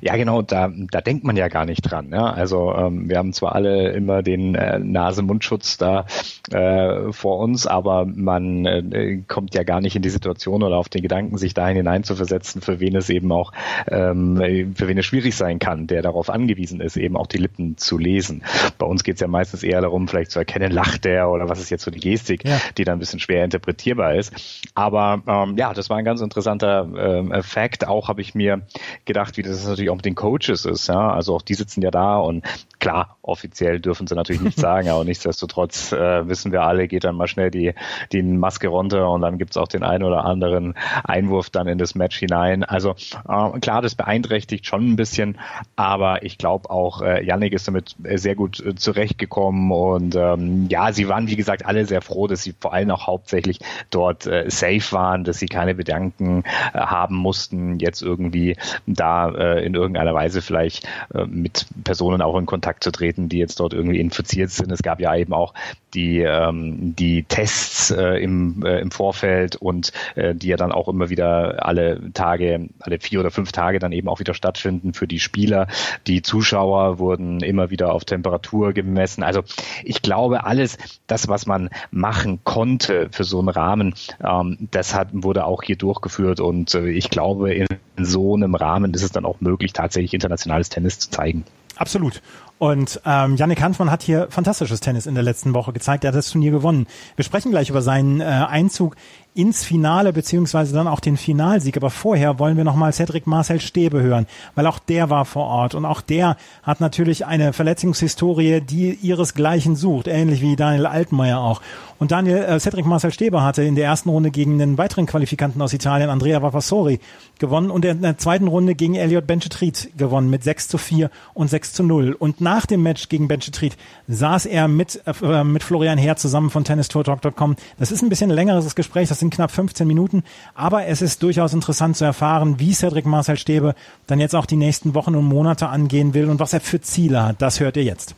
Ja, 0.00 0.16
genau, 0.16 0.42
da, 0.42 0.70
da 0.72 1.00
denkt 1.00 1.24
man 1.24 1.36
ja 1.36 1.48
gar 1.48 1.64
nicht 1.66 1.82
dran. 1.82 2.10
Ja? 2.12 2.30
Also 2.32 2.74
ähm, 2.74 3.08
wir 3.08 3.18
haben 3.18 3.32
zwar 3.32 3.54
alle 3.54 3.90
immer 3.92 4.22
den 4.22 4.54
äh, 4.54 4.78
Nase-Mundschutz 4.78 5.76
da 5.78 6.06
äh, 6.50 7.12
vor 7.12 7.38
uns, 7.38 7.66
aber 7.66 8.06
man 8.06 8.64
äh, 8.66 9.22
kommt 9.28 9.54
ja 9.54 9.62
gar 9.62 9.80
nicht 9.80 9.96
in 9.96 10.02
die 10.02 10.10
Situation 10.10 10.62
oder 10.62 10.76
auf 10.76 10.88
den 10.88 11.02
Gedanken, 11.02 11.36
sich 11.38 11.54
dahin 11.54 11.76
hineinzuversetzen, 11.76 12.62
für 12.62 12.80
wen 12.80 12.96
es 12.96 13.10
eben 13.10 13.30
auch, 13.32 13.52
ähm, 13.88 14.74
für 14.74 14.88
wen 14.88 14.98
es 14.98 15.06
schwierig 15.06 15.36
sein 15.36 15.58
kann, 15.58 15.86
der 15.86 16.02
darauf 16.02 16.30
angewiesen 16.30 16.80
ist, 16.80 16.96
eben 16.96 17.16
auch 17.16 17.26
die 17.26 17.38
Lippen 17.38 17.76
zu 17.76 17.98
lesen. 17.98 18.42
Bei 18.78 18.86
uns 18.86 19.04
geht 19.04 19.14
es 19.16 19.20
ja 19.20 19.28
meistens 19.28 19.62
eher 19.62 19.80
darum, 19.80 20.08
vielleicht 20.08 20.30
zu 20.30 20.38
erkennen, 20.38 20.72
lacht 20.72 21.04
der 21.04 21.28
oder 21.30 21.48
was 21.48 21.60
ist 21.60 21.70
jetzt 21.70 21.84
so 21.84 21.90
die 21.90 22.00
Gestik, 22.00 22.44
Ja. 22.44 22.58
die 22.78 22.84
dann 22.84 22.96
ein 22.96 23.00
bisschen 23.00 23.20
schwer 23.20 23.44
interpretierbar 23.44 24.14
ist. 24.14 24.32
Aber 24.74 25.22
ähm, 25.26 25.56
ja, 25.56 25.74
das 25.74 25.90
war 25.90 25.98
ein 25.98 26.04
ganz 26.04 26.20
interessanter 26.20 26.88
ähm, 26.96 27.42
Fact. 27.42 27.86
Auch 27.86 28.08
habe 28.08 28.20
ich 28.20 28.34
mir 28.34 28.62
gedacht, 29.04 29.36
wie 29.36 29.42
das 29.42 29.66
natürlich 29.66 29.89
auch 29.90 29.96
mit 29.96 30.04
den 30.04 30.14
Coaches 30.14 30.64
ist. 30.64 30.88
Ja? 30.88 31.12
Also 31.12 31.34
auch 31.36 31.42
die 31.42 31.54
sitzen 31.54 31.82
ja 31.82 31.90
da 31.90 32.18
und 32.18 32.44
klar, 32.78 33.18
offiziell 33.22 33.78
dürfen 33.78 34.06
sie 34.06 34.14
natürlich 34.14 34.42
nichts 34.42 34.60
sagen, 34.60 34.88
aber 34.88 35.04
nichtsdestotrotz 35.04 35.92
äh, 35.92 36.26
wissen 36.28 36.50
wir 36.50 36.62
alle, 36.62 36.88
geht 36.88 37.04
dann 37.04 37.16
mal 37.16 37.28
schnell 37.28 37.50
die, 37.50 37.74
die 38.12 38.22
Maske 38.22 38.68
runter 38.68 39.10
und 39.10 39.20
dann 39.20 39.38
gibt's 39.38 39.56
auch 39.56 39.68
den 39.68 39.82
einen 39.82 40.02
oder 40.02 40.24
anderen 40.24 40.74
Einwurf 41.04 41.50
dann 41.50 41.68
in 41.68 41.78
das 41.78 41.94
Match 41.94 42.18
hinein. 42.18 42.64
Also 42.64 42.94
äh, 43.28 43.60
klar, 43.60 43.82
das 43.82 43.94
beeinträchtigt 43.94 44.66
schon 44.66 44.90
ein 44.90 44.96
bisschen, 44.96 45.38
aber 45.76 46.22
ich 46.24 46.38
glaube 46.38 46.70
auch, 46.70 47.02
äh, 47.02 47.24
Yannick 47.24 47.52
ist 47.52 47.68
damit 47.68 47.94
sehr 48.02 48.34
gut 48.34 48.64
äh, 48.64 48.74
zurechtgekommen 48.74 49.70
und 49.70 50.16
ähm, 50.16 50.66
ja, 50.68 50.92
sie 50.92 51.08
waren 51.08 51.28
wie 51.28 51.36
gesagt 51.36 51.66
alle 51.66 51.84
sehr 51.84 52.00
froh, 52.00 52.26
dass 52.26 52.42
sie 52.42 52.54
vor 52.58 52.72
allem 52.72 52.90
auch 52.90 53.06
hauptsächlich 53.06 53.60
dort 53.90 54.26
äh, 54.26 54.50
safe 54.50 54.92
waren, 54.92 55.24
dass 55.24 55.38
sie 55.38 55.46
keine 55.46 55.74
Bedenken 55.74 56.44
äh, 56.72 56.78
haben 56.78 57.16
mussten, 57.16 57.78
jetzt 57.78 58.02
irgendwie 58.02 58.56
da 58.86 59.28
äh, 59.30 59.64
in 59.64 59.74
irgendeiner 59.80 60.14
Weise 60.14 60.42
vielleicht 60.42 60.86
äh, 61.14 61.26
mit 61.26 61.66
Personen 61.84 62.22
auch 62.22 62.36
in 62.36 62.46
Kontakt 62.46 62.84
zu 62.84 62.92
treten, 62.92 63.28
die 63.28 63.38
jetzt 63.38 63.60
dort 63.60 63.72
irgendwie 63.72 64.00
infiziert 64.00 64.50
sind. 64.50 64.70
Es 64.70 64.82
gab 64.82 65.00
ja 65.00 65.14
eben 65.14 65.32
auch 65.32 65.54
die, 65.94 66.20
ähm, 66.20 66.94
die 66.96 67.24
Tests 67.24 67.90
äh, 67.90 68.22
im, 68.22 68.64
äh, 68.64 68.80
im 68.80 68.90
Vorfeld 68.90 69.56
und 69.56 69.92
äh, 70.14 70.34
die 70.34 70.48
ja 70.48 70.56
dann 70.56 70.72
auch 70.72 70.88
immer 70.88 71.10
wieder 71.10 71.66
alle 71.66 72.12
Tage, 72.12 72.68
alle 72.80 72.98
vier 73.00 73.20
oder 73.20 73.30
fünf 73.30 73.52
Tage 73.52 73.78
dann 73.78 73.92
eben 73.92 74.08
auch 74.08 74.20
wieder 74.20 74.34
stattfinden 74.34 74.94
für 74.94 75.06
die 75.06 75.20
Spieler. 75.20 75.66
Die 76.06 76.22
Zuschauer 76.22 76.98
wurden 76.98 77.40
immer 77.40 77.70
wieder 77.70 77.92
auf 77.92 78.04
Temperatur 78.04 78.72
gemessen. 78.72 79.22
Also 79.22 79.42
ich 79.84 80.02
glaube, 80.02 80.44
alles 80.44 80.78
das, 81.06 81.28
was 81.28 81.46
man 81.46 81.70
machen 81.90 82.40
konnte 82.44 83.08
für 83.10 83.24
so 83.24 83.40
einen 83.40 83.48
Rahmen, 83.48 83.94
ähm, 84.24 84.68
das 84.70 84.94
hat, 84.94 85.08
wurde 85.12 85.44
auch 85.44 85.62
hier 85.62 85.76
durchgeführt 85.76 86.40
und 86.40 86.74
äh, 86.74 86.88
ich 86.90 87.10
glaube, 87.10 87.52
in 87.52 87.66
so 88.04 88.34
einem 88.34 88.54
Rahmen 88.54 88.94
ist 88.94 89.02
es 89.02 89.12
dann 89.12 89.24
auch 89.24 89.40
möglich, 89.40 89.72
tatsächlich 89.72 90.14
internationales 90.14 90.68
Tennis 90.68 90.98
zu 90.98 91.10
zeigen. 91.10 91.44
Absolut. 91.76 92.22
Und 92.60 93.00
ähm, 93.06 93.36
Yannick 93.36 93.62
Hanfmann 93.62 93.90
hat 93.90 94.02
hier 94.02 94.26
fantastisches 94.28 94.80
Tennis 94.80 95.06
in 95.06 95.14
der 95.14 95.24
letzten 95.24 95.54
Woche 95.54 95.72
gezeigt. 95.72 96.04
Er 96.04 96.08
hat 96.08 96.14
das 96.14 96.28
Turnier 96.28 96.50
gewonnen. 96.50 96.86
Wir 97.16 97.24
sprechen 97.24 97.50
gleich 97.50 97.70
über 97.70 97.80
seinen 97.80 98.20
äh, 98.20 98.24
Einzug 98.24 98.96
ins 99.32 99.64
Finale 99.64 100.12
beziehungsweise 100.12 100.74
dann 100.74 100.88
auch 100.88 101.00
den 101.00 101.16
Finalsieg. 101.16 101.78
Aber 101.78 101.88
vorher 101.88 102.38
wollen 102.38 102.58
wir 102.58 102.64
nochmal 102.64 102.92
Cedric 102.92 103.26
Marcel 103.26 103.60
Stäbe 103.60 104.02
hören, 104.02 104.26
weil 104.56 104.66
auch 104.66 104.78
der 104.78 105.08
war 105.08 105.24
vor 105.24 105.46
Ort 105.46 105.74
und 105.74 105.86
auch 105.86 106.02
der 106.02 106.36
hat 106.62 106.80
natürlich 106.80 107.24
eine 107.24 107.52
Verletzungshistorie, 107.52 108.60
die 108.60 108.92
ihresgleichen 108.92 109.76
sucht, 109.76 110.08
ähnlich 110.08 110.42
wie 110.42 110.56
Daniel 110.56 110.86
Altmaier 110.86 111.38
auch. 111.38 111.62
Und 111.98 112.10
Daniel 112.10 112.38
äh, 112.38 112.58
Cedric 112.58 112.86
Marcel 112.86 113.12
Stäbe 113.12 113.42
hatte 113.42 113.62
in 113.62 113.74
der 113.74 113.84
ersten 113.84 114.08
Runde 114.08 114.30
gegen 114.30 114.58
den 114.58 114.78
weiteren 114.78 115.06
Qualifikanten 115.06 115.62
aus 115.62 115.72
Italien, 115.72 116.10
Andrea 116.10 116.42
Vavassori, 116.42 116.98
gewonnen 117.38 117.70
und 117.70 117.84
in 117.84 118.02
der 118.02 118.18
zweiten 118.18 118.48
Runde 118.48 118.74
gegen 118.74 118.96
Elliot 118.96 119.26
Benchetrit 119.26 119.90
gewonnen 119.96 120.28
mit 120.28 120.42
6 120.42 120.68
zu 120.68 120.78
4 120.78 121.10
und 121.34 121.48
6 121.48 121.72
zu 121.72 121.82
0. 121.84 122.16
Und 122.18 122.40
nach 122.50 122.66
dem 122.66 122.82
Match 122.82 123.08
gegen 123.08 123.28
Benchetrit 123.28 123.76
saß 124.08 124.46
er 124.46 124.66
mit, 124.66 125.00
äh, 125.06 125.44
mit 125.44 125.62
Florian 125.62 125.98
Herr 125.98 126.16
zusammen 126.16 126.50
von 126.50 126.64
tennistourtalk.com. 126.64 127.54
Das 127.78 127.92
ist 127.92 128.02
ein 128.02 128.08
bisschen 128.08 128.28
längeres 128.28 128.74
Gespräch, 128.74 129.08
das 129.08 129.20
sind 129.20 129.32
knapp 129.32 129.52
15 129.52 129.86
Minuten, 129.86 130.24
aber 130.54 130.86
es 130.86 131.00
ist 131.00 131.22
durchaus 131.22 131.54
interessant 131.54 131.96
zu 131.96 132.04
erfahren, 132.04 132.58
wie 132.58 132.72
Cedric 132.72 133.06
Marcel 133.06 133.36
Stäbe 133.36 133.76
dann 134.08 134.18
jetzt 134.18 134.34
auch 134.34 134.46
die 134.46 134.56
nächsten 134.56 134.96
Wochen 134.96 135.14
und 135.14 135.26
Monate 135.26 135.68
angehen 135.68 136.12
will 136.12 136.28
und 136.28 136.40
was 136.40 136.52
er 136.52 136.60
für 136.60 136.80
Ziele 136.80 137.22
hat. 137.24 137.40
Das 137.40 137.60
hört 137.60 137.76
ihr 137.76 137.84
jetzt. 137.84 138.16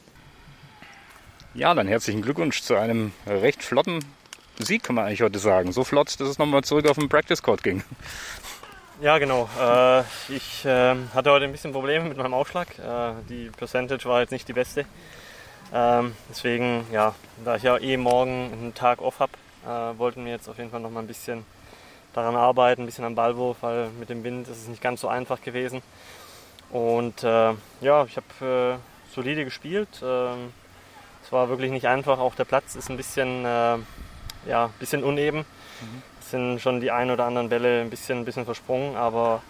Ja, 1.54 1.74
dann 1.74 1.86
herzlichen 1.86 2.22
Glückwunsch 2.22 2.62
zu 2.62 2.76
einem 2.76 3.12
recht 3.26 3.62
flotten 3.62 4.02
Sieg, 4.58 4.82
kann 4.82 4.96
man 4.96 5.04
eigentlich 5.04 5.20
heute 5.20 5.38
sagen. 5.38 5.72
So 5.72 5.84
flott, 5.84 6.18
dass 6.18 6.28
es 6.28 6.38
nochmal 6.38 6.64
zurück 6.64 6.88
auf 6.88 6.98
den 6.98 7.10
Practice 7.10 7.42
Court 7.42 7.62
ging. 7.62 7.82
Ja, 9.02 9.18
genau. 9.18 9.48
Äh, 9.58 10.02
ich 10.28 10.64
äh, 10.64 10.94
hatte 11.12 11.32
heute 11.32 11.46
ein 11.46 11.50
bisschen 11.50 11.72
Probleme 11.72 12.08
mit 12.08 12.16
meinem 12.16 12.34
Aufschlag. 12.34 12.68
Äh, 12.78 13.14
die 13.28 13.50
Percentage 13.50 14.04
war 14.04 14.20
jetzt 14.20 14.30
nicht 14.30 14.46
die 14.46 14.52
beste. 14.52 14.84
Ähm, 15.74 16.14
deswegen, 16.30 16.86
ja, 16.92 17.12
da 17.44 17.56
ich 17.56 17.64
ja 17.64 17.76
eh 17.78 17.96
morgen 17.96 18.52
einen 18.52 18.74
Tag 18.76 19.02
off 19.02 19.18
habe, 19.18 19.32
äh, 19.66 19.98
wollten 19.98 20.24
wir 20.24 20.30
jetzt 20.30 20.48
auf 20.48 20.56
jeden 20.56 20.70
Fall 20.70 20.78
noch 20.78 20.90
mal 20.90 21.00
ein 21.00 21.08
bisschen 21.08 21.44
daran 22.14 22.36
arbeiten, 22.36 22.82
ein 22.82 22.86
bisschen 22.86 23.04
am 23.04 23.16
Ballwurf, 23.16 23.56
weil 23.62 23.88
mit 23.98 24.08
dem 24.08 24.22
Wind 24.22 24.46
ist 24.46 24.58
es 24.58 24.68
nicht 24.68 24.80
ganz 24.80 25.00
so 25.00 25.08
einfach 25.08 25.42
gewesen. 25.42 25.82
Und 26.70 27.24
äh, 27.24 27.54
ja, 27.80 28.04
ich 28.04 28.16
habe 28.16 28.78
äh, 28.78 29.12
solide 29.12 29.44
gespielt. 29.44 30.00
Ähm, 30.00 30.52
es 31.24 31.32
war 31.32 31.48
wirklich 31.48 31.72
nicht 31.72 31.88
einfach. 31.88 32.20
Auch 32.20 32.36
der 32.36 32.44
Platz 32.44 32.76
ist 32.76 32.88
ein 32.88 32.96
bisschen, 32.96 33.42
ja, 33.42 34.70
bisschen 34.78 35.02
uneben. 35.02 35.38
Mhm. 35.38 36.11
Sind 36.32 36.62
schon 36.62 36.80
die 36.80 36.90
ein 36.90 37.10
oder 37.10 37.26
anderen 37.26 37.50
Bälle 37.50 37.82
ein 37.82 37.90
bisschen, 37.90 38.20
ein 38.20 38.24
bisschen 38.24 38.46
versprungen, 38.46 38.96
aber 38.96 39.42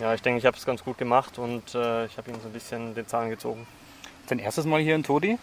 ja, 0.00 0.14
ich 0.14 0.22
denke, 0.22 0.38
ich 0.38 0.46
habe 0.46 0.56
es 0.56 0.64
ganz 0.64 0.84
gut 0.84 0.96
gemacht 0.96 1.36
und 1.36 1.74
äh, 1.74 2.06
ich 2.06 2.16
habe 2.16 2.30
ihn 2.30 2.40
so 2.40 2.48
ein 2.48 2.52
bisschen 2.52 2.94
den 2.94 3.08
Zahn 3.08 3.28
gezogen. 3.28 3.66
Dein 4.28 4.38
erstes 4.38 4.64
Mal 4.64 4.80
hier 4.80 4.94
in 4.94 5.02
Todi? 5.02 5.36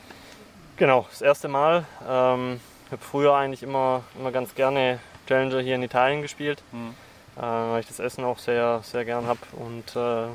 Genau, 0.77 1.05
das 1.09 1.21
erste 1.21 1.49
Mal. 1.49 1.83
Ähm, 2.07 2.61
ich 2.85 2.93
habe 2.93 3.01
früher 3.01 3.35
eigentlich 3.35 3.61
immer, 3.61 4.03
immer 4.17 4.31
ganz 4.31 4.55
gerne 4.55 5.01
Challenger 5.27 5.59
hier 5.59 5.75
in 5.75 5.83
Italien 5.83 6.21
gespielt, 6.21 6.63
mhm. 6.71 6.93
äh, 7.35 7.41
weil 7.41 7.81
ich 7.81 7.87
das 7.87 7.99
Essen 7.99 8.23
auch 8.23 8.39
sehr, 8.39 8.79
sehr 8.81 9.03
gern 9.03 9.27
habe. 9.27 9.41
Und 9.51 9.97
äh, 9.97 10.29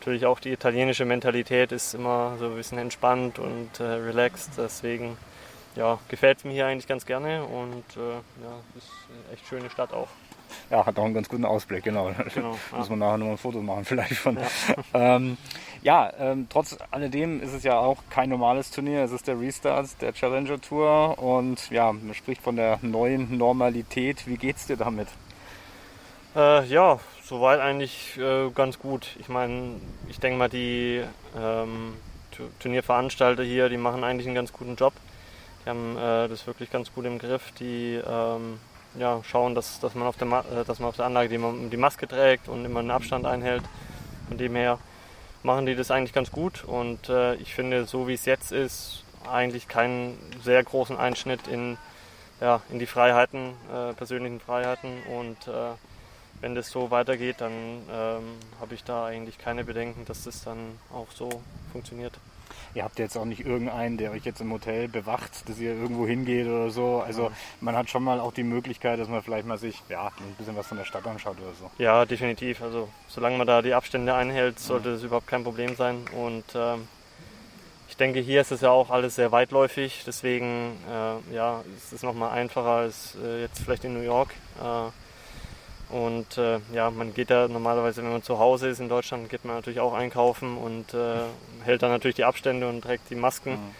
natürlich 0.00 0.26
auch 0.26 0.40
die 0.40 0.50
italienische 0.50 1.04
Mentalität 1.04 1.70
ist 1.70 1.94
immer 1.94 2.34
so 2.40 2.46
ein 2.46 2.56
bisschen 2.56 2.78
entspannt 2.78 3.38
und 3.38 3.78
äh, 3.78 3.84
relaxed. 3.84 4.50
Deswegen 4.58 5.16
ja, 5.76 5.98
gefällt 6.08 6.38
es 6.38 6.44
mir 6.44 6.52
hier 6.52 6.66
eigentlich 6.66 6.86
ganz 6.86 7.06
gerne 7.06 7.44
und 7.44 7.84
äh, 7.96 8.00
ja, 8.00 8.60
ist 8.76 8.90
eine 9.08 9.34
echt 9.34 9.46
schöne 9.46 9.70
Stadt 9.70 9.92
auch. 9.92 10.08
Ja, 10.70 10.84
hat 10.84 10.98
auch 10.98 11.04
einen 11.04 11.14
ganz 11.14 11.28
guten 11.28 11.44
Ausblick, 11.44 11.84
genau. 11.84 12.12
genau 12.34 12.56
Muss 12.76 12.88
man 12.88 12.98
nachher 12.98 13.18
noch 13.18 13.28
ein 13.28 13.38
Foto 13.38 13.60
machen, 13.60 13.84
vielleicht 13.84 14.14
von. 14.14 14.36
Ja, 14.36 14.76
ähm, 15.16 15.36
ja 15.82 16.12
ähm, 16.18 16.46
trotz 16.48 16.76
alledem 16.90 17.42
ist 17.42 17.52
es 17.52 17.62
ja 17.62 17.78
auch 17.78 17.98
kein 18.10 18.30
normales 18.30 18.70
Turnier. 18.70 19.04
Es 19.04 19.12
ist 19.12 19.26
der 19.26 19.38
Restart 19.38 20.00
der 20.00 20.12
Challenger 20.12 20.60
Tour 20.60 21.18
und 21.18 21.70
ja, 21.70 21.92
man 21.92 22.14
spricht 22.14 22.42
von 22.42 22.56
der 22.56 22.78
neuen 22.82 23.36
Normalität. 23.36 24.26
Wie 24.26 24.36
geht's 24.36 24.66
dir 24.66 24.76
damit? 24.76 25.08
Äh, 26.34 26.64
ja, 26.66 26.98
soweit 27.24 27.60
eigentlich 27.60 28.18
äh, 28.18 28.50
ganz 28.50 28.78
gut. 28.78 29.16
Ich 29.20 29.28
meine, 29.28 29.80
ich 30.08 30.20
denke 30.20 30.38
mal, 30.38 30.48
die 30.48 31.02
ähm, 31.38 31.94
Turnierveranstalter 32.60 33.42
hier, 33.42 33.68
die 33.68 33.78
machen 33.78 34.04
eigentlich 34.04 34.26
einen 34.26 34.34
ganz 34.34 34.52
guten 34.52 34.76
Job. 34.76 34.92
Die 35.66 35.70
haben 35.70 35.96
äh, 35.96 36.28
das 36.28 36.46
wirklich 36.46 36.70
ganz 36.70 36.92
gut 36.94 37.04
im 37.06 37.18
Griff. 37.18 37.50
Die 37.58 38.00
ähm, 38.06 38.60
ja, 38.94 39.20
schauen, 39.24 39.56
dass, 39.56 39.80
dass, 39.80 39.96
man 39.96 40.06
auf 40.06 40.16
der 40.16 40.28
äh, 40.28 40.64
dass 40.64 40.78
man 40.78 40.88
auf 40.88 40.96
der 40.96 41.06
Anlage 41.06 41.28
die, 41.28 41.68
die 41.70 41.76
Maske 41.76 42.06
trägt 42.06 42.48
und 42.48 42.64
immer 42.64 42.80
einen 42.80 42.92
Abstand 42.92 43.26
einhält. 43.26 43.64
Von 44.28 44.38
dem 44.38 44.54
her 44.54 44.78
machen 45.42 45.66
die 45.66 45.74
das 45.74 45.90
eigentlich 45.90 46.12
ganz 46.12 46.30
gut 46.30 46.64
und 46.64 47.08
äh, 47.08 47.34
ich 47.34 47.54
finde, 47.54 47.84
so 47.84 48.08
wie 48.08 48.14
es 48.14 48.24
jetzt 48.24 48.52
ist, 48.52 49.04
eigentlich 49.28 49.68
keinen 49.68 50.18
sehr 50.42 50.62
großen 50.62 50.96
Einschnitt 50.96 51.46
in, 51.46 51.78
ja, 52.40 52.62
in 52.70 52.78
die 52.78 52.86
Freiheiten, 52.86 53.54
äh, 53.72 53.92
persönlichen 53.94 54.40
Freiheiten 54.40 55.02
und 55.18 55.48
äh, 55.48 55.74
wenn 56.40 56.54
das 56.54 56.70
so 56.70 56.90
weitergeht, 56.90 57.36
dann 57.38 57.52
ähm, 57.52 58.24
habe 58.60 58.74
ich 58.74 58.84
da 58.84 59.06
eigentlich 59.06 59.38
keine 59.38 59.64
Bedenken, 59.64 60.04
dass 60.04 60.24
das 60.24 60.42
dann 60.42 60.78
auch 60.92 61.10
so 61.14 61.42
funktioniert. 61.72 62.12
Ihr 62.76 62.84
habt 62.84 62.98
jetzt 62.98 63.16
auch 63.16 63.24
nicht 63.24 63.46
irgendeinen, 63.46 63.96
der 63.96 64.10
euch 64.10 64.26
jetzt 64.26 64.42
im 64.42 64.52
Hotel 64.52 64.86
bewacht, 64.86 65.48
dass 65.48 65.58
ihr 65.58 65.72
irgendwo 65.72 66.06
hingeht 66.06 66.46
oder 66.46 66.68
so. 66.68 67.00
Also 67.00 67.30
man 67.62 67.74
hat 67.74 67.88
schon 67.88 68.04
mal 68.04 68.20
auch 68.20 68.34
die 68.34 68.42
Möglichkeit, 68.42 69.00
dass 69.00 69.08
man 69.08 69.22
vielleicht 69.22 69.46
mal 69.46 69.56
sich 69.56 69.82
ja, 69.88 70.08
ein 70.08 70.34
bisschen 70.36 70.56
was 70.58 70.66
von 70.66 70.76
der 70.76 70.84
Stadt 70.84 71.06
anschaut 71.06 71.38
oder 71.40 71.54
so. 71.58 71.70
Ja, 71.82 72.04
definitiv. 72.04 72.60
Also 72.60 72.90
solange 73.08 73.38
man 73.38 73.46
da 73.46 73.62
die 73.62 73.72
Abstände 73.72 74.14
einhält, 74.14 74.58
sollte 74.58 74.92
das 74.92 75.02
überhaupt 75.02 75.26
kein 75.26 75.42
Problem 75.42 75.74
sein. 75.74 76.04
Und 76.14 76.44
ähm, 76.54 76.86
ich 77.88 77.96
denke, 77.96 78.20
hier 78.20 78.42
ist 78.42 78.52
es 78.52 78.60
ja 78.60 78.72
auch 78.72 78.90
alles 78.90 79.14
sehr 79.14 79.32
weitläufig. 79.32 80.02
Deswegen 80.06 80.76
äh, 80.86 81.34
ja, 81.34 81.64
ist 81.78 81.94
es 81.94 82.02
nochmal 82.02 82.32
einfacher 82.32 82.66
als 82.66 83.16
äh, 83.24 83.40
jetzt 83.40 83.58
vielleicht 83.60 83.84
in 83.84 83.94
New 83.94 84.04
York. 84.04 84.34
Äh, 84.60 84.90
und 85.88 86.36
äh, 86.36 86.58
ja, 86.72 86.90
man 86.90 87.14
geht 87.14 87.30
ja 87.30 87.46
normalerweise, 87.46 88.02
wenn 88.02 88.10
man 88.10 88.22
zu 88.22 88.38
Hause 88.38 88.68
ist 88.68 88.80
in 88.80 88.88
Deutschland, 88.88 89.28
geht 89.28 89.44
man 89.44 89.56
natürlich 89.56 89.80
auch 89.80 89.94
einkaufen 89.94 90.56
und 90.56 90.94
äh, 90.94 91.18
hält 91.64 91.82
dann 91.82 91.90
natürlich 91.90 92.16
die 92.16 92.24
Abstände 92.24 92.68
und 92.68 92.82
trägt 92.82 93.08
die 93.10 93.14
Masken. 93.14 93.52
Mhm. 93.52 93.74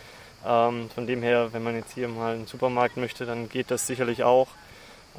Ähm, 0.46 0.90
von 0.94 1.06
dem 1.06 1.22
her, 1.22 1.52
wenn 1.52 1.64
man 1.64 1.74
jetzt 1.74 1.94
hier 1.94 2.06
mal 2.08 2.34
einen 2.34 2.46
Supermarkt 2.46 2.96
möchte, 2.96 3.26
dann 3.26 3.48
geht 3.48 3.70
das 3.70 3.86
sicherlich 3.86 4.22
auch. 4.22 4.48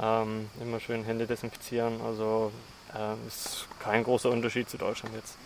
Ähm, 0.02 0.50
immer 0.62 0.80
schön 0.80 1.04
Hände 1.04 1.28
desinfizieren. 1.28 2.00
Also 2.06 2.52
äh, 2.94 3.28
ist 3.28 3.68
kein 3.80 4.04
großer 4.04 4.30
Unterschied 4.30 4.70
zu 4.70 4.78
Deutschland 4.78 5.14
jetzt. 5.16 5.38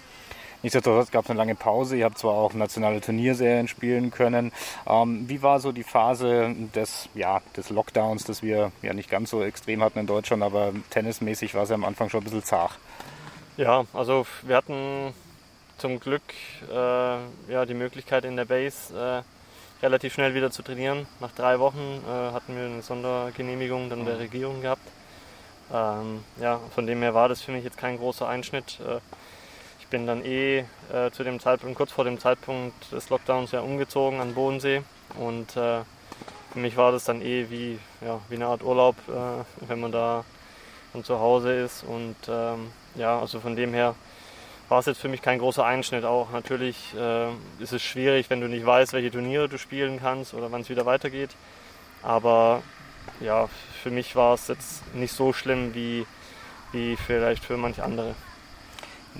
Nichtsdestotrotz 0.63 1.11
gab 1.11 1.23
es 1.23 1.29
eine 1.29 1.37
lange 1.37 1.55
Pause. 1.55 1.97
Ihr 1.97 2.05
habt 2.05 2.17
zwar 2.17 2.33
auch 2.33 2.53
nationale 2.53 3.01
Turnierserien 3.01 3.67
spielen 3.67 4.11
können. 4.11 4.51
Ähm, 4.87 5.27
wie 5.27 5.41
war 5.41 5.59
so 5.59 5.71
die 5.71 5.83
Phase 5.83 6.55
des, 6.75 7.09
ja, 7.15 7.41
des 7.57 7.69
Lockdowns, 7.69 8.25
das 8.25 8.43
wir 8.43 8.71
ja 8.81 8.93
nicht 8.93 9.09
ganz 9.09 9.31
so 9.31 9.43
extrem 9.43 9.83
hatten 9.83 9.99
in 9.99 10.07
Deutschland, 10.07 10.43
aber 10.43 10.73
tennismäßig 10.91 11.55
war 11.55 11.63
es 11.63 11.69
ja 11.69 11.75
am 11.75 11.83
Anfang 11.83 12.09
schon 12.09 12.21
ein 12.21 12.25
bisschen 12.25 12.43
zart. 12.43 12.77
Ja, 13.57 13.85
also 13.93 14.25
wir 14.43 14.55
hatten 14.55 15.13
zum 15.77 15.99
Glück 15.99 16.21
äh, 16.71 16.75
ja, 16.75 17.65
die 17.65 17.73
Möglichkeit 17.73 18.23
in 18.25 18.35
der 18.35 18.45
Base 18.45 18.93
äh, 18.95 19.23
relativ 19.83 20.13
schnell 20.13 20.35
wieder 20.35 20.51
zu 20.51 20.61
trainieren. 20.61 21.07
Nach 21.19 21.31
drei 21.31 21.59
Wochen 21.59 22.01
äh, 22.07 22.33
hatten 22.33 22.55
wir 22.55 22.65
eine 22.65 22.83
Sondergenehmigung 22.83 23.89
dann 23.89 24.05
der 24.05 24.15
mhm. 24.15 24.21
Regierung 24.21 24.61
gehabt. 24.61 24.87
Ähm, 25.73 26.23
ja, 26.39 26.59
von 26.75 26.85
dem 26.85 27.01
her 27.01 27.15
war 27.15 27.29
das 27.29 27.41
für 27.41 27.51
mich 27.51 27.63
jetzt 27.63 27.77
kein 27.77 27.97
großer 27.97 28.27
Einschnitt. 28.27 28.79
Bin 29.91 30.07
dann 30.07 30.23
eh 30.23 30.59
äh, 30.91 31.11
zu 31.11 31.23
dem 31.25 31.41
Zeitpunkt, 31.41 31.77
kurz 31.77 31.91
vor 31.91 32.05
dem 32.05 32.17
Zeitpunkt 32.17 32.91
des 32.93 33.09
Lockdowns 33.09 33.51
ja 33.51 33.59
umgezogen 33.59 34.21
an 34.21 34.33
Bodensee 34.33 34.83
und 35.19 35.55
äh, 35.57 35.81
für 36.53 36.59
mich 36.59 36.77
war 36.77 36.93
das 36.93 37.03
dann 37.03 37.21
eh 37.21 37.49
wie, 37.49 37.77
ja, 37.99 38.21
wie 38.29 38.35
eine 38.35 38.47
Art 38.47 38.63
Urlaub, 38.63 38.95
äh, 39.09 39.67
wenn 39.67 39.81
man 39.81 39.91
da 39.91 40.23
dann 40.93 41.03
zu 41.03 41.19
Hause 41.19 41.53
ist 41.53 41.83
und 41.83 42.15
ähm, 42.29 42.71
ja, 42.95 43.19
also 43.19 43.41
von 43.41 43.57
dem 43.57 43.73
her 43.73 43.95
war 44.69 44.79
es 44.79 44.85
jetzt 44.85 45.01
für 45.01 45.09
mich 45.09 45.21
kein 45.21 45.39
großer 45.39 45.65
Einschnitt. 45.65 46.05
Auch 46.05 46.31
natürlich 46.31 46.95
äh, 46.95 47.27
ist 47.59 47.73
es 47.73 47.81
schwierig, 47.81 48.29
wenn 48.29 48.39
du 48.39 48.47
nicht 48.47 48.65
weißt, 48.65 48.93
welche 48.93 49.11
Turniere 49.11 49.49
du 49.49 49.57
spielen 49.57 49.99
kannst 49.99 50.33
oder 50.33 50.53
wann 50.53 50.61
es 50.61 50.69
wieder 50.69 50.85
weitergeht. 50.85 51.31
Aber 52.01 52.63
ja, 53.19 53.49
für 53.83 53.91
mich 53.91 54.15
war 54.15 54.35
es 54.35 54.47
jetzt 54.47 54.95
nicht 54.95 55.13
so 55.13 55.33
schlimm 55.33 55.75
wie, 55.75 56.05
wie 56.71 56.95
vielleicht 56.95 57.43
für 57.43 57.57
manche 57.57 57.83
andere. 57.83 58.15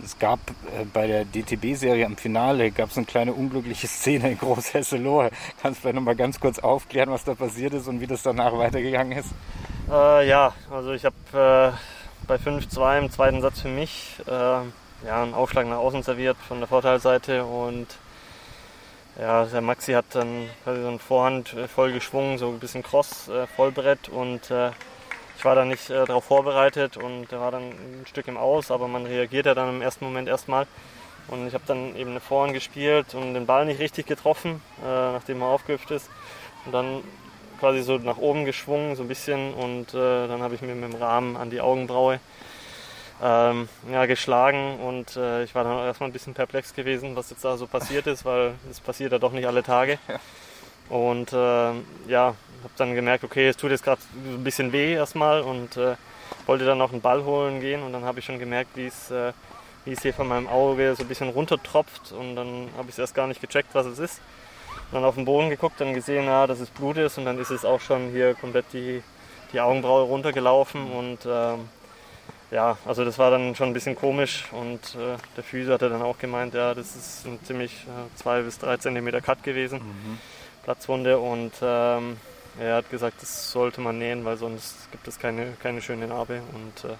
Es 0.03 0.17
gab 0.17 0.39
äh, 0.49 0.85
bei 0.91 1.07
der 1.07 1.25
DTB-Serie 1.25 2.05
im 2.05 2.17
Finale 2.17 2.71
gab 2.71 2.91
es 2.91 2.97
eine 2.97 3.05
kleine 3.05 3.33
unglückliche 3.33 3.87
Szene 3.87 4.31
in 4.31 4.37
Großhesselohe. 4.37 5.31
Kannst 5.61 5.79
du 5.79 5.81
vielleicht 5.81 5.95
noch 5.95 6.03
mal 6.03 6.15
ganz 6.15 6.39
kurz 6.39 6.59
aufklären, 6.59 7.11
was 7.11 7.23
da 7.23 7.35
passiert 7.35 7.73
ist 7.73 7.87
und 7.87 7.99
wie 7.99 8.07
das 8.07 8.23
danach 8.23 8.57
weitergegangen 8.57 9.17
ist? 9.17 9.29
Äh, 9.91 10.27
ja, 10.27 10.53
also 10.69 10.93
ich 10.93 11.03
habe 11.03 11.15
äh, 11.33 12.25
bei 12.27 12.35
5-2 12.35 12.99
im 12.99 13.11
zweiten 13.11 13.41
Satz 13.41 13.61
für 13.61 13.67
mich 13.67 14.17
äh, 14.27 14.31
ja, 14.31 15.23
einen 15.23 15.33
Aufschlag 15.33 15.67
nach 15.67 15.77
außen 15.77 16.03
serviert 16.03 16.37
von 16.47 16.59
der 16.59 16.67
Vorteilseite 16.67 17.43
und 17.43 17.87
ja, 19.19 19.43
der 19.43 19.61
Maxi 19.61 19.91
hat 19.91 20.05
dann 20.13 20.47
quasi 20.63 20.81
so 20.81 20.87
eine 20.87 20.99
Vorhand 20.99 21.53
äh, 21.53 21.67
voll 21.67 21.91
geschwungen, 21.91 22.37
so 22.37 22.47
ein 22.47 22.59
bisschen 22.59 22.83
Cross, 22.83 23.29
Vollbrett 23.57 24.07
und 24.07 24.49
ich 25.41 25.45
war 25.45 25.55
da 25.55 25.65
nicht 25.65 25.89
äh, 25.89 26.05
darauf 26.05 26.25
vorbereitet 26.25 26.97
und 26.97 27.31
war 27.31 27.49
dann 27.49 27.63
ein 27.63 28.05
Stück 28.05 28.27
im 28.27 28.37
Aus, 28.37 28.69
aber 28.69 28.87
man 28.87 29.07
reagiert 29.07 29.47
ja 29.47 29.55
dann 29.55 29.69
im 29.69 29.81
ersten 29.81 30.05
Moment 30.05 30.27
erstmal. 30.27 30.67
Und 31.29 31.47
ich 31.47 31.55
habe 31.55 31.63
dann 31.65 31.95
eben 31.95 32.11
eine 32.11 32.19
Vorhand 32.19 32.53
gespielt 32.53 33.15
und 33.15 33.33
den 33.33 33.47
Ball 33.47 33.65
nicht 33.65 33.79
richtig 33.79 34.05
getroffen, 34.05 34.61
äh, 34.83 34.85
nachdem 34.85 35.41
er 35.41 35.47
aufgehüpft 35.47 35.89
ist. 35.89 36.11
Und 36.67 36.73
dann 36.73 37.03
quasi 37.59 37.81
so 37.81 37.97
nach 37.97 38.17
oben 38.17 38.45
geschwungen, 38.45 38.95
so 38.95 39.01
ein 39.01 39.07
bisschen. 39.07 39.55
Und 39.55 39.95
äh, 39.95 40.27
dann 40.27 40.43
habe 40.43 40.53
ich 40.53 40.61
mir 40.61 40.75
mit 40.75 40.93
dem 40.93 41.01
Rahmen 41.01 41.35
an 41.35 41.49
die 41.49 41.59
Augenbraue 41.59 42.19
ähm, 43.19 43.67
ja, 43.91 44.05
geschlagen. 44.05 44.79
Und 44.79 45.17
äh, 45.17 45.43
ich 45.43 45.55
war 45.55 45.63
dann 45.63 45.73
auch 45.73 45.85
erstmal 45.85 46.09
ein 46.09 46.13
bisschen 46.13 46.35
perplex 46.35 46.75
gewesen, 46.75 47.15
was 47.15 47.31
jetzt 47.31 47.43
da 47.43 47.57
so 47.57 47.65
passiert 47.65 48.05
ist, 48.05 48.25
weil 48.25 48.53
das 48.67 48.79
passiert 48.79 49.11
ja 49.11 49.17
doch 49.17 49.31
nicht 49.31 49.47
alle 49.47 49.63
Tage. 49.63 49.97
Und 50.87 51.33
äh, 51.33 51.71
ja, 52.07 52.35
habe 52.63 52.73
dann 52.77 52.95
gemerkt, 52.95 53.23
okay, 53.23 53.47
es 53.47 53.57
tut 53.57 53.71
jetzt 53.71 53.83
gerade 53.83 54.01
ein 54.25 54.43
bisschen 54.43 54.71
weh 54.71 54.93
erstmal 54.93 55.41
und 55.41 55.77
äh, 55.77 55.95
wollte 56.45 56.65
dann 56.65 56.77
noch 56.77 56.91
einen 56.91 57.01
Ball 57.01 57.23
holen 57.23 57.59
gehen 57.59 57.83
und 57.83 57.93
dann 57.93 58.03
habe 58.03 58.19
ich 58.19 58.25
schon 58.25 58.39
gemerkt, 58.39 58.71
wie 58.75 58.87
es 58.87 59.11
äh, 59.11 59.33
wie 59.85 59.93
es 59.93 60.01
hier 60.01 60.13
von 60.13 60.27
meinem 60.27 60.47
Auge 60.47 60.95
so 60.95 61.03
ein 61.03 61.07
bisschen 61.07 61.29
runtertropft 61.29 62.11
und 62.11 62.35
dann 62.35 62.69
habe 62.77 62.89
ich 62.89 62.95
es 62.95 62.99
erst 62.99 63.15
gar 63.15 63.27
nicht 63.27 63.41
gecheckt, 63.41 63.69
was 63.73 63.85
es 63.87 63.99
ist. 63.99 64.21
Und 64.91 64.95
dann 64.95 65.05
auf 65.05 65.15
den 65.15 65.25
Boden 65.25 65.49
geguckt, 65.49 65.79
dann 65.79 65.93
gesehen, 65.93 66.25
ja, 66.25 66.45
dass 66.45 66.59
es 66.59 66.69
Blut 66.69 66.97
ist 66.97 67.17
und 67.17 67.25
dann 67.25 67.39
ist 67.39 67.49
es 67.49 67.65
auch 67.65 67.81
schon 67.81 68.11
hier 68.11 68.35
komplett 68.35 68.65
die, 68.73 69.01
die 69.53 69.59
Augenbraue 69.59 70.03
runtergelaufen 70.03 70.91
und 70.91 71.19
ähm, 71.25 71.69
ja, 72.51 72.77
also 72.85 73.05
das 73.05 73.17
war 73.17 73.31
dann 73.31 73.55
schon 73.55 73.69
ein 73.69 73.73
bisschen 73.73 73.95
komisch 73.95 74.43
und 74.51 74.95
äh, 74.95 75.17
der 75.37 75.43
Physio 75.43 75.73
hatte 75.73 75.89
dann 75.89 76.01
auch 76.01 76.19
gemeint, 76.19 76.53
ja, 76.53 76.73
das 76.73 76.95
ist 76.95 77.25
ein 77.25 77.39
ziemlich 77.43 77.71
äh, 77.71 78.15
zwei 78.17 78.41
bis 78.41 78.59
drei 78.59 78.77
Zentimeter 78.77 79.21
Cut 79.21 79.41
gewesen. 79.43 79.79
Mhm. 79.79 80.17
Platzwunde 80.63 81.17
und 81.17 81.53
ähm, 81.61 82.17
er 82.59 82.75
hat 82.75 82.89
gesagt, 82.89 83.21
das 83.21 83.51
sollte 83.51 83.81
man 83.81 83.97
nähen, 83.97 84.25
weil 84.25 84.37
sonst 84.37 84.91
gibt 84.91 85.07
es 85.07 85.19
keine, 85.19 85.53
keine 85.61 85.81
schöne 85.81 86.07
Narbe. 86.07 86.41
Und 86.53 86.89
äh, 86.89 86.95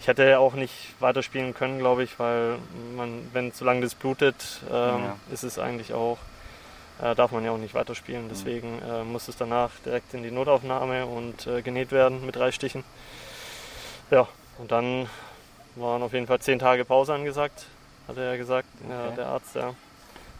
ich 0.00 0.08
hätte 0.08 0.38
auch 0.38 0.54
nicht 0.54 0.94
weiterspielen 1.00 1.54
können, 1.54 1.78
glaube 1.78 2.02
ich, 2.02 2.18
weil 2.18 2.58
man, 2.96 3.28
wenn 3.32 3.52
solange 3.52 3.82
das 3.82 3.94
blutet, 3.94 4.62
ähm, 4.68 4.72
ja. 4.72 5.16
ist 5.32 5.44
es 5.44 5.58
eigentlich 5.58 5.92
auch, 5.92 6.18
äh, 7.02 7.14
darf 7.14 7.32
man 7.32 7.44
ja 7.44 7.50
auch 7.50 7.58
nicht 7.58 7.74
weiterspielen. 7.74 8.28
Deswegen 8.28 8.80
äh, 8.82 9.04
muss 9.04 9.28
es 9.28 9.36
danach 9.36 9.70
direkt 9.84 10.14
in 10.14 10.22
die 10.22 10.30
Notaufnahme 10.30 11.06
und 11.06 11.46
äh, 11.46 11.62
genäht 11.62 11.90
werden 11.92 12.24
mit 12.24 12.36
drei 12.36 12.52
Stichen. 12.52 12.84
Ja, 14.10 14.28
und 14.58 14.72
dann 14.72 15.08
waren 15.76 16.02
auf 16.02 16.12
jeden 16.12 16.26
Fall 16.26 16.40
zehn 16.40 16.58
Tage 16.58 16.84
Pause 16.84 17.14
angesagt, 17.14 17.66
hat 18.06 18.16
er 18.16 18.32
ja 18.32 18.36
gesagt, 18.36 18.68
okay. 18.84 19.16
der 19.16 19.26
Arzt, 19.26 19.54
ja. 19.54 19.74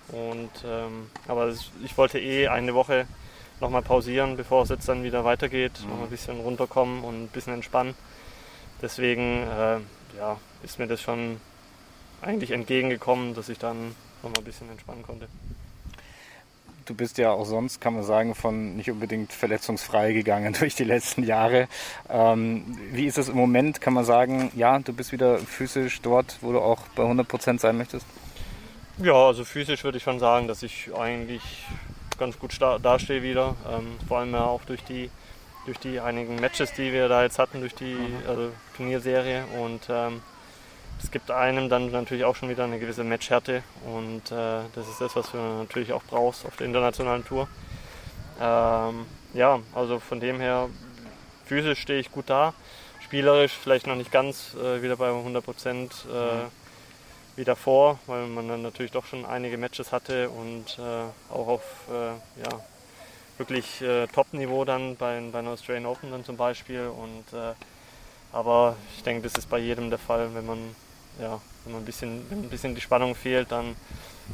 Und, 0.08 0.50
ähm, 0.66 1.10
aber 1.26 1.52
ich 1.82 1.96
wollte 1.96 2.20
eh 2.20 2.48
eine 2.48 2.74
Woche 2.74 3.06
nochmal 3.60 3.82
pausieren, 3.82 4.36
bevor 4.36 4.62
es 4.62 4.68
jetzt 4.68 4.88
dann 4.88 5.02
wieder 5.02 5.24
weitergeht, 5.24 5.72
mhm. 5.82 5.90
nochmal 5.90 6.06
ein 6.06 6.10
bisschen 6.10 6.40
runterkommen 6.40 7.04
und 7.04 7.24
ein 7.24 7.28
bisschen 7.28 7.54
entspannen. 7.54 7.94
Deswegen 8.82 9.42
äh, 9.44 9.78
ja, 10.18 10.38
ist 10.62 10.78
mir 10.78 10.86
das 10.86 11.00
schon 11.00 11.40
eigentlich 12.22 12.50
entgegengekommen, 12.50 13.34
dass 13.34 13.48
ich 13.48 13.58
dann 13.58 13.94
nochmal 14.22 14.40
ein 14.40 14.44
bisschen 14.44 14.70
entspannen 14.70 15.02
konnte. 15.02 15.28
Du 16.86 16.94
bist 16.94 17.16
ja 17.16 17.30
auch 17.30 17.46
sonst, 17.46 17.80
kann 17.80 17.94
man 17.94 18.02
sagen, 18.02 18.34
von 18.34 18.76
nicht 18.76 18.90
unbedingt 18.90 19.32
verletzungsfrei 19.32 20.12
gegangen 20.12 20.52
durch 20.58 20.74
die 20.74 20.84
letzten 20.84 21.22
Jahre. 21.22 21.68
Ähm, 22.10 22.78
wie 22.92 23.06
ist 23.06 23.16
es 23.16 23.28
im 23.28 23.36
Moment? 23.36 23.80
Kann 23.80 23.94
man 23.94 24.04
sagen, 24.04 24.50
ja, 24.54 24.78
du 24.78 24.92
bist 24.92 25.12
wieder 25.12 25.38
physisch 25.38 26.02
dort, 26.02 26.38
wo 26.42 26.52
du 26.52 26.60
auch 26.60 26.80
bei 26.94 27.02
100 27.02 27.26
Prozent 27.26 27.60
sein 27.60 27.78
möchtest? 27.78 28.06
Ja, 28.98 29.14
also 29.14 29.44
physisch 29.44 29.82
würde 29.82 29.98
ich 29.98 30.04
schon 30.04 30.18
sagen, 30.18 30.46
dass 30.46 30.62
ich 30.62 30.90
eigentlich 30.94 31.42
ganz 32.18 32.38
gut 32.38 32.52
dastehe 32.60 33.22
wieder. 33.22 33.56
Ähm, 33.70 33.96
vor 34.06 34.18
allem 34.18 34.32
ja 34.32 34.44
auch 34.44 34.64
durch 34.64 34.82
die, 34.84 35.10
durch 35.66 35.78
die 35.78 36.00
einigen 36.00 36.36
Matches, 36.36 36.72
die 36.72 36.92
wir 36.92 37.08
da 37.08 37.22
jetzt 37.22 37.38
hatten, 37.38 37.60
durch 37.60 37.74
die 37.74 37.94
mhm. 37.94 38.22
also 38.26 38.50
Turnierserie. 38.76 39.44
Und 39.60 39.82
ähm, 39.88 40.22
es 41.02 41.10
gibt 41.10 41.30
einem 41.30 41.68
dann 41.68 41.90
natürlich 41.90 42.24
auch 42.24 42.36
schon 42.36 42.48
wieder 42.48 42.64
eine 42.64 42.78
gewisse 42.78 43.04
Matchhärte. 43.04 43.62
Und 43.84 44.30
äh, 44.30 44.62
das 44.74 44.88
ist 44.88 45.00
das, 45.00 45.16
was 45.16 45.30
du 45.32 45.38
natürlich 45.38 45.92
auch 45.92 46.02
brauchst 46.04 46.46
auf 46.46 46.56
der 46.56 46.66
internationalen 46.66 47.24
Tour. 47.24 47.48
Ähm, 48.40 49.06
ja, 49.32 49.60
also 49.74 49.98
von 49.98 50.20
dem 50.20 50.40
her, 50.40 50.68
physisch 51.44 51.80
stehe 51.80 52.00
ich 52.00 52.10
gut 52.10 52.30
da. 52.30 52.54
Spielerisch 53.02 53.52
vielleicht 53.52 53.86
noch 53.86 53.96
nicht 53.96 54.10
ganz 54.10 54.54
äh, 54.54 54.82
wieder 54.82 54.96
bei 54.96 55.08
100 55.08 55.44
Prozent. 55.44 55.92
Äh, 56.12 56.44
mhm 56.44 56.63
wie 57.36 57.44
davor, 57.44 57.98
weil 58.06 58.26
man 58.26 58.48
dann 58.48 58.62
natürlich 58.62 58.92
doch 58.92 59.04
schon 59.04 59.26
einige 59.26 59.58
Matches 59.58 59.92
hatte 59.92 60.30
und 60.30 60.78
äh, 60.78 61.32
auch 61.32 61.48
auf 61.48 61.62
äh, 61.90 62.40
ja, 62.42 62.60
wirklich 63.38 63.80
äh, 63.82 64.06
Top-Niveau 64.08 64.64
dann 64.64 64.96
bei, 64.96 65.20
bei 65.32 65.40
einer 65.40 65.50
Australian 65.50 65.86
Open 65.86 66.10
dann 66.10 66.24
zum 66.24 66.36
Beispiel. 66.36 66.86
Und, 66.86 67.36
äh, 67.36 67.54
aber 68.32 68.76
ich 68.96 69.02
denke, 69.02 69.22
das 69.22 69.34
ist 69.34 69.48
bei 69.48 69.58
jedem 69.58 69.90
der 69.90 69.98
Fall, 69.98 70.34
wenn 70.34 70.46
man, 70.46 70.58
ja, 71.20 71.40
wenn 71.64 71.72
man 71.72 71.82
ein 71.82 71.86
bisschen, 71.86 72.24
wenn 72.30 72.42
ein 72.44 72.50
bisschen 72.50 72.74
die 72.74 72.80
Spannung 72.80 73.14
fehlt, 73.14 73.50
dann 73.50 73.74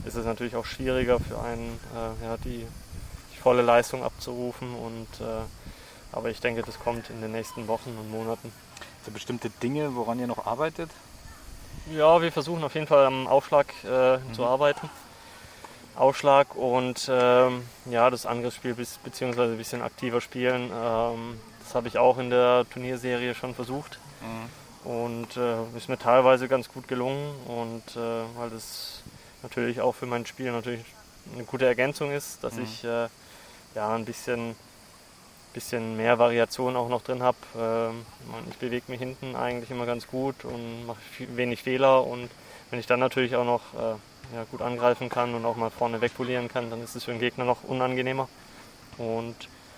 ist 0.04 0.14
es 0.14 0.26
natürlich 0.26 0.56
auch 0.56 0.66
schwieriger 0.66 1.18
für 1.18 1.40
einen, 1.40 1.80
äh, 1.94 2.24
ja, 2.24 2.36
die, 2.38 2.66
die, 3.34 3.38
volle 3.40 3.62
Leistung 3.62 4.02
abzurufen. 4.02 4.74
Und, 4.74 5.08
äh, 5.20 5.42
aber 6.12 6.28
ich 6.28 6.40
denke, 6.40 6.62
das 6.62 6.78
kommt 6.78 7.08
in 7.08 7.20
den 7.22 7.32
nächsten 7.32 7.66
Wochen 7.66 7.96
und 7.98 8.10
Monaten. 8.10 8.52
So 9.04 9.10
bestimmte 9.10 9.48
Dinge, 9.48 9.94
woran 9.94 10.18
ihr 10.18 10.26
noch 10.26 10.46
arbeitet? 10.46 10.90
Ja, 11.92 12.22
wir 12.22 12.30
versuchen 12.30 12.62
auf 12.62 12.74
jeden 12.74 12.86
Fall 12.86 13.04
am 13.04 13.26
Aufschlag 13.26 13.66
äh, 13.84 14.18
mhm. 14.18 14.34
zu 14.34 14.44
arbeiten. 14.44 14.88
Aufschlag 15.96 16.54
und 16.54 17.10
ähm, 17.12 17.62
ja, 17.86 18.08
das 18.10 18.24
Angriffsspiel 18.24 18.74
beziehungsweise 19.04 19.52
ein 19.52 19.58
bisschen 19.58 19.82
aktiver 19.82 20.20
spielen. 20.20 20.70
Ähm, 20.72 21.40
das 21.62 21.74
habe 21.74 21.88
ich 21.88 21.98
auch 21.98 22.18
in 22.18 22.30
der 22.30 22.64
Turnierserie 22.72 23.34
schon 23.34 23.54
versucht. 23.54 23.98
Mhm. 24.20 24.90
Und 24.90 25.36
äh, 25.36 25.76
ist 25.76 25.88
mir 25.88 25.98
teilweise 25.98 26.48
ganz 26.48 26.68
gut 26.68 26.88
gelungen. 26.88 27.34
Und 27.46 27.96
äh, 27.96 28.22
weil 28.36 28.50
das 28.50 29.02
natürlich 29.42 29.80
auch 29.80 29.94
für 29.94 30.06
mein 30.06 30.26
Spiel 30.26 30.52
natürlich 30.52 30.84
eine 31.34 31.44
gute 31.44 31.66
Ergänzung 31.66 32.12
ist, 32.12 32.42
dass 32.42 32.54
mhm. 32.54 32.62
ich 32.62 32.84
äh, 32.84 33.08
ja 33.74 33.94
ein 33.94 34.04
bisschen 34.04 34.56
bisschen 35.52 35.96
mehr 35.96 36.18
Variation 36.18 36.76
auch 36.76 36.88
noch 36.88 37.02
drin 37.02 37.22
habe. 37.22 37.38
Ähm, 37.56 38.06
ich 38.50 38.56
bewege 38.56 38.84
mich 38.88 39.00
hinten 39.00 39.36
eigentlich 39.36 39.70
immer 39.70 39.86
ganz 39.86 40.06
gut 40.06 40.44
und 40.44 40.86
mache 40.86 40.98
wenig 41.18 41.62
Fehler 41.62 42.06
und 42.06 42.30
wenn 42.70 42.78
ich 42.78 42.86
dann 42.86 43.00
natürlich 43.00 43.34
auch 43.36 43.44
noch 43.44 43.74
äh, 43.74 44.34
ja, 44.34 44.44
gut 44.50 44.62
angreifen 44.62 45.08
kann 45.08 45.34
und 45.34 45.44
auch 45.44 45.56
mal 45.56 45.70
vorne 45.70 46.00
wegpolieren 46.00 46.48
kann, 46.48 46.70
dann 46.70 46.82
ist 46.82 46.94
es 46.94 47.04
für 47.04 47.10
den 47.10 47.20
Gegner 47.20 47.44
noch 47.44 47.64
unangenehmer. 47.64 48.28
Und 48.96 49.36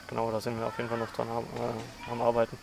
genau, 0.09 0.31
da 0.31 0.41
sind 0.41 0.59
wir 0.59 0.66
auf 0.66 0.77
jeden 0.77 0.91
Fall 0.91 0.99
noch 0.99 1.12
dran 1.12 1.29
äh, 1.29 2.11
am 2.11 2.20
Arbeiten. 2.20 2.59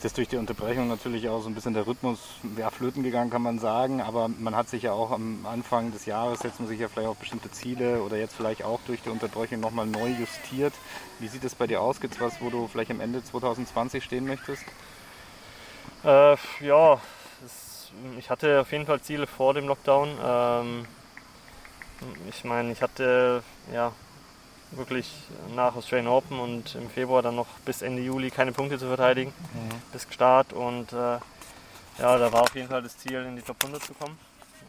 Jetzt 0.00 0.12
ist 0.12 0.16
durch 0.16 0.28
die 0.28 0.38
Unterbrechung 0.38 0.88
natürlich 0.88 1.28
auch 1.28 1.42
so 1.42 1.50
ein 1.50 1.54
bisschen 1.54 1.74
der 1.74 1.86
Rhythmus 1.86 2.20
ja, 2.56 2.70
flöten 2.70 3.02
gegangen, 3.02 3.28
kann 3.28 3.42
man 3.42 3.58
sagen. 3.58 4.00
Aber 4.00 4.28
man 4.28 4.56
hat 4.56 4.66
sich 4.70 4.84
ja 4.84 4.92
auch 4.92 5.10
am 5.10 5.44
Anfang 5.44 5.92
des 5.92 6.06
Jahres, 6.06 6.40
setzt 6.40 6.58
man 6.58 6.70
sich 6.70 6.80
ja 6.80 6.88
vielleicht 6.88 7.10
auch 7.10 7.16
bestimmte 7.16 7.50
Ziele 7.50 8.00
oder 8.00 8.16
jetzt 8.16 8.34
vielleicht 8.34 8.64
auch 8.64 8.80
durch 8.86 9.02
die 9.02 9.10
Unterbrechung 9.10 9.60
nochmal 9.60 9.84
neu 9.84 10.08
justiert. 10.08 10.72
Wie 11.18 11.28
sieht 11.28 11.44
es 11.44 11.54
bei 11.54 11.66
dir 11.66 11.82
aus? 11.82 12.00
Gibt 12.00 12.14
es 12.14 12.20
was, 12.22 12.40
wo 12.40 12.48
du 12.48 12.66
vielleicht 12.66 12.90
am 12.90 13.00
Ende 13.00 13.22
2020 13.22 14.02
stehen 14.02 14.26
möchtest? 14.26 14.64
Äh, 16.02 16.36
ja, 16.60 16.98
das, 17.42 17.92
ich 18.18 18.30
hatte 18.30 18.62
auf 18.62 18.72
jeden 18.72 18.86
Fall 18.86 19.02
Ziele 19.02 19.26
vor 19.26 19.52
dem 19.52 19.66
Lockdown. 19.66 20.08
Ähm, 20.24 20.86
ich 22.26 22.42
meine, 22.44 22.72
ich 22.72 22.80
hatte 22.80 23.42
ja 23.70 23.92
wirklich 24.72 25.12
nach 25.54 25.74
Australian 25.74 26.08
Open 26.08 26.38
und 26.38 26.74
im 26.74 26.88
Februar 26.90 27.22
dann 27.22 27.36
noch 27.36 27.48
bis 27.64 27.82
Ende 27.82 28.02
Juli 28.02 28.30
keine 28.30 28.52
Punkte 28.52 28.78
zu 28.78 28.86
verteidigen 28.86 29.32
mhm. 29.54 29.82
bis 29.92 30.06
Start 30.10 30.52
und 30.52 30.92
äh, 30.92 31.18
ja, 31.98 32.18
da 32.18 32.32
war 32.32 32.42
auf 32.42 32.54
jeden 32.54 32.68
Fall 32.68 32.82
das 32.82 32.96
Ziel, 32.96 33.24
in 33.24 33.36
die 33.36 33.42
Top 33.42 33.56
100 33.62 33.82
zu 33.82 33.92
kommen. 33.94 34.18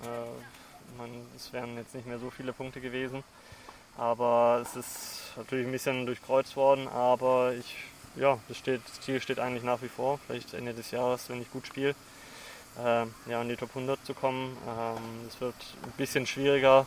Äh, 0.03 0.97
man, 0.97 1.09
es 1.35 1.53
wären 1.53 1.77
jetzt 1.77 1.95
nicht 1.95 2.07
mehr 2.07 2.19
so 2.19 2.29
viele 2.29 2.51
Punkte 2.51 2.81
gewesen, 2.81 3.23
aber 3.97 4.61
es 4.61 4.75
ist 4.75 5.33
natürlich 5.37 5.65
ein 5.65 5.71
bisschen 5.71 6.05
durchkreuzt 6.05 6.55
worden, 6.55 6.87
aber 6.87 7.53
ich, 7.53 7.77
ja, 8.15 8.37
das, 8.47 8.57
steht, 8.57 8.81
das 8.85 8.99
Ziel 9.01 9.21
steht 9.21 9.39
eigentlich 9.39 9.63
nach 9.63 9.81
wie 9.81 9.87
vor, 9.87 10.19
vielleicht 10.25 10.53
Ende 10.53 10.73
des 10.73 10.91
Jahres, 10.91 11.29
wenn 11.29 11.41
ich 11.41 11.51
gut 11.51 11.67
spiele, 11.67 11.95
äh, 12.83 13.05
ja, 13.29 13.41
in 13.41 13.49
die 13.49 13.55
Top 13.55 13.69
100 13.69 14.05
zu 14.05 14.13
kommen. 14.13 14.57
Ähm, 14.67 15.27
es 15.27 15.39
wird 15.39 15.55
ein 15.83 15.91
bisschen 15.97 16.25
schwieriger, 16.25 16.85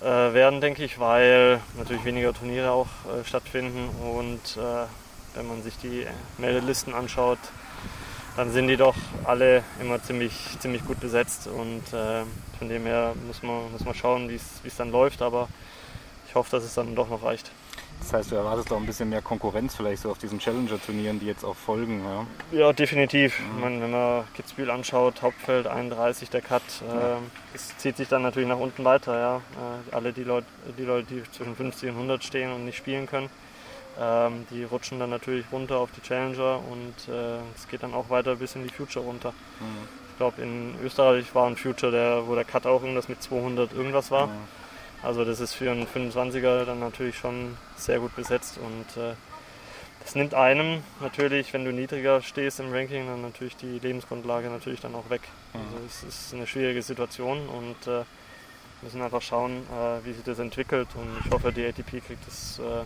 äh, 0.00 0.04
werden, 0.04 0.60
denke 0.60 0.84
ich, 0.84 0.98
weil 0.98 1.60
natürlich 1.76 2.04
weniger 2.04 2.32
Turniere 2.32 2.70
auch 2.70 2.86
äh, 3.06 3.24
stattfinden 3.24 3.88
und 4.02 4.56
äh, 4.56 4.86
wenn 5.34 5.48
man 5.48 5.62
sich 5.62 5.76
die 5.78 6.06
Meldelisten 6.38 6.94
anschaut, 6.94 7.38
dann 8.36 8.52
sind 8.52 8.68
die 8.68 8.76
doch 8.76 8.94
alle 9.24 9.64
immer 9.80 10.02
ziemlich, 10.02 10.32
ziemlich 10.60 10.84
gut 10.84 11.00
besetzt 11.00 11.48
und 11.48 11.82
äh, 11.92 12.22
von 12.58 12.68
dem 12.68 12.84
her 12.84 13.14
muss 13.26 13.42
man, 13.42 13.70
muss 13.72 13.84
man 13.84 13.94
schauen, 13.94 14.28
wie 14.28 14.36
es 14.36 14.76
dann 14.76 14.90
läuft, 14.90 15.22
aber 15.22 15.48
ich 16.28 16.34
hoffe, 16.34 16.50
dass 16.52 16.64
es 16.64 16.74
dann 16.74 16.94
doch 16.94 17.08
noch 17.08 17.22
reicht. 17.22 17.50
Das 18.00 18.12
heißt, 18.12 18.32
du 18.32 18.36
erwartest 18.36 18.72
auch 18.72 18.78
ein 18.78 18.86
bisschen 18.86 19.08
mehr 19.08 19.22
Konkurrenz 19.22 19.74
vielleicht 19.74 20.02
so 20.02 20.10
auf 20.10 20.18
diesen 20.18 20.38
Challenger-Turnieren, 20.38 21.20
die 21.20 21.26
jetzt 21.26 21.44
auch 21.44 21.56
folgen. 21.56 22.02
Ja, 22.52 22.58
ja 22.58 22.72
definitiv. 22.72 23.38
Mhm. 23.40 23.60
Meine, 23.60 23.80
wenn 23.82 23.90
man 23.90 24.24
Kitzbühel 24.34 24.70
anschaut, 24.70 25.20
Hauptfeld 25.22 25.66
31, 25.66 26.30
der 26.30 26.40
Cut, 26.40 26.62
ja. 26.86 27.16
äh, 27.16 27.20
es 27.54 27.76
zieht 27.78 27.96
sich 27.96 28.08
dann 28.08 28.22
natürlich 28.22 28.48
nach 28.48 28.58
unten 28.58 28.84
weiter. 28.84 29.18
Ja. 29.18 29.36
Äh, 29.36 29.94
alle 29.94 30.12
die 30.12 30.24
Leute, 30.24 30.46
die 30.78 30.84
Leute, 30.84 31.06
die 31.12 31.22
zwischen 31.30 31.56
50 31.56 31.90
und 31.90 31.96
100 31.96 32.24
stehen 32.24 32.52
und 32.52 32.64
nicht 32.64 32.78
spielen 32.78 33.06
können, 33.06 33.28
ähm, 34.00 34.46
die 34.50 34.64
rutschen 34.64 35.00
dann 35.00 35.10
natürlich 35.10 35.44
runter 35.50 35.78
auf 35.78 35.90
die 35.90 36.00
Challenger 36.00 36.60
und 36.70 37.12
äh, 37.12 37.38
es 37.56 37.66
geht 37.68 37.82
dann 37.82 37.94
auch 37.94 38.10
weiter 38.10 38.36
bis 38.36 38.54
in 38.54 38.62
die 38.62 38.70
Future 38.70 39.04
runter. 39.04 39.30
Mhm. 39.60 39.88
Ich 40.12 40.16
glaube, 40.18 40.42
in 40.42 40.74
Österreich 40.84 41.34
war 41.34 41.46
ein 41.46 41.56
Future, 41.56 41.92
der, 41.92 42.26
wo 42.26 42.34
der 42.34 42.44
Cut 42.44 42.66
auch 42.66 42.82
irgendwas 42.82 43.08
mit 43.08 43.22
200 43.22 43.72
irgendwas 43.72 44.10
war. 44.10 44.28
Mhm. 44.28 44.32
Also 45.02 45.24
das 45.24 45.40
ist 45.40 45.54
für 45.54 45.70
einen 45.70 45.86
25er 45.86 46.64
dann 46.64 46.80
natürlich 46.80 47.16
schon 47.16 47.56
sehr 47.76 48.00
gut 48.00 48.14
besetzt 48.16 48.58
und 48.58 49.00
äh, 49.00 49.14
das 50.02 50.14
nimmt 50.14 50.34
einem 50.34 50.82
natürlich, 51.00 51.52
wenn 51.52 51.64
du 51.64 51.72
niedriger 51.72 52.22
stehst 52.22 52.60
im 52.60 52.72
Ranking, 52.72 53.06
dann 53.06 53.22
natürlich 53.22 53.56
die 53.56 53.78
Lebensgrundlage 53.78 54.48
natürlich 54.48 54.80
dann 54.80 54.94
auch 54.94 55.08
weg. 55.10 55.20
Mhm. 55.52 55.60
Also 55.60 55.86
es 55.86 56.02
ist 56.02 56.34
eine 56.34 56.46
schwierige 56.46 56.82
Situation 56.82 57.48
und 57.48 57.86
äh, 57.86 58.04
müssen 58.82 59.02
einfach 59.02 59.22
schauen, 59.22 59.62
äh, 59.70 60.04
wie 60.04 60.12
sich 60.12 60.24
das 60.24 60.38
entwickelt 60.38 60.88
und 60.94 61.08
ich 61.24 61.30
hoffe, 61.30 61.52
die 61.52 61.64
ATP 61.64 62.00
kriegt 62.04 62.26
es 62.26 62.58
äh, 62.58 62.84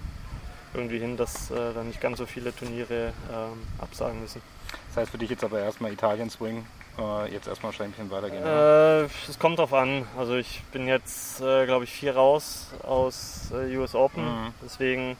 irgendwie 0.74 0.98
hin, 0.98 1.16
dass 1.16 1.50
äh, 1.50 1.72
dann 1.74 1.88
nicht 1.88 2.00
ganz 2.00 2.18
so 2.18 2.26
viele 2.26 2.54
Turniere 2.54 3.12
ähm, 3.32 3.62
absagen 3.78 4.20
müssen. 4.20 4.42
Das 4.88 5.02
heißt 5.02 5.10
für 5.10 5.18
dich 5.18 5.30
jetzt 5.30 5.44
aber 5.44 5.60
erstmal 5.60 5.92
Italien 5.92 6.28
Swing 6.28 6.66
äh, 6.98 7.32
jetzt 7.32 7.48
erstmal 7.48 7.72
wahrscheinlich 7.72 7.98
ein 7.98 8.08
bisschen 8.08 8.22
weitergehen? 8.22 8.44
Äh, 8.44 9.30
es 9.30 9.38
kommt 9.38 9.58
drauf 9.58 9.72
an. 9.72 10.06
Also 10.16 10.36
ich 10.36 10.62
bin 10.72 10.86
jetzt, 10.86 11.40
äh, 11.40 11.66
glaube 11.66 11.84
ich, 11.84 11.92
vier 11.92 12.14
raus 12.14 12.68
aus 12.82 13.50
äh, 13.52 13.76
US 13.76 13.94
Open. 13.94 14.24
Mhm. 14.24 14.54
Deswegen, 14.62 15.16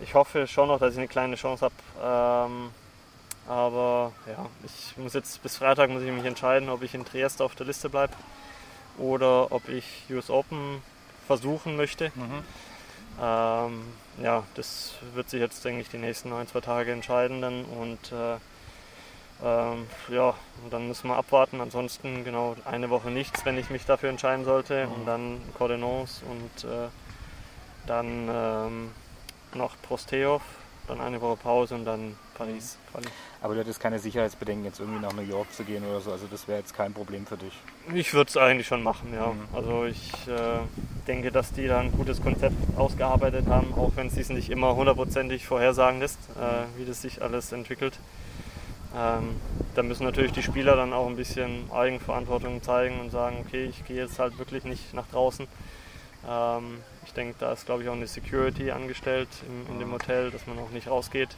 ich 0.00 0.14
hoffe 0.14 0.46
schon 0.46 0.68
noch, 0.68 0.78
dass 0.78 0.92
ich 0.92 0.98
eine 0.98 1.08
kleine 1.08 1.36
Chance 1.36 1.64
habe. 1.64 2.50
Ähm, 2.50 2.70
aber 3.48 4.12
ja, 4.26 4.46
ich 4.64 4.96
muss 4.96 5.14
jetzt 5.14 5.42
bis 5.42 5.56
Freitag 5.56 5.90
muss 5.90 6.02
ich 6.02 6.10
mich 6.12 6.24
entscheiden, 6.24 6.68
ob 6.68 6.82
ich 6.82 6.94
in 6.94 7.04
Trieste 7.04 7.44
auf 7.44 7.54
der 7.54 7.66
Liste 7.66 7.88
bleibe 7.88 8.12
oder 8.98 9.50
ob 9.50 9.68
ich 9.68 10.04
US 10.10 10.30
Open 10.30 10.82
versuchen 11.26 11.76
möchte. 11.76 12.12
Mhm. 12.14 12.44
Ähm, 13.20 13.82
ja, 14.22 14.44
das 14.54 14.94
wird 15.14 15.28
sich 15.28 15.40
jetzt, 15.40 15.64
denke 15.64 15.80
ich, 15.82 15.88
die 15.88 15.98
nächsten 15.98 16.32
ein, 16.32 16.46
zwei 16.46 16.60
Tage 16.60 16.92
entscheiden 16.92 17.42
dann 17.42 17.64
und 17.64 18.12
äh, 18.12 18.36
ähm, 19.44 19.86
ja, 20.08 20.34
dann 20.70 20.88
müssen 20.88 21.08
wir 21.08 21.16
abwarten. 21.16 21.60
Ansonsten 21.60 22.24
genau 22.24 22.56
eine 22.64 22.90
Woche 22.90 23.10
nichts, 23.10 23.44
wenn 23.44 23.58
ich 23.58 23.70
mich 23.70 23.84
dafür 23.84 24.10
entscheiden 24.10 24.44
sollte. 24.44 24.86
Und 24.88 25.06
dann 25.06 25.40
Cordenons 25.58 26.22
und 26.28 26.64
äh, 26.64 26.88
dann 27.86 28.28
ähm, 28.30 28.90
noch 29.54 29.74
Prosteov, 29.82 30.42
dann 30.86 31.00
eine 31.00 31.20
Woche 31.20 31.36
Pause 31.36 31.74
und 31.74 31.84
dann 31.84 32.16
Paris. 32.36 32.78
Quali. 32.90 33.06
Aber 33.40 33.54
du 33.54 33.60
hättest 33.60 33.80
keine 33.80 33.98
Sicherheitsbedenken, 33.98 34.64
jetzt 34.64 34.78
irgendwie 34.78 35.00
nach 35.00 35.12
New 35.12 35.22
York 35.22 35.52
zu 35.52 35.64
gehen 35.64 35.84
oder 35.84 36.00
so. 36.00 36.12
Also 36.12 36.26
das 36.30 36.46
wäre 36.46 36.60
jetzt 36.60 36.74
kein 36.74 36.92
Problem 36.92 37.26
für 37.26 37.36
dich. 37.36 37.52
Ich 37.92 38.14
würde 38.14 38.28
es 38.28 38.36
eigentlich 38.36 38.66
schon 38.66 38.82
machen, 38.82 39.12
ja. 39.12 39.26
Mhm. 39.26 39.48
Also 39.52 39.84
ich 39.84 40.12
äh, 40.28 40.60
denke, 41.08 41.32
dass 41.32 41.52
die 41.52 41.66
da 41.66 41.80
ein 41.80 41.92
gutes 41.92 42.22
Konzept 42.22 42.54
ausgearbeitet 42.76 43.46
haben, 43.48 43.74
auch 43.74 43.92
wenn 43.96 44.06
es 44.06 44.14
sich 44.14 44.28
nicht 44.28 44.50
immer 44.50 44.76
hundertprozentig 44.76 45.44
vorhersagen 45.46 46.00
lässt, 46.00 46.18
äh, 46.30 46.78
wie 46.78 46.84
das 46.84 47.02
sich 47.02 47.22
alles 47.22 47.50
entwickelt. 47.52 47.98
Ähm, 48.94 49.40
da 49.74 49.82
müssen 49.82 50.04
natürlich 50.04 50.32
die 50.32 50.42
Spieler 50.42 50.76
dann 50.76 50.92
auch 50.92 51.06
ein 51.06 51.16
bisschen 51.16 51.70
Eigenverantwortung 51.72 52.62
zeigen 52.62 53.00
und 53.00 53.10
sagen, 53.10 53.38
okay, 53.46 53.64
ich 53.64 53.84
gehe 53.86 53.96
jetzt 53.96 54.18
halt 54.18 54.38
wirklich 54.38 54.64
nicht 54.64 54.92
nach 54.92 55.06
draußen. 55.06 55.46
Ähm, 56.28 56.78
ich 57.04 57.12
denke, 57.14 57.34
da 57.38 57.52
ist, 57.52 57.66
glaube 57.66 57.82
ich, 57.82 57.88
auch 57.88 57.94
eine 57.94 58.06
Security 58.06 58.70
angestellt 58.70 59.28
in, 59.48 59.74
in 59.74 59.78
dem 59.80 59.92
Hotel, 59.92 60.30
dass 60.30 60.46
man 60.46 60.58
auch 60.58 60.70
nicht 60.70 60.88
rausgeht, 60.88 61.30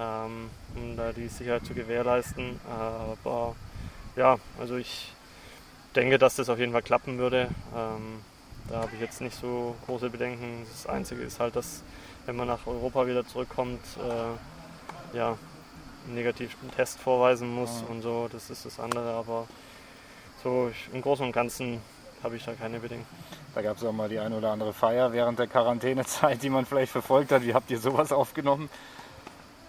ähm, 0.00 0.50
um 0.74 0.96
da 0.96 1.12
die 1.12 1.28
Sicherheit 1.28 1.66
zu 1.66 1.74
gewährleisten. 1.74 2.58
Aber 2.68 3.54
ja, 4.16 4.38
also 4.58 4.76
ich 4.76 5.12
denke, 5.94 6.18
dass 6.18 6.36
das 6.36 6.48
auf 6.48 6.58
jeden 6.58 6.72
Fall 6.72 6.82
klappen 6.82 7.18
würde. 7.18 7.48
Ähm, 7.76 8.22
da 8.70 8.78
habe 8.82 8.90
ich 8.94 9.00
jetzt 9.00 9.20
nicht 9.20 9.38
so 9.38 9.76
große 9.86 10.08
Bedenken. 10.08 10.66
Das 10.70 10.86
Einzige 10.86 11.22
ist 11.22 11.38
halt, 11.38 11.54
dass 11.54 11.82
wenn 12.24 12.36
man 12.36 12.48
nach 12.48 12.66
Europa 12.66 13.06
wieder 13.06 13.26
zurückkommt, 13.26 13.80
äh, 13.98 15.16
ja, 15.16 15.36
einen 16.04 16.14
negativen 16.14 16.70
Test 16.76 16.98
vorweisen 16.98 17.52
muss 17.54 17.82
ja. 17.82 17.92
und 17.92 18.02
so, 18.02 18.28
das 18.30 18.50
ist 18.50 18.64
das 18.64 18.80
andere. 18.80 19.12
Aber 19.12 19.46
so 20.42 20.70
im 20.92 21.02
Großen 21.02 21.24
und 21.24 21.32
Ganzen 21.32 21.80
habe 22.22 22.36
ich 22.36 22.44
da 22.44 22.52
keine 22.52 22.78
Bedenken. 22.78 23.06
Da 23.54 23.62
gab 23.62 23.76
es 23.76 23.84
auch 23.84 23.92
mal 23.92 24.08
die 24.08 24.18
eine 24.18 24.36
oder 24.36 24.50
andere 24.50 24.72
Feier 24.72 25.12
während 25.12 25.38
der 25.38 25.46
Quarantänezeit, 25.46 26.42
die 26.42 26.50
man 26.50 26.66
vielleicht 26.66 26.92
verfolgt 26.92 27.32
hat. 27.32 27.42
Wie 27.42 27.54
habt 27.54 27.70
ihr 27.70 27.78
sowas 27.78 28.12
aufgenommen? 28.12 28.70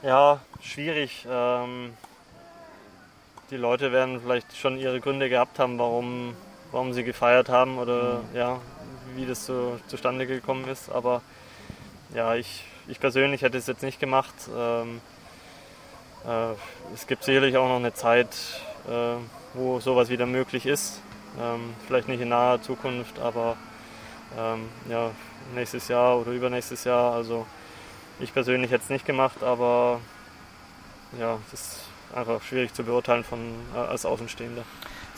Ja, 0.04 0.42
schwierig. 0.62 1.26
Ähm, 1.30 1.94
die 3.50 3.58
Leute 3.58 3.92
werden 3.92 4.22
vielleicht 4.22 4.56
schon 4.56 4.78
ihre 4.78 5.00
Gründe 5.00 5.30
gehabt 5.30 5.60
haben, 5.60 5.80
warum, 5.80 6.36
warum 6.72 6.94
sie 6.94 7.04
gefeiert 7.04 7.50
haben 7.50 7.78
oder 7.78 8.20
mhm. 8.20 8.36
ja, 8.36 8.60
wie 9.16 9.26
das 9.26 9.46
so 9.46 9.80
zustande 9.88 10.28
gekommen 10.28 10.68
ist. 10.68 10.90
Aber 10.90 11.22
ja, 12.14 12.36
ich, 12.36 12.64
ich 12.88 13.00
persönlich 13.00 13.42
hätte 13.42 13.58
es 13.58 13.68
jetzt 13.68 13.84
nicht 13.84 14.00
gemacht. 14.00 14.34
Ähm, 14.56 14.98
äh, 14.98 15.13
es 16.94 17.08
gibt 17.08 17.24
sicherlich 17.24 17.58
auch 17.58 17.68
noch 17.68 17.78
eine 17.78 17.94
Zeit, 17.94 18.30
äh, 18.88 19.16
wo 19.54 19.80
sowas 19.80 20.10
wieder 20.10 20.26
möglich 20.26 20.66
ist. 20.66 21.02
Ähm, 21.42 21.74
vielleicht 21.88 22.08
nicht 22.08 22.22
in 22.22 22.30
naher 22.30 22.62
Zukunft, 22.62 23.20
aber 23.20 23.58
ähm, 24.38 24.70
ja, 24.90 25.12
nächstes 25.56 25.88
Jahr 25.88 26.20
oder 26.20 26.32
übernächstes 26.32 26.84
Jahr. 26.84 27.14
Also 27.14 27.46
ich 28.20 28.34
persönlich 28.34 28.72
hätte 28.72 28.84
es 28.84 28.90
nicht 28.90 29.06
gemacht, 29.06 29.44
aber 29.44 30.00
ja, 31.20 31.38
das 31.52 31.60
ist 31.60 31.80
einfach 32.16 32.42
schwierig 32.42 32.74
zu 32.74 32.84
beurteilen 32.84 33.24
von, 33.24 33.40
äh, 33.76 33.80
als 33.80 34.06
Außenstehender. 34.06 34.64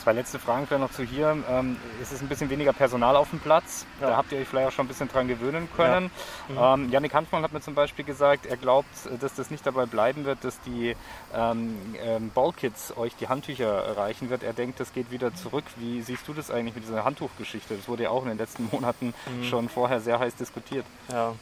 Zwei 0.06 0.12
letzte 0.12 0.38
Fragen 0.38 0.68
vielleicht 0.68 0.82
noch 0.82 0.92
zu 0.92 1.02
hier. 1.02 1.36
Ähm, 1.50 1.78
es 2.00 2.12
ist 2.12 2.22
ein 2.22 2.28
bisschen 2.28 2.48
weniger 2.48 2.72
Personal 2.72 3.16
auf 3.16 3.30
dem 3.30 3.40
Platz. 3.40 3.84
Ja. 4.00 4.10
Da 4.10 4.16
habt 4.16 4.30
ihr 4.30 4.38
euch 4.38 4.46
vielleicht 4.46 4.68
auch 4.68 4.70
schon 4.70 4.84
ein 4.84 4.88
bisschen 4.88 5.08
dran 5.08 5.26
gewöhnen 5.26 5.68
können. 5.76 6.12
Ja. 6.54 6.76
Mhm. 6.76 6.84
Ähm, 6.84 6.92
Janik 6.92 7.12
Hanfmann 7.12 7.42
hat 7.42 7.52
mir 7.52 7.60
zum 7.60 7.74
Beispiel 7.74 8.04
gesagt, 8.04 8.46
er 8.46 8.56
glaubt, 8.56 8.88
dass 9.20 9.34
das 9.34 9.50
nicht 9.50 9.66
dabei 9.66 9.86
bleiben 9.86 10.24
wird, 10.24 10.44
dass 10.44 10.60
die 10.60 10.94
ähm, 11.34 11.74
ähm, 12.00 12.30
Ballkids 12.32 12.96
euch 12.96 13.16
die 13.16 13.26
Handtücher 13.26 13.96
reichen 13.96 14.30
wird. 14.30 14.44
Er 14.44 14.52
denkt, 14.52 14.78
das 14.78 14.92
geht 14.92 15.10
wieder 15.10 15.34
zurück. 15.34 15.64
Wie 15.74 16.00
siehst 16.02 16.28
du 16.28 16.34
das 16.34 16.52
eigentlich 16.52 16.76
mit 16.76 16.84
dieser 16.84 17.04
Handtuchgeschichte? 17.04 17.74
Das 17.74 17.88
wurde 17.88 18.04
ja 18.04 18.10
auch 18.10 18.22
in 18.22 18.28
den 18.28 18.38
letzten 18.38 18.68
Monaten 18.70 19.12
mhm. 19.26 19.42
schon 19.42 19.68
vorher 19.68 19.98
sehr 19.98 20.20
heiß 20.20 20.36
diskutiert. 20.36 20.86
Ja, 21.10 21.34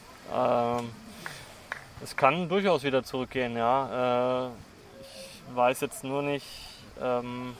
ähm, 0.78 0.88
es 2.02 2.16
kann 2.16 2.48
durchaus 2.48 2.82
wieder 2.82 3.04
zurückgehen, 3.04 3.58
ja. 3.58 4.46
Äh, 4.46 4.48
ich 5.02 5.54
weiß 5.54 5.82
jetzt 5.82 6.02
nur 6.02 6.22
nicht, 6.22 6.46
ähm, 7.02 7.54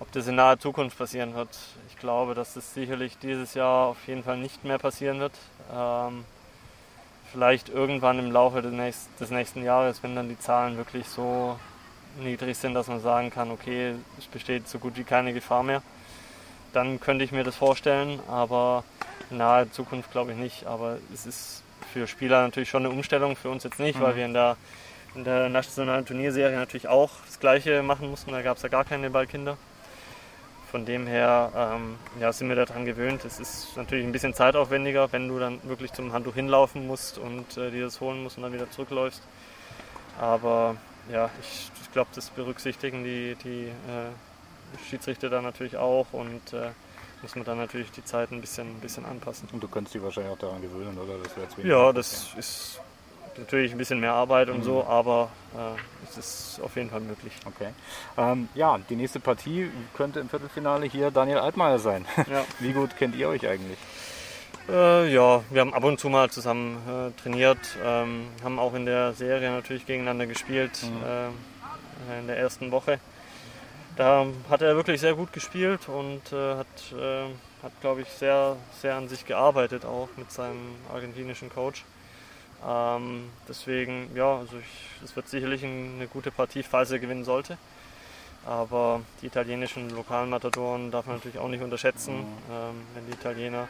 ob 0.00 0.10
das 0.12 0.26
in 0.26 0.36
naher 0.36 0.58
Zukunft 0.58 0.98
passieren 0.98 1.34
wird. 1.34 1.56
Ich 1.88 1.96
glaube, 1.98 2.34
dass 2.34 2.54
das 2.54 2.74
sicherlich 2.74 3.18
dieses 3.18 3.54
Jahr 3.54 3.88
auf 3.88 4.06
jeden 4.06 4.24
Fall 4.24 4.36
nicht 4.36 4.64
mehr 4.64 4.78
passieren 4.78 5.20
wird. 5.20 5.32
Ähm, 5.74 6.24
vielleicht 7.32 7.68
irgendwann 7.68 8.18
im 8.18 8.30
Laufe 8.30 8.62
des, 8.62 8.72
nächst, 8.72 9.08
des 9.20 9.30
nächsten 9.30 9.64
Jahres, 9.64 10.02
wenn 10.02 10.14
dann 10.14 10.28
die 10.28 10.38
Zahlen 10.38 10.76
wirklich 10.76 11.06
so 11.08 11.58
niedrig 12.22 12.56
sind, 12.56 12.74
dass 12.74 12.86
man 12.86 13.00
sagen 13.00 13.30
kann, 13.30 13.50
okay, 13.50 13.94
es 14.18 14.26
besteht 14.26 14.68
so 14.68 14.78
gut 14.78 14.96
wie 14.96 15.04
keine 15.04 15.32
Gefahr 15.32 15.62
mehr. 15.62 15.82
Dann 16.72 17.00
könnte 17.00 17.24
ich 17.24 17.32
mir 17.32 17.44
das 17.44 17.56
vorstellen, 17.56 18.20
aber 18.28 18.84
in 19.30 19.38
naher 19.38 19.70
Zukunft 19.70 20.12
glaube 20.12 20.32
ich 20.32 20.38
nicht. 20.38 20.66
Aber 20.66 20.98
es 21.12 21.26
ist 21.26 21.62
für 21.92 22.06
Spieler 22.06 22.42
natürlich 22.42 22.68
schon 22.68 22.84
eine 22.84 22.94
Umstellung, 22.94 23.36
für 23.36 23.48
uns 23.48 23.64
jetzt 23.64 23.78
nicht, 23.78 23.98
mhm. 23.98 24.02
weil 24.02 24.16
wir 24.16 24.26
in 24.26 24.34
der, 24.34 24.56
in 25.14 25.24
der 25.24 25.48
nationalen 25.48 26.04
Turnierserie 26.06 26.56
natürlich 26.56 26.88
auch 26.88 27.10
das 27.26 27.40
Gleiche 27.40 27.82
machen 27.82 28.10
mussten. 28.10 28.32
Da 28.32 28.42
gab 28.42 28.56
es 28.56 28.62
ja 28.62 28.68
gar 28.68 28.84
keine 28.84 29.10
Ballkinder. 29.10 29.56
Von 30.74 30.84
dem 30.84 31.06
her 31.06 31.52
ähm, 31.54 31.94
ja, 32.18 32.32
sind 32.32 32.48
wir 32.48 32.56
daran 32.56 32.84
gewöhnt. 32.84 33.24
Es 33.24 33.38
ist 33.38 33.76
natürlich 33.76 34.04
ein 34.04 34.10
bisschen 34.10 34.34
zeitaufwendiger, 34.34 35.12
wenn 35.12 35.28
du 35.28 35.38
dann 35.38 35.60
wirklich 35.62 35.92
zum 35.92 36.12
Handtuch 36.12 36.34
hinlaufen 36.34 36.88
musst 36.88 37.16
und 37.16 37.56
äh, 37.56 37.70
dir 37.70 37.84
das 37.84 38.00
holen 38.00 38.24
musst 38.24 38.38
und 38.38 38.42
dann 38.42 38.52
wieder 38.52 38.68
zurückläufst. 38.68 39.22
Aber 40.20 40.74
ja, 41.12 41.30
ich, 41.40 41.70
ich 41.80 41.92
glaube, 41.92 42.10
das 42.16 42.28
berücksichtigen 42.30 43.04
die, 43.04 43.36
die 43.44 43.66
äh, 43.66 44.88
Schiedsrichter 44.90 45.30
dann 45.30 45.44
natürlich 45.44 45.76
auch 45.76 46.08
und 46.10 46.52
äh, 46.52 46.70
muss 47.22 47.36
man 47.36 47.44
dann 47.44 47.58
natürlich 47.58 47.92
die 47.92 48.04
Zeit 48.04 48.32
ein 48.32 48.40
bisschen, 48.40 48.66
ein 48.66 48.80
bisschen 48.80 49.04
anpassen. 49.04 49.48
Und 49.52 49.62
du 49.62 49.68
könntest 49.68 49.94
dich 49.94 50.02
wahrscheinlich 50.02 50.32
auch 50.32 50.38
daran 50.38 50.60
gewöhnen, 50.60 50.98
oder? 50.98 51.18
Das 51.22 51.64
ja, 51.64 51.92
das 51.92 52.34
ist 52.36 52.80
natürlich 53.38 53.72
ein 53.72 53.78
bisschen 53.78 54.00
mehr 54.00 54.12
Arbeit 54.12 54.48
und 54.48 54.58
mhm. 54.58 54.62
so, 54.62 54.84
aber 54.84 55.30
äh, 55.54 56.08
es 56.08 56.16
ist 56.18 56.60
auf 56.62 56.76
jeden 56.76 56.90
Fall 56.90 57.00
möglich. 57.00 57.32
Okay. 57.44 57.68
Ähm, 58.16 58.48
ja, 58.54 58.78
die 58.88 58.96
nächste 58.96 59.20
Partie 59.20 59.70
könnte 59.96 60.20
im 60.20 60.28
Viertelfinale 60.28 60.86
hier 60.86 61.10
Daniel 61.10 61.38
Altmaier 61.38 61.78
sein. 61.78 62.04
Ja. 62.30 62.44
Wie 62.58 62.72
gut 62.72 62.96
kennt 62.96 63.14
ihr 63.16 63.28
euch 63.28 63.46
eigentlich? 63.46 63.78
Äh, 64.68 65.12
ja, 65.12 65.42
wir 65.50 65.60
haben 65.60 65.74
ab 65.74 65.84
und 65.84 66.00
zu 66.00 66.08
mal 66.08 66.30
zusammen 66.30 66.78
äh, 66.88 67.20
trainiert, 67.20 67.58
ähm, 67.84 68.28
haben 68.42 68.58
auch 68.58 68.72
in 68.74 68.86
der 68.86 69.12
Serie 69.12 69.50
natürlich 69.50 69.84
gegeneinander 69.84 70.26
gespielt 70.26 70.82
mhm. 70.82 71.02
Äh, 72.10 72.18
in 72.20 72.26
der 72.26 72.38
ersten 72.38 72.70
Woche. 72.70 72.98
Da 73.96 74.26
hat 74.50 74.62
er 74.62 74.74
wirklich 74.74 75.00
sehr 75.00 75.14
gut 75.14 75.32
gespielt 75.32 75.88
und 75.88 76.32
äh, 76.32 76.56
hat, 76.56 76.66
äh, 76.92 77.26
hat 77.62 77.72
glaube 77.80 78.00
ich, 78.00 78.08
sehr, 78.08 78.56
sehr 78.80 78.96
an 78.96 79.08
sich 79.08 79.24
gearbeitet, 79.26 79.84
auch 79.84 80.08
mit 80.16 80.32
seinem 80.32 80.74
argentinischen 80.92 81.50
Coach. 81.50 81.84
Ähm, 82.66 83.30
deswegen, 83.48 84.10
ja, 84.14 84.38
also 84.38 84.56
es 85.04 85.14
wird 85.14 85.28
sicherlich 85.28 85.64
eine 85.64 86.06
gute 86.06 86.30
Partie, 86.30 86.62
falls 86.62 86.90
er 86.90 86.98
gewinnen 86.98 87.24
sollte. 87.24 87.58
Aber 88.46 89.00
die 89.22 89.26
italienischen 89.26 89.90
Lokalmatadoren 89.90 90.90
darf 90.90 91.06
man 91.06 91.16
natürlich 91.16 91.38
auch 91.38 91.48
nicht 91.48 91.62
unterschätzen. 91.62 92.16
Mhm. 92.16 92.24
Ähm, 92.50 92.86
wenn 92.94 93.06
die 93.06 93.12
Italiener 93.12 93.68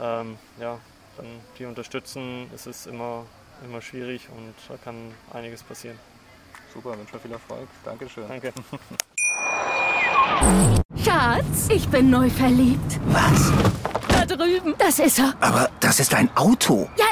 ähm, 0.00 0.38
ja, 0.60 0.78
dann 1.16 1.26
die 1.58 1.64
unterstützen, 1.64 2.50
ist 2.54 2.66
es 2.66 2.86
immer, 2.86 3.24
immer 3.64 3.80
schwierig 3.82 4.28
und 4.30 4.54
da 4.68 4.76
kann 4.82 5.12
einiges 5.32 5.62
passieren. 5.62 5.98
Super, 6.72 6.96
wünsche 6.96 7.14
mir 7.14 7.20
viel 7.20 7.32
Erfolg. 7.32 7.68
Dankeschön. 7.84 8.28
Danke. 8.28 8.52
Schatz, 11.04 11.68
ich 11.68 11.88
bin 11.88 12.10
neu 12.10 12.30
verliebt. 12.30 13.00
Was? 13.06 13.52
Da 14.08 14.24
drüben. 14.24 14.74
Das 14.78 14.98
ist 15.00 15.18
er. 15.18 15.34
Aber 15.40 15.68
das 15.80 15.98
ist 15.98 16.14
ein 16.14 16.30
Auto. 16.36 16.88
Ja, 16.96 17.06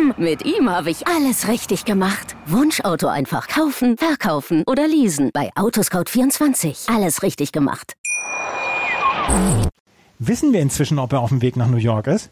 eben. 0.00 0.14
Mit 0.16 0.44
ihm 0.44 0.70
habe 0.70 0.90
ich 0.90 1.06
alles 1.06 1.48
richtig 1.48 1.84
gemacht. 1.84 2.36
Wunschauto 2.46 3.08
einfach 3.08 3.48
kaufen, 3.48 3.96
verkaufen 3.96 4.64
oder 4.66 4.86
leasen. 4.86 5.30
Bei 5.32 5.50
Autoscout24. 5.54 6.94
Alles 6.94 7.22
richtig 7.22 7.52
gemacht. 7.52 7.94
Wissen 10.18 10.52
wir 10.52 10.60
inzwischen, 10.60 10.98
ob 10.98 11.12
er 11.12 11.20
auf 11.20 11.30
dem 11.30 11.42
Weg 11.42 11.56
nach 11.56 11.68
New 11.68 11.76
York 11.76 12.06
ist? 12.06 12.30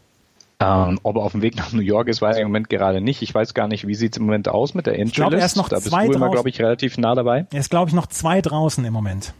Ähm, 0.61 0.99
ob 1.03 1.15
er 1.15 1.21
auf 1.21 1.31
dem 1.31 1.41
Weg 1.41 1.55
nach 1.55 1.71
New 1.71 1.81
York 1.81 2.09
ist, 2.09 2.21
weiß 2.21 2.35
ich 2.35 2.41
im 2.41 2.49
Moment 2.49 2.69
gerade 2.69 2.99
nicht. 2.99 3.21
Ich 3.21 3.33
weiß 3.33 3.53
gar 3.53 3.69
nicht, 3.69 3.87
wie 3.87 3.95
sieht 3.95 4.13
es 4.13 4.17
im 4.17 4.25
Moment 4.25 4.49
aus 4.49 4.73
mit 4.73 4.87
der 4.87 4.95
Endlist. 4.95 5.11
Ich 5.11 5.15
glaube, 5.15 5.37
er 5.37 5.45
ist 5.45 5.55
noch 5.55 5.69
da 5.69 5.79
zwei 5.79 6.07
bist 6.07 6.13
du 6.13 6.17
immer, 6.17 6.29
glaube 6.29 6.49
ich, 6.49 6.59
relativ 6.59 6.97
nah 6.97 7.15
dabei. 7.15 7.47
Er 7.53 7.59
ist, 7.59 7.69
glaube 7.69 7.89
ich, 7.89 7.95
noch 7.95 8.07
zwei 8.07 8.41
draußen 8.41 8.83
im 8.83 8.91
Moment. 8.91 9.33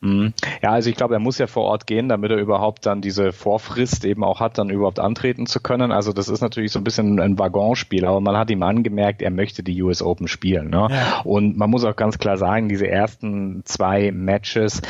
Mhm. 0.00 0.32
Ja, 0.62 0.72
also 0.72 0.88
ich 0.88 0.96
glaube, 0.96 1.14
er 1.14 1.20
muss 1.20 1.38
ja 1.38 1.46
vor 1.46 1.64
Ort 1.64 1.86
gehen, 1.86 2.08
damit 2.08 2.30
er 2.30 2.38
überhaupt 2.38 2.86
dann 2.86 3.02
diese 3.02 3.32
Vorfrist 3.32 4.04
eben 4.04 4.24
auch 4.24 4.40
hat, 4.40 4.56
dann 4.56 4.70
überhaupt 4.70 4.98
antreten 4.98 5.46
zu 5.46 5.60
können. 5.60 5.92
Also 5.92 6.12
das 6.12 6.28
ist 6.28 6.40
natürlich 6.40 6.72
so 6.72 6.80
ein 6.80 6.84
bisschen 6.84 7.20
ein 7.20 7.38
Waggonspiel, 7.38 8.06
aber 8.06 8.20
man 8.20 8.36
hat 8.36 8.50
ihm 8.50 8.62
angemerkt, 8.62 9.20
er 9.20 9.30
möchte 9.30 9.62
die 9.62 9.82
US 9.82 10.02
Open 10.02 10.26
spielen. 10.26 10.70
Ne? 10.70 10.88
Ja. 10.90 11.20
Und 11.24 11.56
man 11.56 11.68
muss 11.68 11.84
auch 11.84 11.96
ganz 11.96 12.18
klar 12.18 12.38
sagen, 12.38 12.68
diese 12.68 12.88
ersten 12.88 13.62
zwei 13.64 14.10
Matches, 14.10 14.80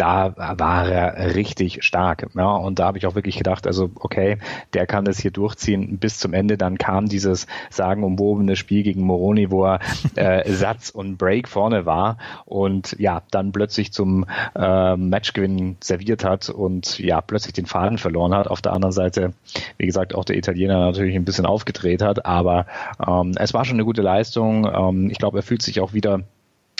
da 0.00 0.34
war 0.36 0.88
er 0.88 1.34
richtig 1.34 1.84
stark. 1.84 2.28
Ja, 2.34 2.52
und 2.52 2.78
da 2.78 2.86
habe 2.86 2.96
ich 2.96 3.06
auch 3.06 3.14
wirklich 3.14 3.36
gedacht, 3.36 3.66
also 3.66 3.90
okay, 3.96 4.38
der 4.72 4.86
kann 4.86 5.04
das 5.04 5.18
hier 5.18 5.30
durchziehen 5.30 5.98
bis 5.98 6.18
zum 6.18 6.32
Ende. 6.32 6.56
Dann 6.56 6.78
kam 6.78 7.06
dieses 7.06 7.46
sagenumwobene 7.68 8.56
Spiel 8.56 8.82
gegen 8.82 9.02
Moroni, 9.02 9.50
wo 9.50 9.66
er 9.66 9.80
äh, 10.16 10.50
Satz 10.52 10.88
und 10.88 11.18
Break 11.18 11.48
vorne 11.48 11.84
war 11.84 12.16
und 12.46 12.96
ja, 12.98 13.22
dann 13.30 13.52
plötzlich 13.52 13.92
zum 13.92 14.24
äh, 14.54 14.96
Matchgewinn 14.96 15.76
serviert 15.80 16.24
hat 16.24 16.48
und 16.48 16.98
ja, 16.98 17.20
plötzlich 17.20 17.52
den 17.52 17.66
Faden 17.66 17.98
verloren 17.98 18.34
hat. 18.34 18.48
Auf 18.48 18.62
der 18.62 18.72
anderen 18.72 18.92
Seite, 18.92 19.34
wie 19.76 19.86
gesagt, 19.86 20.14
auch 20.14 20.24
der 20.24 20.38
Italiener 20.38 20.78
natürlich 20.78 21.14
ein 21.14 21.26
bisschen 21.26 21.44
aufgedreht 21.44 22.00
hat, 22.00 22.24
aber 22.24 22.64
ähm, 23.06 23.32
es 23.36 23.52
war 23.52 23.66
schon 23.66 23.76
eine 23.76 23.84
gute 23.84 24.02
Leistung. 24.02 24.66
Ähm, 24.66 25.10
ich 25.10 25.18
glaube, 25.18 25.40
er 25.40 25.42
fühlt 25.42 25.60
sich 25.60 25.80
auch 25.80 25.92
wieder 25.92 26.20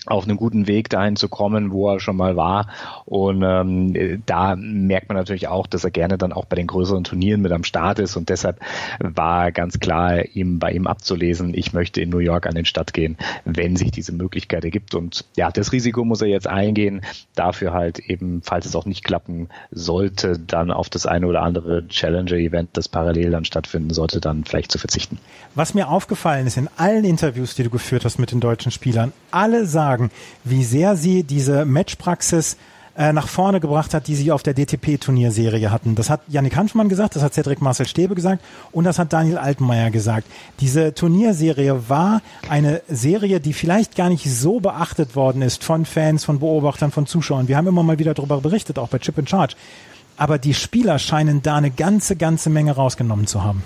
auf 0.07 0.25
einem 0.25 0.37
guten 0.37 0.67
Weg 0.67 0.89
dahin 0.89 1.17
zu 1.17 1.29
kommen, 1.29 1.73
wo 1.73 1.93
er 1.93 2.01
schon 2.01 2.17
mal 2.17 2.37
war. 2.37 2.69
Und 3.05 3.43
ähm, 3.43 4.23
da 4.25 4.57
merkt 4.57 5.09
man 5.09 5.17
natürlich 5.17 5.49
auch, 5.49 5.67
dass 5.67 5.85
er 5.85 5.91
gerne 5.91 6.17
dann 6.17 6.33
auch 6.33 6.47
bei 6.47 6.57
den 6.57 6.67
größeren 6.67 7.05
Turnieren 7.05 7.43
mit 7.43 7.53
am 7.53 7.65
Start 7.65 7.99
ist. 7.99 8.17
Und 8.17 8.31
deshalb 8.31 8.61
war 8.99 9.53
ganz 9.53 9.79
klar, 9.79 10.25
ihm 10.35 10.59
bei 10.59 10.73
ihm 10.73 10.87
abzulesen, 10.87 11.53
ich 11.55 11.73
möchte 11.73 12.01
in 12.01 12.09
New 12.09 12.19
York 12.19 12.47
an 12.47 12.55
den 12.55 12.65
Start 12.65 12.95
gehen, 12.95 13.19
wenn 13.45 13.77
sich 13.77 13.91
diese 13.91 14.13
Möglichkeit 14.13 14.65
ergibt. 14.65 14.95
Und 14.95 15.27
ja, 15.37 15.51
das 15.51 15.73
Risiko 15.73 16.05
muss 16.05 16.23
er 16.23 16.29
jetzt 16.29 16.47
eingehen. 16.47 17.03
Dafür 17.35 17.75
halt 17.75 17.99
eben, 17.99 18.41
falls 18.43 18.65
es 18.67 18.75
auch 18.75 18.87
nicht 18.87 19.05
klappen 19.05 19.49
sollte, 19.71 20.39
dann 20.39 20.71
auf 20.71 20.89
das 20.89 21.05
eine 21.05 21.27
oder 21.27 21.43
andere 21.43 21.87
Challenger-Event, 21.89 22.71
das 22.73 22.89
parallel 22.89 23.31
dann 23.31 23.45
stattfinden 23.45 23.93
sollte, 23.93 24.21
dann 24.21 24.45
vielleicht 24.45 24.73
zu 24.73 24.79
verzichten. 24.79 25.19
Was 25.55 25.75
mir 25.75 25.89
aufgefallen 25.89 26.47
ist 26.47 26.57
in 26.57 26.69
allen 26.77 27.05
Interviews, 27.05 27.55
die 27.55 27.65
du 27.65 27.71
geführt 27.71 28.05
hast 28.05 28.19
mit 28.19 28.33
den 28.33 28.41
deutschen 28.41 28.73
Spielern, 28.73 29.13
alle 29.31 29.67
sagen, 29.67 29.90
sagen, 29.91 30.11
wie 30.45 30.65
sehr 30.65 30.97
sie 30.97 31.25
diese 31.25 31.65
Matchpraxis 31.65 32.57
äh, 32.97 33.13
nach 33.13 33.27
vorne 33.27 33.59
gebracht 33.59 33.93
hat, 33.93 34.07
die 34.07 34.15
sie 34.15 34.31
auf 34.31 34.45
der 34.45 34.55
DTP-Turnierserie 34.55 35.71
hatten. 35.71 35.97
Das 35.97 36.11
hat 36.11 36.21
Yannick 36.29 36.55
Hanfmann 36.55 36.89
gesagt, 36.89 37.17
das 37.17 37.23
hat 37.25 37.35
Cedric 37.35 37.61
Marcel 37.61 37.89
Stäbe 37.89 38.15
gesagt 38.15 38.45
und 38.71 38.85
das 38.85 38.99
hat 39.01 39.13
Daniel 39.13 39.39
Altmaier 39.39 39.91
gesagt. 39.91 40.27
Diese 40.61 40.95
Turnierserie 40.95 41.89
war 41.89 42.23
eine 42.49 42.83
Serie, 42.89 43.41
die 43.41 43.53
vielleicht 43.53 43.97
gar 43.97 44.11
nicht 44.11 44.31
so 44.31 44.61
beachtet 44.61 45.17
worden 45.17 45.43
ist 45.43 45.65
von 45.65 45.87
Fans, 45.87 46.25
von 46.25 46.39
Beobachtern, 46.39 46.93
von 46.93 47.07
Zuschauern. 47.07 47.49
Wir 47.49 47.57
haben 47.57 47.67
immer 47.67 47.83
mal 47.83 47.99
wieder 47.99 48.15
darüber 48.15 48.41
berichtet, 48.41 48.79
auch 48.79 48.89
bei 48.89 48.99
Chip 48.99 49.19
in 49.19 49.27
Charge. 49.27 49.55
Aber 50.17 50.39
die 50.39 50.55
Spieler 50.55 51.01
scheinen 51.01 51.43
da 51.43 51.57
eine 51.57 51.71
ganze, 51.71 52.15
ganze 52.15 52.51
Menge 52.51 52.73
rausgenommen 52.73 53.27
zu 53.27 53.43
haben. 53.43 53.63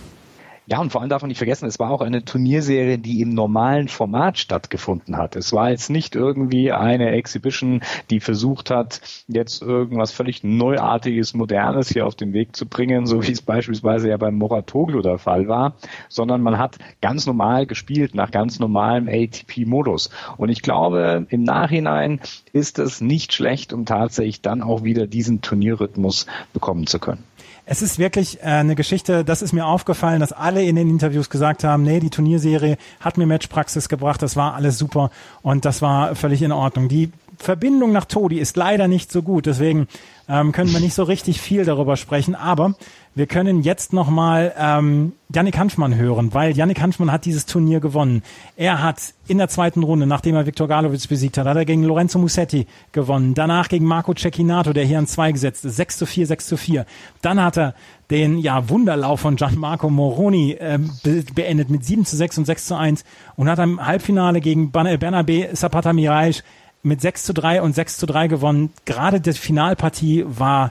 Ja, 0.66 0.80
und 0.80 0.90
vor 0.90 1.02
allem 1.02 1.10
darf 1.10 1.20
man 1.20 1.28
nicht 1.28 1.38
vergessen, 1.38 1.66
es 1.66 1.78
war 1.78 1.90
auch 1.90 2.00
eine 2.00 2.24
Turnierserie, 2.24 2.96
die 2.96 3.20
im 3.20 3.34
normalen 3.34 3.88
Format 3.88 4.38
stattgefunden 4.38 5.18
hat. 5.18 5.36
Es 5.36 5.52
war 5.52 5.70
jetzt 5.70 5.90
nicht 5.90 6.14
irgendwie 6.14 6.72
eine 6.72 7.10
Exhibition, 7.10 7.82
die 8.08 8.18
versucht 8.18 8.70
hat, 8.70 9.02
jetzt 9.28 9.60
irgendwas 9.60 10.12
völlig 10.12 10.42
Neuartiges, 10.42 11.34
Modernes 11.34 11.90
hier 11.90 12.06
auf 12.06 12.14
den 12.14 12.32
Weg 12.32 12.56
zu 12.56 12.64
bringen, 12.64 13.04
so 13.04 13.22
wie 13.22 13.32
es 13.32 13.42
beispielsweise 13.42 14.08
ja 14.08 14.16
beim 14.16 14.36
Moratoglu 14.36 15.02
der 15.02 15.18
Fall 15.18 15.48
war, 15.48 15.74
sondern 16.08 16.40
man 16.40 16.56
hat 16.56 16.78
ganz 17.02 17.26
normal 17.26 17.66
gespielt, 17.66 18.14
nach 18.14 18.30
ganz 18.30 18.58
normalem 18.58 19.06
ATP-Modus. 19.06 20.08
Und 20.38 20.48
ich 20.48 20.62
glaube, 20.62 21.26
im 21.28 21.42
Nachhinein 21.42 22.20
ist 22.54 22.78
es 22.78 23.02
nicht 23.02 23.34
schlecht, 23.34 23.74
um 23.74 23.84
tatsächlich 23.84 24.40
dann 24.40 24.62
auch 24.62 24.82
wieder 24.82 25.06
diesen 25.06 25.42
Turnierrhythmus 25.42 26.26
bekommen 26.54 26.86
zu 26.86 26.98
können. 26.98 27.22
Es 27.66 27.80
ist 27.80 27.98
wirklich 27.98 28.40
äh, 28.40 28.46
eine 28.46 28.74
Geschichte, 28.74 29.24
das 29.24 29.40
ist 29.40 29.52
mir 29.52 29.66
aufgefallen, 29.66 30.20
dass 30.20 30.32
alle 30.32 30.62
in 30.62 30.76
den 30.76 30.90
Interviews 30.90 31.30
gesagt 31.30 31.64
haben, 31.64 31.82
nee, 31.82 31.98
die 31.98 32.10
Turnierserie 32.10 32.76
hat 33.00 33.16
mir 33.16 33.26
Matchpraxis 33.26 33.88
gebracht, 33.88 34.20
das 34.20 34.36
war 34.36 34.54
alles 34.54 34.78
super 34.78 35.10
und 35.40 35.64
das 35.64 35.80
war 35.80 36.14
völlig 36.14 36.42
in 36.42 36.52
Ordnung. 36.52 36.88
Die 36.88 37.10
Verbindung 37.38 37.92
nach 37.92 38.04
Todi 38.04 38.38
ist 38.38 38.56
leider 38.56 38.86
nicht 38.86 39.10
so 39.10 39.22
gut, 39.22 39.46
deswegen 39.46 39.88
ähm, 40.28 40.52
können 40.52 40.72
wir 40.72 40.80
nicht 40.80 40.94
so 40.94 41.02
richtig 41.02 41.40
viel 41.40 41.64
darüber 41.64 41.96
sprechen, 41.96 42.34
aber 42.34 42.74
wir 43.16 43.26
können 43.26 43.62
jetzt 43.62 43.92
nochmal 43.92 44.52
ähm, 44.58 45.12
Yannick 45.32 45.56
Hanfmann 45.56 45.94
hören, 45.94 46.34
weil 46.34 46.56
Yannick 46.56 46.80
Hanfmann 46.80 47.12
hat 47.12 47.26
dieses 47.26 47.46
Turnier 47.46 47.78
gewonnen. 47.78 48.22
Er 48.56 48.82
hat 48.82 49.14
in 49.28 49.38
der 49.38 49.48
zweiten 49.48 49.84
Runde, 49.84 50.06
nachdem 50.06 50.34
er 50.34 50.46
Viktor 50.46 50.66
Galovic 50.66 51.08
besiegt 51.08 51.38
hat, 51.38 51.46
hat 51.46 51.56
er 51.56 51.64
gegen 51.64 51.84
Lorenzo 51.84 52.18
Musetti 52.18 52.66
gewonnen. 52.90 53.34
Danach 53.34 53.68
gegen 53.68 53.84
Marco 53.84 54.14
Cecchinato, 54.14 54.72
der 54.72 54.84
hier 54.84 54.98
an 54.98 55.06
zwei 55.06 55.30
gesetzt 55.30 55.64
ist, 55.64 55.76
6 55.76 55.98
zu 55.98 56.06
4, 56.06 56.26
6 56.26 56.46
zu 56.46 56.56
4. 56.56 56.86
Dann 57.22 57.40
hat 57.40 57.56
er 57.56 57.74
den 58.10 58.38
ja, 58.38 58.68
Wunderlauf 58.68 59.20
von 59.20 59.36
Gianmarco 59.36 59.88
Moroni 59.88 60.52
äh, 60.52 60.78
be 61.02 61.24
beendet 61.34 61.70
mit 61.70 61.84
7 61.84 62.04
zu 62.04 62.16
6 62.16 62.38
und 62.38 62.44
6 62.46 62.66
zu 62.66 62.76
1 62.76 63.04
und 63.36 63.48
hat 63.48 63.58
im 63.60 63.84
Halbfinale 63.84 64.40
gegen 64.40 64.72
Bernabe 64.72 65.50
Zapata 65.54 65.92
Miraj 65.92 66.42
mit 66.84 67.00
6 67.00 67.24
zu 67.24 67.34
3 67.34 67.62
und 67.62 67.74
6 67.74 67.96
zu 67.96 68.06
3 68.06 68.28
gewonnen. 68.28 68.72
Gerade 68.84 69.20
die 69.20 69.32
Finalpartie 69.32 70.24
war 70.26 70.70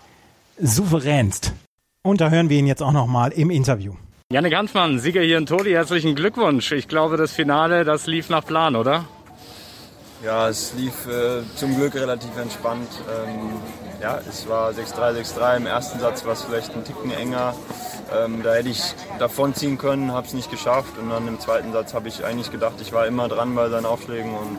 souveränst. 0.59 1.53
Und 2.03 2.21
da 2.21 2.29
hören 2.29 2.49
wir 2.49 2.57
ihn 2.59 2.67
jetzt 2.67 2.83
auch 2.83 2.91
nochmal 2.91 3.31
im 3.31 3.49
Interview. 3.49 3.93
Janne 4.31 4.55
Hanfmann, 4.55 4.99
Sieger 4.99 5.21
hier 5.21 5.37
in 5.37 5.45
Todi, 5.45 5.71
herzlichen 5.71 6.15
Glückwunsch. 6.15 6.71
Ich 6.71 6.87
glaube, 6.87 7.17
das 7.17 7.31
Finale, 7.31 7.83
das 7.83 8.07
lief 8.07 8.29
nach 8.29 8.45
Plan, 8.45 8.75
oder? 8.75 9.05
Ja, 10.23 10.47
es 10.47 10.73
lief 10.77 11.05
äh, 11.07 11.41
zum 11.55 11.75
Glück 11.75 11.95
relativ 11.95 12.35
entspannt. 12.37 12.87
Ähm, 13.09 13.51
ja, 14.01 14.19
es 14.27 14.47
war 14.47 14.71
6-3, 14.71 15.21
6-3. 15.21 15.57
Im 15.57 15.65
ersten 15.65 15.99
Satz 15.99 16.25
war 16.25 16.33
es 16.33 16.43
vielleicht 16.43 16.73
ein 16.75 16.83
Ticken 16.83 17.11
enger. 17.11 17.53
Ähm, 18.17 18.41
da 18.41 18.53
hätte 18.53 18.69
ich 18.69 18.81
davonziehen 19.19 19.77
können, 19.77 20.11
habe 20.11 20.25
es 20.25 20.33
nicht 20.33 20.49
geschafft. 20.49 20.97
Und 20.97 21.09
dann 21.09 21.27
im 21.27 21.39
zweiten 21.39 21.73
Satz 21.73 21.93
habe 21.93 22.07
ich 22.07 22.23
eigentlich 22.23 22.51
gedacht, 22.51 22.75
ich 22.81 22.93
war 22.93 23.05
immer 23.05 23.27
dran 23.27 23.53
bei 23.53 23.69
seinen 23.69 23.85
Aufschlägen 23.85 24.33
und 24.33 24.57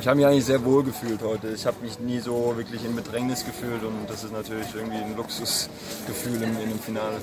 ich 0.00 0.06
habe 0.08 0.16
mich 0.16 0.26
eigentlich 0.26 0.44
sehr 0.44 0.64
wohl 0.64 0.82
gefühlt 0.82 1.20
heute. 1.22 1.48
Ich 1.48 1.66
habe 1.66 1.76
mich 1.82 1.98
nie 1.98 2.18
so 2.18 2.54
wirklich 2.56 2.84
in 2.84 2.96
Bedrängnis 2.96 3.44
gefühlt 3.44 3.82
und 3.82 4.08
das 4.08 4.24
ist 4.24 4.32
natürlich 4.32 4.66
irgendwie 4.74 4.96
ein 4.96 5.14
Luxusgefühl 5.16 6.42
in, 6.42 6.58
in 6.60 6.70
dem 6.70 6.78
Finale. 6.78 7.16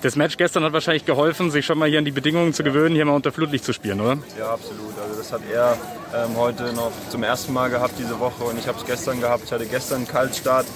Das 0.00 0.16
Match 0.16 0.38
gestern 0.38 0.64
hat 0.64 0.72
wahrscheinlich 0.72 1.04
geholfen, 1.04 1.50
sich 1.50 1.66
schon 1.66 1.78
mal 1.78 1.88
hier 1.88 1.98
an 1.98 2.06
die 2.06 2.10
Bedingungen 2.10 2.54
zu 2.54 2.64
gewöhnen, 2.64 2.94
hier 2.94 3.04
mal 3.04 3.12
unter 3.12 3.32
Flutlicht 3.32 3.64
zu 3.64 3.74
spielen, 3.74 4.00
oder? 4.00 4.16
Ja, 4.38 4.52
absolut. 4.54 4.98
Also 4.98 5.18
das 5.18 5.30
hat 5.30 5.42
er 5.52 5.76
ähm, 6.14 6.36
heute 6.36 6.72
noch 6.72 6.90
zum 7.10 7.22
ersten 7.22 7.52
Mal 7.52 7.68
gehabt 7.68 7.94
diese 7.98 8.18
Woche 8.18 8.44
und 8.44 8.58
ich 8.58 8.66
habe 8.66 8.78
es 8.78 8.86
gestern 8.86 9.20
gehabt. 9.20 9.44
Ich 9.44 9.52
hatte 9.52 9.66
gestern 9.66 9.98
einen 9.98 10.08
Kaltstart. 10.08 10.66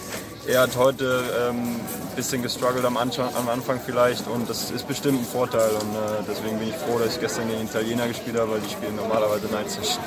Er 0.46 0.60
hat 0.60 0.76
heute 0.76 1.22
ein 1.48 1.56
ähm, 1.56 1.80
bisschen 2.16 2.42
gestruggelt 2.42 2.84
am 2.84 2.98
Anfang, 2.98 3.34
am 3.34 3.48
Anfang, 3.48 3.80
vielleicht 3.84 4.28
und 4.28 4.48
das 4.48 4.70
ist 4.70 4.86
bestimmt 4.86 5.22
ein 5.22 5.24
Vorteil 5.24 5.70
und 5.70 5.94
äh, 5.94 6.22
deswegen 6.28 6.58
bin 6.58 6.68
ich 6.68 6.74
froh, 6.74 6.98
dass 6.98 7.14
ich 7.14 7.20
gestern 7.20 7.48
gegen 7.48 7.62
Italiener 7.62 8.06
gespielt 8.06 8.38
habe, 8.38 8.52
weil 8.52 8.60
die 8.60 8.68
spielen 8.68 8.94
normalerweise 8.94 9.46
Night 9.46 9.70
Session. 9.70 10.04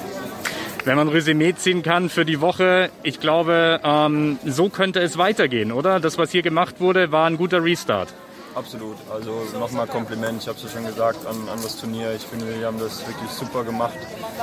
Wenn 0.86 0.96
man 0.96 1.08
Resümee 1.08 1.56
ziehen 1.56 1.82
kann 1.82 2.10
für 2.10 2.24
die 2.24 2.40
Woche, 2.40 2.92
ich 3.02 3.20
glaube, 3.20 3.80
ähm, 3.84 4.38
so 4.46 4.70
könnte 4.70 5.00
es 5.00 5.18
weitergehen, 5.18 5.72
oder? 5.72 6.00
Das, 6.00 6.20
was 6.20 6.30
hier 6.30 6.44
gemacht 6.44 6.80
wurde, 6.80 7.12
war 7.12 7.26
ein 7.26 7.38
guter 7.38 7.64
Restart. 7.64 8.14
Absolut. 8.58 8.98
Also 9.14 9.44
nochmal 9.60 9.86
Kompliment, 9.86 10.42
ich 10.42 10.48
habe 10.48 10.58
es 10.58 10.64
ja 10.64 10.70
schon 10.70 10.84
gesagt, 10.84 11.28
an, 11.28 11.48
an 11.48 11.60
das 11.62 11.78
Turnier. 11.78 12.14
Ich 12.16 12.24
finde, 12.24 12.48
wir 12.60 12.66
haben 12.66 12.80
das 12.80 13.06
wirklich 13.06 13.30
super 13.30 13.64
gemacht. 13.64 13.94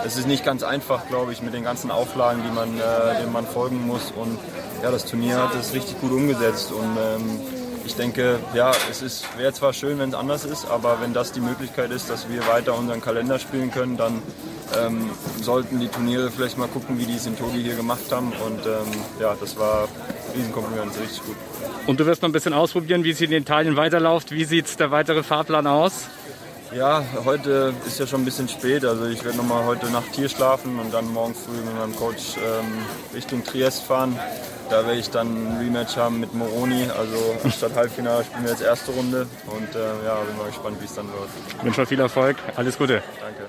Es 0.06 0.16
ist 0.16 0.28
nicht 0.28 0.44
ganz 0.44 0.62
einfach, 0.62 1.08
glaube 1.08 1.32
ich, 1.32 1.42
mit 1.42 1.52
den 1.52 1.64
ganzen 1.64 1.90
Auflagen, 1.90 2.40
die 2.46 2.54
man, 2.54 2.78
äh, 2.78 3.20
denen 3.20 3.32
man 3.32 3.44
folgen 3.44 3.84
muss. 3.84 4.12
Und 4.12 4.38
ja, 4.84 4.92
das 4.92 5.04
Turnier 5.06 5.42
hat 5.42 5.56
es 5.56 5.74
richtig 5.74 6.00
gut 6.00 6.12
umgesetzt. 6.12 6.70
Und 6.70 6.96
ähm, 6.96 7.40
ich 7.86 7.94
denke, 7.96 8.38
ja, 8.54 8.72
es 8.90 9.24
wäre 9.36 9.52
zwar 9.52 9.72
schön, 9.72 9.98
wenn 9.98 10.08
es 10.10 10.14
anders 10.14 10.44
ist, 10.44 10.66
aber 10.66 11.00
wenn 11.00 11.12
das 11.12 11.32
die 11.32 11.40
Möglichkeit 11.40 11.90
ist, 11.90 12.08
dass 12.10 12.28
wir 12.28 12.46
weiter 12.46 12.76
unseren 12.76 13.00
Kalender 13.00 13.38
spielen 13.38 13.70
können, 13.70 13.96
dann 13.96 14.22
ähm, 14.78 15.10
sollten 15.40 15.80
die 15.80 15.88
Turniere 15.88 16.30
vielleicht 16.30 16.58
mal 16.58 16.68
gucken, 16.68 16.98
wie 16.98 17.04
die 17.04 17.16
es 17.16 17.26
in 17.26 17.36
Togi 17.36 17.62
hier 17.62 17.76
gemacht 17.76 18.10
haben. 18.10 18.32
Und 18.44 18.66
ähm, 18.66 19.00
ja, 19.20 19.36
das 19.38 19.58
war 19.58 19.88
Riesenkompliment, 20.34 20.92
richtig 21.00 21.22
gut. 21.24 21.36
Und 21.86 22.00
du 22.00 22.06
wirst 22.06 22.22
noch 22.22 22.28
ein 22.28 22.32
bisschen 22.32 22.54
ausprobieren, 22.54 23.04
wie 23.04 23.10
es 23.10 23.20
in 23.20 23.32
Italien 23.32 23.76
weiterläuft. 23.76 24.30
Wie 24.30 24.44
sieht 24.44 24.80
der 24.80 24.90
weitere 24.90 25.22
Fahrplan 25.22 25.66
aus? 25.66 26.08
Ja, 26.74 27.04
heute 27.24 27.72
ist 27.86 28.00
ja 28.00 28.06
schon 28.06 28.22
ein 28.22 28.24
bisschen 28.24 28.48
spät. 28.48 28.84
Also 28.84 29.06
ich 29.06 29.24
werde 29.24 29.36
nochmal 29.36 29.64
heute 29.64 29.86
Nacht 29.90 30.12
hier 30.12 30.28
schlafen 30.28 30.80
und 30.80 30.92
dann 30.92 31.12
morgen 31.12 31.32
früh 31.32 31.52
mit 31.52 31.72
meinem 31.78 31.94
Coach 31.94 32.36
ähm, 32.36 32.66
Richtung 33.14 33.44
Triest 33.44 33.84
fahren. 33.84 34.18
Da 34.70 34.84
werde 34.84 34.98
ich 34.98 35.08
dann 35.08 35.28
ein 35.28 35.58
Rematch 35.58 35.96
haben 35.96 36.18
mit 36.18 36.34
Moroni. 36.34 36.86
Also 36.98 37.16
anstatt 37.44 37.74
Halbfinale 37.76 38.24
spielen 38.24 38.42
wir 38.42 38.50
jetzt 38.50 38.62
erste 38.62 38.90
Runde. 38.90 39.28
Und 39.46 39.74
äh, 39.76 40.04
ja, 40.04 40.20
bin 40.22 40.36
mal 40.36 40.48
gespannt, 40.48 40.78
wie 40.80 40.86
es 40.86 40.94
dann 40.94 41.06
wird. 41.06 41.28
Ich 41.58 41.64
wünsche 41.64 41.86
viel 41.86 42.00
Erfolg. 42.00 42.38
Alles 42.56 42.76
Gute. 42.76 43.02
Danke. 43.20 43.48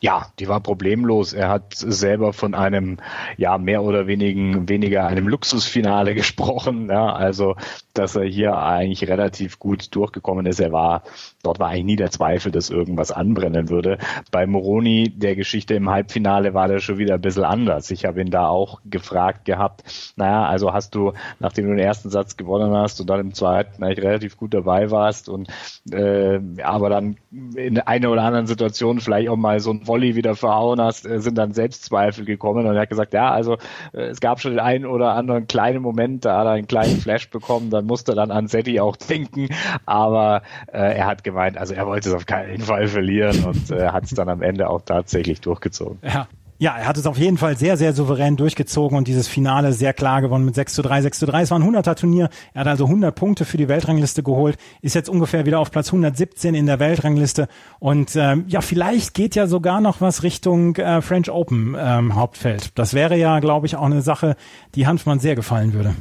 Ja, 0.00 0.26
die 0.38 0.48
war 0.48 0.60
problemlos. 0.60 1.32
Er 1.32 1.48
hat 1.48 1.74
selber 1.76 2.32
von 2.32 2.54
einem, 2.54 2.98
ja, 3.36 3.56
mehr 3.56 3.82
oder 3.82 4.06
wenigen, 4.08 4.68
weniger 4.68 5.06
einem 5.06 5.28
Luxusfinale 5.28 6.14
gesprochen. 6.16 6.90
Ja, 6.90 7.12
also 7.12 7.54
dass 7.94 8.16
er 8.16 8.24
hier 8.24 8.58
eigentlich 8.58 9.08
relativ 9.08 9.58
gut 9.58 9.94
durchgekommen 9.94 10.46
ist. 10.46 10.60
Er 10.60 10.72
war, 10.72 11.02
dort 11.42 11.58
war 11.60 11.68
eigentlich 11.68 11.84
nie 11.84 11.96
der 11.96 12.10
Zweifel, 12.10 12.52
dass 12.52 12.70
irgendwas 12.70 13.12
anbrennen 13.12 13.70
würde. 13.70 13.98
Bei 14.30 14.46
Moroni, 14.46 15.08
der 15.08 15.36
Geschichte 15.36 15.74
im 15.74 15.88
Halbfinale, 15.88 16.54
war 16.54 16.68
das 16.68 16.82
schon 16.82 16.98
wieder 16.98 17.14
ein 17.14 17.20
bisschen 17.20 17.44
anders. 17.44 17.90
Ich 17.90 18.04
habe 18.04 18.20
ihn 18.20 18.30
da 18.30 18.48
auch 18.48 18.80
gefragt 18.84 19.44
gehabt, 19.44 19.84
naja, 20.16 20.44
also 20.46 20.72
hast 20.72 20.94
du, 20.94 21.12
nachdem 21.38 21.66
du 21.66 21.70
den 21.70 21.84
ersten 21.84 22.10
Satz 22.10 22.36
gewonnen 22.36 22.72
hast 22.74 23.00
und 23.00 23.08
dann 23.08 23.20
im 23.20 23.34
zweiten 23.34 23.82
eigentlich 23.82 24.04
relativ 24.04 24.36
gut 24.36 24.52
dabei 24.54 24.90
warst 24.90 25.28
und 25.28 25.48
äh, 25.90 26.40
aber 26.62 26.88
dann 26.88 27.16
in 27.54 27.78
einer 27.78 28.10
oder 28.10 28.22
anderen 28.22 28.46
Situation 28.46 29.00
vielleicht 29.00 29.28
auch 29.28 29.36
mal 29.36 29.60
so 29.60 29.70
ein 29.70 29.86
Volley 29.86 30.16
wieder 30.16 30.34
verhauen 30.34 30.80
hast, 30.80 31.06
äh, 31.06 31.20
sind 31.20 31.38
dann 31.38 31.52
Selbstzweifel 31.52 32.24
gekommen 32.24 32.66
und 32.66 32.74
er 32.74 32.82
hat 32.82 32.90
gesagt, 32.90 33.14
ja, 33.14 33.30
also 33.30 33.54
äh, 33.92 34.06
es 34.06 34.20
gab 34.20 34.40
schon 34.40 34.52
den 34.52 34.60
einen 34.60 34.86
oder 34.86 35.14
anderen 35.14 35.46
kleinen 35.46 35.82
Moment, 35.82 36.24
da 36.24 36.38
hat 36.38 36.46
er 36.46 36.52
einen 36.52 36.66
kleinen 36.66 36.98
Flash 36.98 37.30
bekommen, 37.30 37.70
dann 37.70 37.83
musste 37.84 38.14
dann 38.14 38.30
an 38.30 38.48
Setti 38.48 38.80
auch 38.80 38.96
denken, 38.96 39.48
aber 39.86 40.42
äh, 40.72 40.96
er 40.96 41.06
hat 41.06 41.24
gemeint, 41.24 41.58
also 41.58 41.74
er 41.74 41.86
wollte 41.86 42.08
es 42.08 42.14
auf 42.14 42.26
keinen 42.26 42.60
Fall 42.60 42.88
verlieren 42.88 43.44
und 43.44 43.70
äh, 43.70 43.88
hat 43.88 44.04
es 44.04 44.10
dann 44.10 44.28
am 44.28 44.42
Ende 44.42 44.68
auch 44.68 44.82
tatsächlich 44.82 45.40
durchgezogen. 45.40 45.98
Ja. 46.02 46.26
Ja, 46.58 46.76
er 46.76 46.86
hat 46.86 46.96
es 46.96 47.06
auf 47.06 47.18
jeden 47.18 47.36
Fall 47.36 47.56
sehr, 47.56 47.76
sehr 47.76 47.92
souverän 47.92 48.36
durchgezogen 48.36 48.96
und 48.96 49.08
dieses 49.08 49.26
Finale 49.26 49.72
sehr 49.72 49.92
klar 49.92 50.22
gewonnen 50.22 50.44
mit 50.44 50.54
6 50.54 50.74
zu 50.74 50.82
3, 50.82 51.02
6 51.02 51.18
zu 51.18 51.26
3. 51.26 51.42
Es 51.42 51.50
war 51.50 51.58
ein 51.58 51.64
100er 51.64 51.96
Turnier. 51.96 52.30
Er 52.52 52.60
hat 52.60 52.68
also 52.68 52.84
100 52.84 53.14
Punkte 53.14 53.44
für 53.44 53.56
die 53.56 53.68
Weltrangliste 53.68 54.22
geholt, 54.22 54.56
ist 54.80 54.94
jetzt 54.94 55.08
ungefähr 55.08 55.46
wieder 55.46 55.58
auf 55.58 55.72
Platz 55.72 55.88
117 55.88 56.54
in 56.54 56.66
der 56.66 56.78
Weltrangliste 56.78 57.48
und 57.80 58.14
ähm, 58.14 58.44
ja, 58.46 58.60
vielleicht 58.60 59.14
geht 59.14 59.34
ja 59.34 59.48
sogar 59.48 59.80
noch 59.80 60.00
was 60.00 60.22
Richtung 60.22 60.76
äh, 60.76 61.02
French 61.02 61.28
Open 61.30 61.76
ähm, 61.78 62.14
Hauptfeld. 62.14 62.78
Das 62.78 62.94
wäre 62.94 63.16
ja, 63.16 63.40
glaube 63.40 63.66
ich, 63.66 63.76
auch 63.76 63.86
eine 63.86 64.02
Sache, 64.02 64.36
die 64.76 64.86
Hanfmann 64.86 65.18
sehr 65.18 65.34
gefallen 65.34 65.72
würde. 65.72 65.94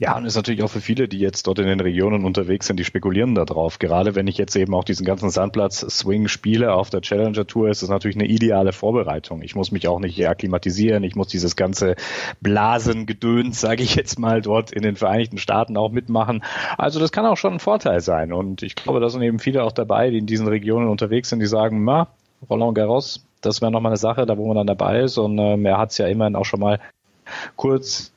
Ja, 0.00 0.16
und 0.16 0.24
ist 0.24 0.34
natürlich 0.34 0.62
auch 0.62 0.70
für 0.70 0.80
viele, 0.80 1.08
die 1.08 1.18
jetzt 1.18 1.46
dort 1.46 1.58
in 1.58 1.66
den 1.66 1.78
Regionen 1.78 2.24
unterwegs 2.24 2.66
sind, 2.66 2.80
die 2.80 2.86
spekulieren 2.86 3.34
da 3.34 3.44
drauf. 3.44 3.78
Gerade 3.78 4.14
wenn 4.14 4.28
ich 4.28 4.38
jetzt 4.38 4.56
eben 4.56 4.72
auch 4.74 4.82
diesen 4.82 5.04
ganzen 5.04 5.28
Sandplatz-Swing 5.28 6.26
spiele 6.28 6.72
auf 6.72 6.88
der 6.88 7.02
Challenger 7.02 7.46
Tour, 7.46 7.68
ist 7.68 7.82
es 7.82 7.90
natürlich 7.90 8.16
eine 8.16 8.24
ideale 8.24 8.72
Vorbereitung. 8.72 9.42
Ich 9.42 9.54
muss 9.54 9.72
mich 9.72 9.88
auch 9.88 10.00
nicht 10.00 10.26
akklimatisieren, 10.26 11.04
ich 11.04 11.16
muss 11.16 11.28
dieses 11.28 11.54
ganze 11.54 11.96
Blasengedöns, 12.40 13.60
sage 13.60 13.82
ich 13.82 13.94
jetzt 13.94 14.18
mal, 14.18 14.40
dort 14.40 14.72
in 14.72 14.80
den 14.80 14.96
Vereinigten 14.96 15.36
Staaten 15.36 15.76
auch 15.76 15.90
mitmachen. 15.90 16.42
Also 16.78 16.98
das 16.98 17.12
kann 17.12 17.26
auch 17.26 17.36
schon 17.36 17.52
ein 17.52 17.60
Vorteil 17.60 18.00
sein. 18.00 18.32
Und 18.32 18.62
ich 18.62 18.76
glaube, 18.76 19.00
da 19.00 19.10
sind 19.10 19.20
eben 19.20 19.38
viele 19.38 19.64
auch 19.64 19.72
dabei, 19.72 20.08
die 20.08 20.16
in 20.16 20.26
diesen 20.26 20.48
Regionen 20.48 20.88
unterwegs 20.88 21.28
sind, 21.28 21.40
die 21.40 21.46
sagen, 21.46 21.84
na, 21.84 22.08
Roland 22.48 22.74
Garros, 22.74 23.26
das 23.42 23.60
wäre 23.60 23.70
nochmal 23.70 23.90
eine 23.90 23.98
Sache, 23.98 24.24
da 24.24 24.38
wo 24.38 24.46
man 24.46 24.56
dann 24.56 24.66
dabei 24.66 25.00
ist. 25.00 25.18
Und 25.18 25.38
ähm, 25.38 25.66
er 25.66 25.76
hat 25.76 25.90
es 25.90 25.98
ja 25.98 26.06
immerhin 26.06 26.36
auch 26.36 26.46
schon 26.46 26.60
mal 26.60 26.80
kurz 27.54 28.14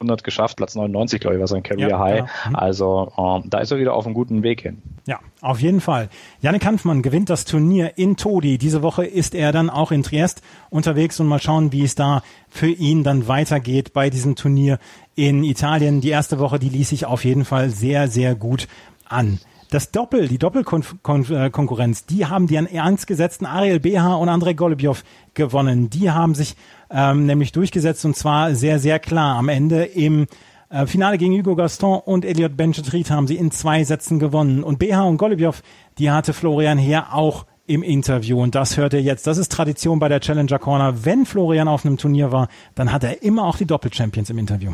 100 0.00 0.24
geschafft, 0.24 0.56
Platz 0.56 0.74
99, 0.74 1.20
glaube 1.20 1.36
ich, 1.36 1.40
war 1.40 1.46
sein 1.46 1.62
Career 1.62 1.90
ja, 1.90 1.98
High. 1.98 2.18
Ja. 2.20 2.26
Mhm. 2.48 2.56
Also 2.56 3.12
ähm, 3.18 3.50
da 3.50 3.58
ist 3.58 3.70
er 3.70 3.78
wieder 3.78 3.92
auf 3.92 4.06
einem 4.06 4.14
guten 4.14 4.42
Weg 4.42 4.62
hin. 4.62 4.80
Ja, 5.06 5.20
auf 5.42 5.60
jeden 5.60 5.82
Fall. 5.82 6.08
Janik 6.40 6.64
Hanfmann 6.64 7.02
gewinnt 7.02 7.28
das 7.28 7.44
Turnier 7.44 7.98
in 7.98 8.16
Todi. 8.16 8.56
Diese 8.56 8.82
Woche 8.82 9.04
ist 9.04 9.34
er 9.34 9.52
dann 9.52 9.68
auch 9.68 9.92
in 9.92 10.02
Triest 10.02 10.42
unterwegs 10.70 11.20
und 11.20 11.26
mal 11.26 11.40
schauen, 11.40 11.72
wie 11.72 11.84
es 11.84 11.94
da 11.94 12.22
für 12.48 12.70
ihn 12.70 13.04
dann 13.04 13.28
weitergeht 13.28 13.92
bei 13.92 14.08
diesem 14.08 14.36
Turnier 14.36 14.78
in 15.16 15.44
Italien. 15.44 16.00
Die 16.00 16.08
erste 16.08 16.38
Woche, 16.38 16.58
die 16.58 16.70
ließ 16.70 16.88
sich 16.88 17.04
auf 17.04 17.26
jeden 17.26 17.44
Fall 17.44 17.68
sehr, 17.68 18.08
sehr 18.08 18.34
gut 18.34 18.68
an. 19.06 19.38
Das 19.70 19.92
Doppel, 19.92 20.26
die 20.26 20.38
Doppelkonkurrenz, 20.38 22.04
die 22.04 22.26
haben 22.26 22.48
die 22.48 22.58
an 22.58 22.66
ernst 22.66 23.06
gesetzten 23.06 23.46
Ariel 23.46 23.78
BH 23.78 24.16
und 24.16 24.28
Andrei 24.28 24.52
Golubjov 24.52 25.04
gewonnen. 25.34 25.90
Die 25.90 26.10
haben 26.10 26.34
sich 26.34 26.56
ähm, 26.90 27.24
nämlich 27.24 27.52
durchgesetzt 27.52 28.04
und 28.04 28.16
zwar 28.16 28.56
sehr, 28.56 28.80
sehr 28.80 28.98
klar. 28.98 29.36
Am 29.36 29.48
Ende 29.48 29.84
im 29.84 30.26
äh, 30.70 30.86
Finale 30.86 31.18
gegen 31.18 31.34
Hugo 31.34 31.54
Gaston 31.54 32.00
und 32.00 32.24
Elliot 32.24 32.56
Benchetrit 32.56 33.12
haben 33.12 33.28
sie 33.28 33.36
in 33.36 33.52
zwei 33.52 33.84
Sätzen 33.84 34.18
gewonnen. 34.18 34.64
Und 34.64 34.80
BH 34.80 35.04
und 35.04 35.18
Golubjov, 35.18 35.62
die 35.98 36.10
hatte 36.10 36.32
Florian 36.32 36.78
Heer 36.78 37.14
auch 37.14 37.46
im 37.68 37.84
Interview. 37.84 38.42
Und 38.42 38.56
das 38.56 38.76
hört 38.76 38.92
ihr 38.92 39.02
jetzt. 39.02 39.28
Das 39.28 39.38
ist 39.38 39.52
Tradition 39.52 40.00
bei 40.00 40.08
der 40.08 40.18
Challenger 40.18 40.58
Corner. 40.58 41.04
Wenn 41.04 41.26
Florian 41.26 41.68
auf 41.68 41.86
einem 41.86 41.96
Turnier 41.96 42.32
war, 42.32 42.48
dann 42.74 42.90
hat 42.90 43.04
er 43.04 43.22
immer 43.22 43.44
auch 43.44 43.56
die 43.56 43.66
Doppel-Champions 43.66 44.30
im 44.30 44.38
Interview. 44.38 44.72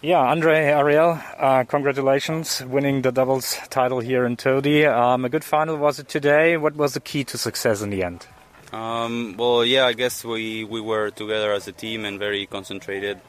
Yeah, 0.00 0.20
Andre 0.20 0.66
Ariel, 0.66 1.18
uh, 1.38 1.64
congratulations 1.64 2.62
winning 2.64 3.02
the 3.02 3.10
doubles 3.10 3.56
title 3.68 3.98
here 3.98 4.24
in 4.26 4.36
Todi. 4.36 4.86
Um, 4.86 5.24
a 5.24 5.28
good 5.28 5.42
final 5.42 5.76
was 5.76 5.98
it 5.98 6.08
today? 6.08 6.56
What 6.56 6.76
was 6.76 6.94
the 6.94 7.00
key 7.00 7.24
to 7.24 7.36
success 7.36 7.82
in 7.82 7.90
the 7.90 8.04
end? 8.04 8.24
Um, 8.72 9.34
well, 9.36 9.64
yeah, 9.64 9.86
I 9.86 9.94
guess 9.94 10.24
we, 10.24 10.62
we 10.62 10.80
were 10.80 11.10
together 11.10 11.52
as 11.52 11.66
a 11.66 11.72
team 11.72 12.04
and 12.04 12.16
very 12.16 12.46
concentrated. 12.46 13.20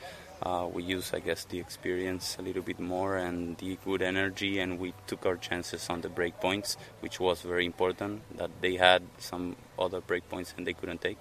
Uh, 0.44 0.70
we 0.72 0.84
used, 0.84 1.16
I 1.16 1.22
guess, 1.22 1.44
the 1.46 1.60
experience 1.60 2.38
a 2.38 2.44
little 2.44 2.62
bit 2.62 2.80
more 2.80 3.18
and 3.18 3.58
the 3.58 3.80
good 3.84 4.04
energy, 4.04 4.60
and 4.60 4.78
we 4.78 4.94
took 5.08 5.26
our 5.26 5.38
chances 5.38 5.90
on 5.90 6.02
the 6.02 6.10
break 6.10 6.40
points, 6.40 6.78
which 7.00 7.20
was 7.20 7.42
very 7.42 7.66
important. 7.66 8.22
That 8.38 8.52
they 8.62 8.76
had 8.76 9.02
some 9.18 9.56
other 9.80 10.02
break 10.02 10.30
points 10.30 10.54
and 10.56 10.68
they 10.68 10.74
couldn't 10.74 11.02
take 11.02 11.18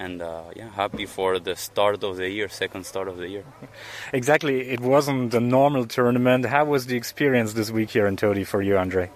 and 0.00 0.22
uh, 0.22 0.44
yeah, 0.56 0.70
happy 0.70 1.04
for 1.04 1.38
the 1.38 1.54
start 1.54 2.02
of 2.02 2.16
the 2.16 2.28
year, 2.28 2.48
second 2.48 2.84
start 2.86 3.06
of 3.06 3.18
the 3.18 3.28
year. 3.28 3.44
Exactly, 4.12 4.70
it 4.70 4.80
wasn't 4.80 5.34
a 5.34 5.40
normal 5.40 5.84
tournament. 5.86 6.46
How 6.46 6.64
was 6.64 6.86
the 6.86 6.96
experience 6.96 7.52
this 7.52 7.70
week 7.70 7.90
here 7.90 8.06
in 8.06 8.16
Todi 8.16 8.44
for 8.44 8.62
you, 8.62 8.78
Andre? 8.78 9.10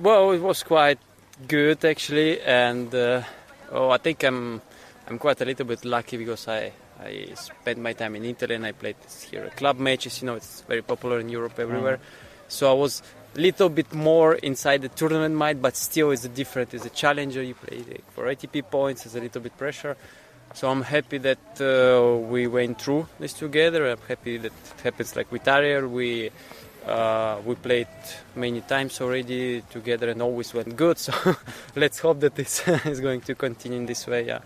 Well, 0.00 0.30
it 0.30 0.40
was 0.40 0.62
quite 0.62 1.00
good 1.48 1.84
actually, 1.84 2.40
and 2.40 2.94
uh, 2.94 3.22
oh, 3.72 3.90
I 3.90 3.98
think 3.98 4.22
I'm 4.22 4.62
I'm 5.08 5.18
quite 5.18 5.40
a 5.40 5.44
little 5.44 5.66
bit 5.66 5.84
lucky 5.84 6.16
because 6.16 6.46
I 6.46 6.72
I 7.02 7.34
spent 7.34 7.78
my 7.78 7.92
time 7.92 8.14
in 8.14 8.24
Italy 8.24 8.54
and 8.54 8.66
I 8.66 8.72
played 8.72 8.96
here 9.30 9.50
club 9.56 9.78
matches. 9.78 10.22
You 10.22 10.26
know, 10.26 10.36
it's 10.36 10.62
very 10.62 10.82
popular 10.82 11.18
in 11.18 11.28
Europe 11.28 11.58
everywhere. 11.58 11.96
Mm. 11.96 12.48
So 12.48 12.70
I 12.70 12.74
was 12.74 13.02
little 13.34 13.68
bit 13.68 13.92
more 13.92 14.34
inside 14.34 14.82
the 14.82 14.88
tournament 14.88 15.34
mind, 15.34 15.62
but 15.62 15.76
still 15.76 16.10
it's 16.10 16.24
a 16.24 16.28
different. 16.28 16.74
It's 16.74 16.86
a 16.86 16.90
challenger. 16.90 17.42
You 17.42 17.54
play 17.54 17.82
for 18.10 18.24
ATP 18.24 18.70
points. 18.70 19.06
It's 19.06 19.14
a 19.14 19.20
little 19.20 19.40
bit 19.40 19.56
pressure. 19.56 19.96
So 20.54 20.70
I'm 20.70 20.82
happy 20.82 21.18
that 21.18 21.60
uh, 21.60 22.16
we 22.16 22.46
went 22.46 22.80
through 22.80 23.06
this 23.20 23.34
together. 23.34 23.90
I'm 23.90 24.00
happy 24.08 24.38
that 24.38 24.52
it 24.52 24.80
happens 24.82 25.14
like 25.14 25.30
with 25.30 25.46
Ariel. 25.46 25.88
We 25.88 26.30
uh, 26.86 27.38
we 27.44 27.54
played 27.54 27.86
many 28.34 28.62
times 28.62 29.00
already 29.00 29.62
together 29.70 30.08
and 30.08 30.22
always 30.22 30.54
went 30.54 30.74
good. 30.74 30.98
So 31.08 31.12
let's 31.76 31.98
hope 31.98 32.20
that 32.20 32.34
this 32.34 32.66
is 32.86 33.00
going 33.00 33.20
to 33.22 33.34
continue 33.34 33.78
in 33.78 33.86
this 33.86 34.06
way. 34.06 34.26
Yeah. 34.26 34.40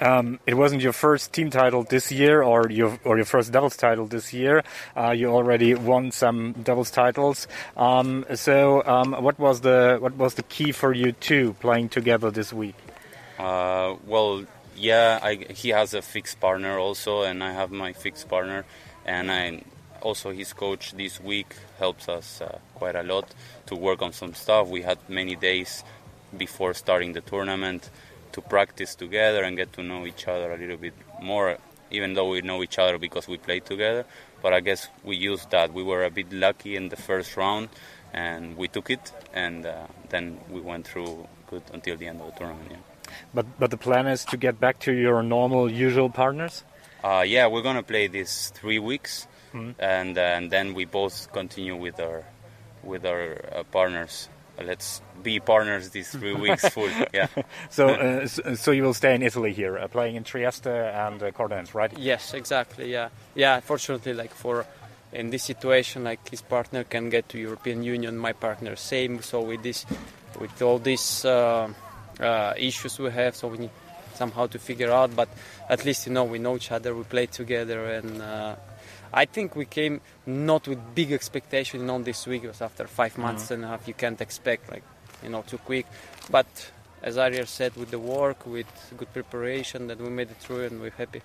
Um, 0.00 0.40
it 0.46 0.54
wasn't 0.54 0.82
your 0.82 0.92
first 0.92 1.32
team 1.32 1.50
title 1.50 1.82
this 1.82 2.10
year, 2.10 2.42
or 2.42 2.70
your 2.70 2.98
or 3.04 3.16
your 3.16 3.26
first 3.26 3.52
doubles 3.52 3.76
title 3.76 4.06
this 4.06 4.32
year. 4.32 4.62
Uh, 4.96 5.10
you 5.10 5.26
already 5.28 5.74
won 5.74 6.10
some 6.10 6.52
doubles 6.52 6.90
titles. 6.90 7.46
Um, 7.76 8.24
so, 8.34 8.82
um, 8.86 9.12
what 9.12 9.38
was 9.38 9.60
the 9.60 9.98
what 10.00 10.16
was 10.16 10.34
the 10.34 10.42
key 10.44 10.72
for 10.72 10.92
you 10.94 11.12
two 11.12 11.54
playing 11.60 11.90
together 11.90 12.30
this 12.30 12.52
week? 12.52 12.76
Uh, 13.38 13.96
well, 14.06 14.44
yeah, 14.76 15.18
I, 15.22 15.34
he 15.34 15.70
has 15.70 15.94
a 15.94 16.02
fixed 16.02 16.40
partner 16.40 16.78
also, 16.78 17.22
and 17.22 17.44
I 17.44 17.52
have 17.52 17.70
my 17.70 17.92
fixed 17.92 18.28
partner, 18.28 18.64
and 19.04 19.30
I 19.30 19.62
also 20.00 20.30
his 20.30 20.52
coach 20.54 20.92
this 20.92 21.20
week 21.20 21.54
helps 21.78 22.08
us 22.08 22.40
uh, 22.40 22.58
quite 22.74 22.96
a 22.96 23.02
lot 23.02 23.26
to 23.66 23.76
work 23.76 24.00
on 24.00 24.12
some 24.12 24.34
stuff. 24.34 24.68
We 24.68 24.82
had 24.82 24.98
many 25.08 25.36
days 25.36 25.84
before 26.36 26.74
starting 26.74 27.12
the 27.12 27.20
tournament 27.20 27.90
to 28.32 28.40
practice 28.40 28.94
together 28.94 29.42
and 29.42 29.56
get 29.56 29.72
to 29.74 29.82
know 29.82 30.06
each 30.06 30.26
other 30.28 30.52
a 30.52 30.56
little 30.56 30.76
bit 30.76 30.94
more, 31.20 31.58
even 31.90 32.14
though 32.14 32.28
we 32.28 32.40
know 32.42 32.62
each 32.62 32.78
other 32.78 32.98
because 32.98 33.28
we 33.28 33.36
played 33.36 33.64
together. 33.64 34.04
But 34.42 34.52
I 34.52 34.60
guess 34.60 34.88
we 35.04 35.16
used 35.16 35.50
that. 35.50 35.72
We 35.72 35.82
were 35.82 36.04
a 36.04 36.10
bit 36.10 36.32
lucky 36.32 36.76
in 36.76 36.88
the 36.88 36.96
first 36.96 37.36
round 37.36 37.68
and 38.12 38.56
we 38.56 38.68
took 38.68 38.90
it, 38.90 39.12
and 39.32 39.66
uh, 39.66 39.86
then 40.08 40.40
we 40.50 40.60
went 40.60 40.86
through 40.86 41.26
good 41.48 41.62
until 41.72 41.96
the 41.96 42.06
end 42.06 42.20
of 42.20 42.32
the 42.32 42.38
tournament. 42.38 42.68
Yeah. 42.70 42.76
But 43.34 43.46
but 43.58 43.70
the 43.70 43.76
plan 43.76 44.06
is 44.06 44.24
to 44.26 44.36
get 44.36 44.60
back 44.60 44.78
to 44.80 44.92
your 44.92 45.22
normal, 45.22 45.70
usual 45.70 46.10
partners. 46.10 46.64
Uh, 47.02 47.24
yeah, 47.26 47.46
we're 47.46 47.62
gonna 47.62 47.82
play 47.82 48.06
these 48.06 48.52
three 48.54 48.78
weeks, 48.78 49.26
mm-hmm. 49.52 49.80
and 49.80 50.16
uh, 50.16 50.20
and 50.20 50.50
then 50.50 50.74
we 50.74 50.84
both 50.84 51.32
continue 51.32 51.76
with 51.76 52.00
our 52.00 52.24
with 52.82 53.04
our 53.04 53.38
uh, 53.52 53.62
partners 53.64 54.28
let's 54.64 55.00
be 55.22 55.40
partners 55.40 55.90
these 55.90 56.10
three 56.10 56.34
weeks 56.34 56.68
full. 56.68 56.88
Yeah. 57.12 57.26
so, 57.70 57.88
uh, 57.88 58.26
so 58.26 58.70
you 58.70 58.82
will 58.82 58.94
stay 58.94 59.14
in 59.14 59.22
Italy 59.22 59.52
here, 59.52 59.78
uh, 59.78 59.88
playing 59.88 60.16
in 60.16 60.24
Trieste 60.24 60.66
and 60.66 61.22
uh, 61.22 61.30
Cordense, 61.30 61.74
right? 61.74 61.92
Yes, 61.98 62.34
exactly. 62.34 62.92
Yeah, 62.92 63.08
yeah. 63.34 63.60
Fortunately, 63.60 64.14
like 64.14 64.32
for 64.32 64.66
in 65.12 65.30
this 65.30 65.42
situation, 65.42 66.04
like 66.04 66.28
his 66.28 66.42
partner 66.42 66.84
can 66.84 67.10
get 67.10 67.28
to 67.30 67.38
European 67.38 67.82
Union, 67.82 68.16
my 68.16 68.32
partner 68.32 68.76
same. 68.76 69.22
So 69.22 69.40
with 69.40 69.62
this, 69.62 69.86
with 70.38 70.62
all 70.62 70.78
these 70.78 71.24
uh, 71.24 71.68
uh, 72.20 72.54
issues 72.56 72.98
we 72.98 73.10
have, 73.10 73.34
so 73.34 73.48
we 73.48 73.58
need 73.58 73.70
somehow 74.14 74.46
to 74.48 74.58
figure 74.58 74.90
out. 74.92 75.14
But 75.16 75.28
at 75.68 75.84
least 75.84 76.06
you 76.06 76.12
know 76.12 76.24
we 76.24 76.38
know 76.38 76.56
each 76.56 76.70
other, 76.70 76.94
we 76.94 77.04
play 77.04 77.26
together, 77.26 77.86
and 77.86 78.22
uh, 78.22 78.56
I 79.12 79.24
think 79.24 79.56
we 79.56 79.64
came 79.64 80.00
not 80.26 80.68
with 80.68 80.78
big 80.94 81.12
expectation 81.12 81.88
on 81.90 82.04
this 82.04 82.26
week 82.26 82.42
because 82.42 82.62
after 82.62 82.86
five 82.86 83.12
mm-hmm. 83.12 83.22
months 83.22 83.44
mm-hmm. 83.44 83.54
and 83.54 83.64
a 83.64 83.68
half 83.68 83.88
you 83.88 83.94
can't 83.94 84.20
expect 84.20 84.70
like 84.70 84.84
you 85.22 85.28
know 85.28 85.42
too 85.42 85.58
quick. 85.58 85.86
But 86.30 86.70
as 87.02 87.16
Ariel 87.16 87.46
said, 87.46 87.76
with 87.76 87.90
the 87.90 87.98
work, 87.98 88.46
with 88.46 88.66
good 88.96 89.12
preparation, 89.12 89.86
that 89.86 89.98
we 89.98 90.10
made 90.10 90.30
it 90.30 90.36
through 90.36 90.64
and 90.66 90.80
we're 90.80 90.90
happy. 90.90 91.22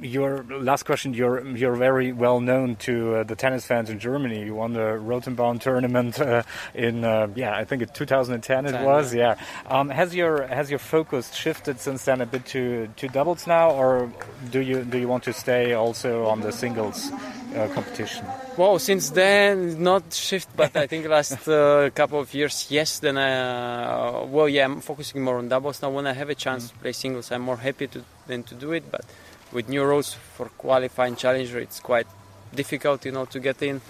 Your 0.00 0.44
last 0.44 0.84
question. 0.84 1.14
You're 1.14 1.46
you're 1.56 1.76
very 1.76 2.12
well 2.12 2.40
known 2.40 2.76
to 2.76 3.16
uh, 3.16 3.22
the 3.24 3.36
tennis 3.36 3.66
fans 3.66 3.90
in 3.90 3.98
Germany. 3.98 4.44
You 4.44 4.54
won 4.54 4.72
the 4.72 4.98
Rotenbaum 4.98 5.60
tournament 5.60 6.20
uh, 6.20 6.42
in 6.74 7.04
uh, 7.04 7.28
yeah, 7.34 7.56
I 7.56 7.64
think 7.64 7.82
in 7.82 7.88
2010 7.88 8.66
it 8.66 8.84
was. 8.84 9.14
Yeah. 9.14 9.36
Um, 9.66 9.88
has 9.90 10.14
your 10.14 10.46
has 10.46 10.70
your 10.70 10.78
focus 10.78 11.34
shifted 11.34 11.80
since 11.80 12.04
then 12.04 12.20
a 12.20 12.26
bit 12.26 12.46
to 12.46 12.88
to 12.96 13.08
doubles 13.08 13.46
now, 13.46 13.70
or 13.70 14.10
do 14.50 14.60
you 14.60 14.84
do 14.84 14.98
you 14.98 15.08
want 15.08 15.24
to 15.24 15.32
stay 15.32 15.72
also 15.72 16.26
on 16.26 16.40
the 16.40 16.52
singles 16.52 17.10
uh, 17.54 17.68
competition? 17.74 18.26
Well, 18.56 18.78
since 18.78 19.10
then, 19.10 19.82
not 19.82 20.12
shift, 20.12 20.48
but 20.56 20.76
I 20.76 20.86
think 20.86 21.06
last 21.06 21.46
uh, 21.46 21.90
couple 21.90 22.18
of 22.20 22.32
years, 22.32 22.66
yes. 22.70 22.98
Then, 23.00 23.18
I, 23.18 23.32
uh, 23.32 24.26
well, 24.26 24.48
yeah, 24.48 24.64
I'm 24.64 24.80
focusing 24.80 25.22
more 25.22 25.38
on 25.38 25.48
doubles 25.48 25.82
now. 25.82 25.90
When 25.90 26.06
I 26.06 26.14
have 26.14 26.30
a 26.30 26.34
chance 26.34 26.70
to 26.70 26.76
play 26.76 26.92
singles, 26.92 27.30
I'm 27.30 27.42
more 27.42 27.58
happy 27.58 27.86
to 27.88 28.02
than 28.26 28.42
to 28.44 28.54
do 28.54 28.72
it. 28.72 28.90
But 28.90 29.04
with 29.52 29.68
new 29.68 29.84
rules 29.84 30.14
for 30.14 30.46
qualifying 30.58 31.16
challenger, 31.16 31.58
it's 31.58 31.80
quite 31.80 32.06
difficult, 32.54 33.04
you 33.04 33.12
know, 33.12 33.24
to 33.26 33.40
get 33.40 33.62
in. 33.62 33.80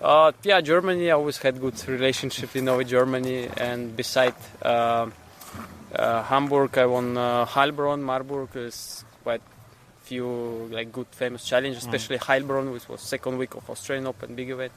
Uh, 0.00 0.32
yeah, 0.42 0.60
Germany. 0.60 1.10
I 1.10 1.14
always 1.14 1.38
had 1.38 1.60
good 1.60 1.76
relationship, 1.88 2.54
you 2.54 2.62
know, 2.62 2.78
with 2.78 2.88
Germany. 2.88 3.48
And 3.56 3.94
beside 3.94 4.34
uh, 4.62 5.10
uh, 5.94 6.22
Hamburg, 6.22 6.78
I 6.78 6.86
won 6.86 7.16
uh, 7.16 7.44
Heilbronn. 7.44 8.00
Marburg 8.00 8.56
is 8.56 9.04
quite 9.22 9.42
few 10.02 10.68
like 10.72 10.90
good 10.90 11.06
famous 11.10 11.44
challenges, 11.44 11.84
especially 11.84 12.18
mm. 12.18 12.22
Heilbronn, 12.22 12.72
which 12.72 12.88
was 12.88 13.00
second 13.00 13.36
week 13.38 13.54
of 13.54 13.68
Australian 13.68 14.06
Open 14.06 14.34
big 14.34 14.50
event. 14.50 14.72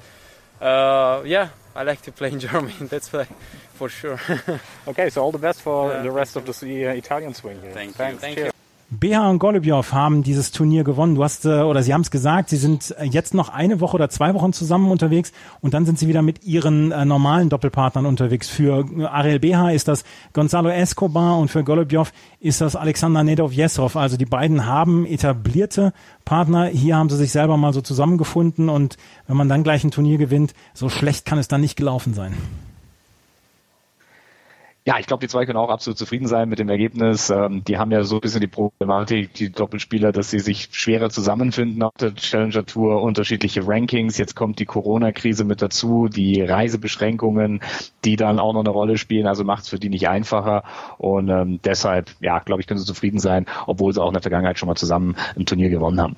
Uh, 0.59 1.23
yeah, 1.25 1.49
I 1.75 1.84
like 1.84 2.01
to 2.03 2.11
play 2.11 2.31
in 2.31 2.39
Germany. 2.47 2.73
That's 2.81 3.11
why, 3.11 3.25
for 3.73 3.89
sure. 3.89 4.19
okay, 4.88 5.09
so 5.09 5.23
all 5.23 5.31
the 5.31 5.38
best 5.38 5.61
for 5.61 6.01
the 6.01 6.11
rest 6.11 6.36
of 6.36 6.45
the 6.45 6.88
uh, 6.88 6.93
Italian 6.93 7.34
swing 7.34 7.61
here. 7.61 7.71
Thank 7.71 7.95
Thanks. 7.95 8.15
you. 8.15 8.19
Thank 8.19 8.38
you. 8.38 8.52
BH 8.99 9.29
und 9.29 9.39
Golubjow 9.39 9.91
haben 9.91 10.23
dieses 10.23 10.51
Turnier 10.51 10.83
gewonnen. 10.83 11.15
Du 11.15 11.23
hast, 11.23 11.45
äh, 11.45 11.61
oder 11.61 11.83
sie 11.83 11.93
haben 11.93 12.01
es 12.01 12.11
gesagt, 12.11 12.49
sie 12.49 12.57
sind 12.57 12.95
äh, 12.97 13.05
jetzt 13.05 13.33
noch 13.33 13.49
eine 13.49 13.79
Woche 13.79 13.95
oder 13.95 14.09
zwei 14.09 14.33
Wochen 14.33 14.53
zusammen 14.53 14.91
unterwegs 14.91 15.31
und 15.61 15.73
dann 15.73 15.85
sind 15.85 15.99
sie 15.99 16.07
wieder 16.07 16.21
mit 16.21 16.43
ihren 16.43 16.91
äh, 16.91 17.05
normalen 17.05 17.49
Doppelpartnern 17.49 18.05
unterwegs. 18.05 18.49
Für 18.49 18.85
Ariel 19.09 19.39
BH 19.39 19.71
ist 19.71 19.87
das 19.87 20.03
Gonzalo 20.33 20.69
Escobar 20.69 21.37
und 21.37 21.49
für 21.49 21.63
Golubjow 21.63 22.11
ist 22.39 22.61
das 22.61 22.75
Alexander 22.75 23.23
Nedov-Jesrov. 23.23 23.95
Also 23.95 24.17
die 24.17 24.25
beiden 24.25 24.65
haben 24.65 25.05
etablierte 25.05 25.93
Partner. 26.25 26.65
Hier 26.65 26.95
haben 26.95 27.09
sie 27.09 27.17
sich 27.17 27.31
selber 27.31 27.57
mal 27.57 27.73
so 27.73 27.81
zusammengefunden 27.81 28.69
und 28.69 28.97
wenn 29.27 29.37
man 29.37 29.49
dann 29.49 29.63
gleich 29.63 29.83
ein 29.83 29.91
Turnier 29.91 30.17
gewinnt, 30.17 30.53
so 30.73 30.89
schlecht 30.89 31.25
kann 31.25 31.39
es 31.39 31.47
dann 31.47 31.61
nicht 31.61 31.75
gelaufen 31.75 32.13
sein. 32.13 32.33
Ja, 34.86 34.99
ich 34.99 35.07
glaube, 35.07 35.21
die 35.21 35.29
zwei 35.29 35.45
können 35.45 35.57
auch 35.57 35.69
absolut 35.69 35.97
zufrieden 35.97 36.27
sein 36.27 36.49
mit 36.49 36.59
dem 36.59 36.67
Ergebnis. 36.67 37.29
Ähm, 37.29 37.63
die 37.63 37.77
haben 37.77 37.91
ja 37.91 38.03
so 38.03 38.15
ein 38.15 38.21
bisschen 38.21 38.41
die 38.41 38.47
Problematik, 38.47 39.34
die 39.34 39.49
Doppelspieler, 39.49 40.11
dass 40.11 40.29
sie 40.29 40.39
sich 40.39 40.67
schwerer 40.71 41.09
zusammenfinden 41.09 41.81
auf 41.84 41.93
der 41.97 42.13
Challenger 42.15 42.65
Tour, 42.65 43.01
unterschiedliche 43.01 43.65
Rankings. 43.65 44.17
Jetzt 44.17 44.36
kommt 44.36 44.59
die 44.59 44.65
Corona-Krise 44.65 45.45
mit 45.45 45.61
dazu, 45.61 46.09
die 46.09 46.41
Reisebeschränkungen, 46.41 47.61
die 48.03 48.17
dann 48.17 48.39
auch 48.39 48.51
noch 48.51 48.59
eine 48.59 48.71
Rolle 48.71 48.97
spielen. 48.97 49.25
Also 49.25 49.45
macht 49.45 49.63
es 49.63 49.69
für 49.69 49.79
die 49.79 49.89
nicht 49.89 50.09
einfacher. 50.09 50.63
Und 50.97 51.29
ähm, 51.29 51.59
deshalb, 51.63 52.13
ja, 52.19 52.39
glaube 52.39 52.59
ich, 52.59 52.67
können 52.67 52.79
sie 52.79 52.86
zufrieden 52.86 53.19
sein, 53.19 53.45
obwohl 53.67 53.93
sie 53.93 54.01
auch 54.01 54.07
in 54.07 54.13
der 54.13 54.21
Vergangenheit 54.21 54.59
schon 54.59 54.67
mal 54.67 54.75
zusammen 54.75 55.15
ein 55.38 55.45
Turnier 55.45 55.69
gewonnen 55.69 56.01
haben 56.01 56.17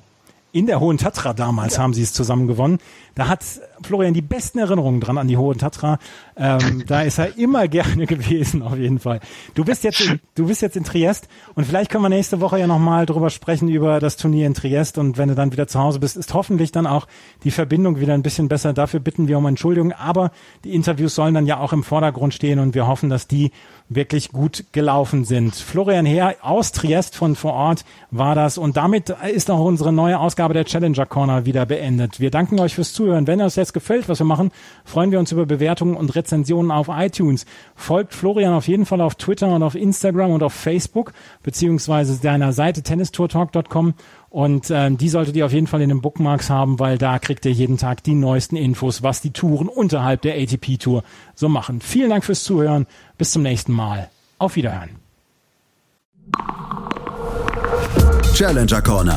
in 0.56 0.64
der 0.64 0.80
Hohen 0.80 0.96
Tatra 0.96 1.34
damals 1.34 1.76
ja. 1.76 1.82
haben 1.82 1.92
sie 1.92 2.02
es 2.02 2.14
zusammen 2.14 2.46
gewonnen. 2.46 2.78
Da 3.16 3.28
hat 3.28 3.42
Florian 3.82 4.12
die 4.12 4.20
besten 4.20 4.58
Erinnerungen 4.58 5.00
dran 5.00 5.16
an 5.16 5.26
die 5.26 5.38
Hohen 5.38 5.56
Tatra. 5.56 5.98
Ähm, 6.36 6.84
da 6.86 7.00
ist 7.00 7.18
er 7.18 7.38
immer 7.38 7.66
gerne 7.76 8.06
gewesen, 8.06 8.60
auf 8.62 8.76
jeden 8.76 8.98
Fall. 8.98 9.20
Du 9.54 9.64
bist 9.64 9.84
jetzt 9.84 10.02
in, 10.02 10.20
du 10.34 10.46
bist 10.46 10.60
jetzt 10.60 10.76
in 10.76 10.84
Triest 10.84 11.26
und 11.54 11.64
vielleicht 11.64 11.90
können 11.90 12.04
wir 12.04 12.10
nächste 12.10 12.42
Woche 12.42 12.58
ja 12.58 12.66
nochmal 12.66 13.06
drüber 13.06 13.30
sprechen 13.30 13.68
über 13.68 14.00
das 14.00 14.18
Turnier 14.18 14.46
in 14.46 14.52
Triest 14.52 14.98
und 14.98 15.16
wenn 15.16 15.30
du 15.30 15.34
dann 15.34 15.50
wieder 15.50 15.66
zu 15.66 15.80
Hause 15.80 15.98
bist, 15.98 16.18
ist 16.18 16.34
hoffentlich 16.34 16.72
dann 16.72 16.86
auch 16.86 17.06
die 17.42 17.50
Verbindung 17.50 18.00
wieder 18.00 18.12
ein 18.12 18.22
bisschen 18.22 18.48
besser. 18.48 18.74
Dafür 18.74 19.00
bitten 19.00 19.28
wir 19.28 19.38
um 19.38 19.46
Entschuldigung, 19.46 19.92
aber 19.92 20.30
die 20.64 20.74
Interviews 20.74 21.14
sollen 21.14 21.32
dann 21.32 21.46
ja 21.46 21.58
auch 21.58 21.72
im 21.72 21.84
Vordergrund 21.84 22.34
stehen 22.34 22.58
und 22.58 22.74
wir 22.74 22.86
hoffen, 22.86 23.08
dass 23.08 23.26
die 23.26 23.50
wirklich 23.88 24.30
gut 24.30 24.64
gelaufen 24.72 25.24
sind. 25.24 25.54
Florian 25.54 26.04
Heer 26.04 26.36
aus 26.42 26.72
Triest 26.72 27.16
von 27.16 27.34
vor 27.34 27.54
Ort 27.54 27.86
war 28.10 28.34
das 28.34 28.58
und 28.58 28.76
damit 28.76 29.08
ist 29.32 29.50
auch 29.50 29.64
unsere 29.64 29.90
neue 29.90 30.18
Ausgabe 30.20 30.52
der 30.52 30.66
Challenger 30.66 31.06
Corner 31.06 31.46
wieder 31.46 31.64
beendet. 31.64 32.20
Wir 32.20 32.30
danken 32.30 32.60
euch 32.60 32.74
fürs 32.74 32.92
Zuhören. 32.92 33.05
Wenn 33.08 33.40
euch 33.40 33.56
jetzt 33.56 33.72
gefällt, 33.72 34.08
was 34.08 34.18
wir 34.18 34.26
machen, 34.26 34.50
freuen 34.84 35.10
wir 35.10 35.18
uns 35.18 35.32
über 35.32 35.46
Bewertungen 35.46 35.96
und 35.96 36.14
Rezensionen 36.14 36.70
auf 36.70 36.88
iTunes. 36.90 37.46
Folgt 37.74 38.14
Florian 38.14 38.54
auf 38.54 38.68
jeden 38.68 38.86
Fall 38.86 39.00
auf 39.00 39.14
Twitter 39.14 39.48
und 39.48 39.62
auf 39.62 39.74
Instagram 39.74 40.30
und 40.30 40.42
auf 40.42 40.52
Facebook 40.52 41.12
beziehungsweise 41.42 42.14
seiner 42.14 42.52
Seite 42.52 42.82
tennistourtalk.com 42.82 43.94
und 44.28 44.70
äh, 44.70 44.90
die 44.90 45.08
solltet 45.08 45.36
ihr 45.36 45.46
auf 45.46 45.52
jeden 45.52 45.66
Fall 45.66 45.80
in 45.80 45.88
den 45.88 46.02
Bookmarks 46.02 46.50
haben, 46.50 46.78
weil 46.78 46.98
da 46.98 47.18
kriegt 47.18 47.46
ihr 47.46 47.52
jeden 47.52 47.78
Tag 47.78 48.02
die 48.02 48.14
neuesten 48.14 48.56
Infos, 48.56 49.02
was 49.02 49.20
die 49.20 49.30
Touren 49.30 49.68
unterhalb 49.68 50.22
der 50.22 50.34
ATP 50.34 50.78
Tour 50.78 51.04
so 51.34 51.48
machen. 51.48 51.80
Vielen 51.80 52.10
Dank 52.10 52.24
fürs 52.24 52.44
Zuhören. 52.44 52.86
Bis 53.16 53.32
zum 53.32 53.42
nächsten 53.42 53.72
Mal. 53.72 54.10
Auf 54.38 54.56
Wiederhören. 54.56 54.90
Challenger 58.34 58.82
Corner. 58.82 59.16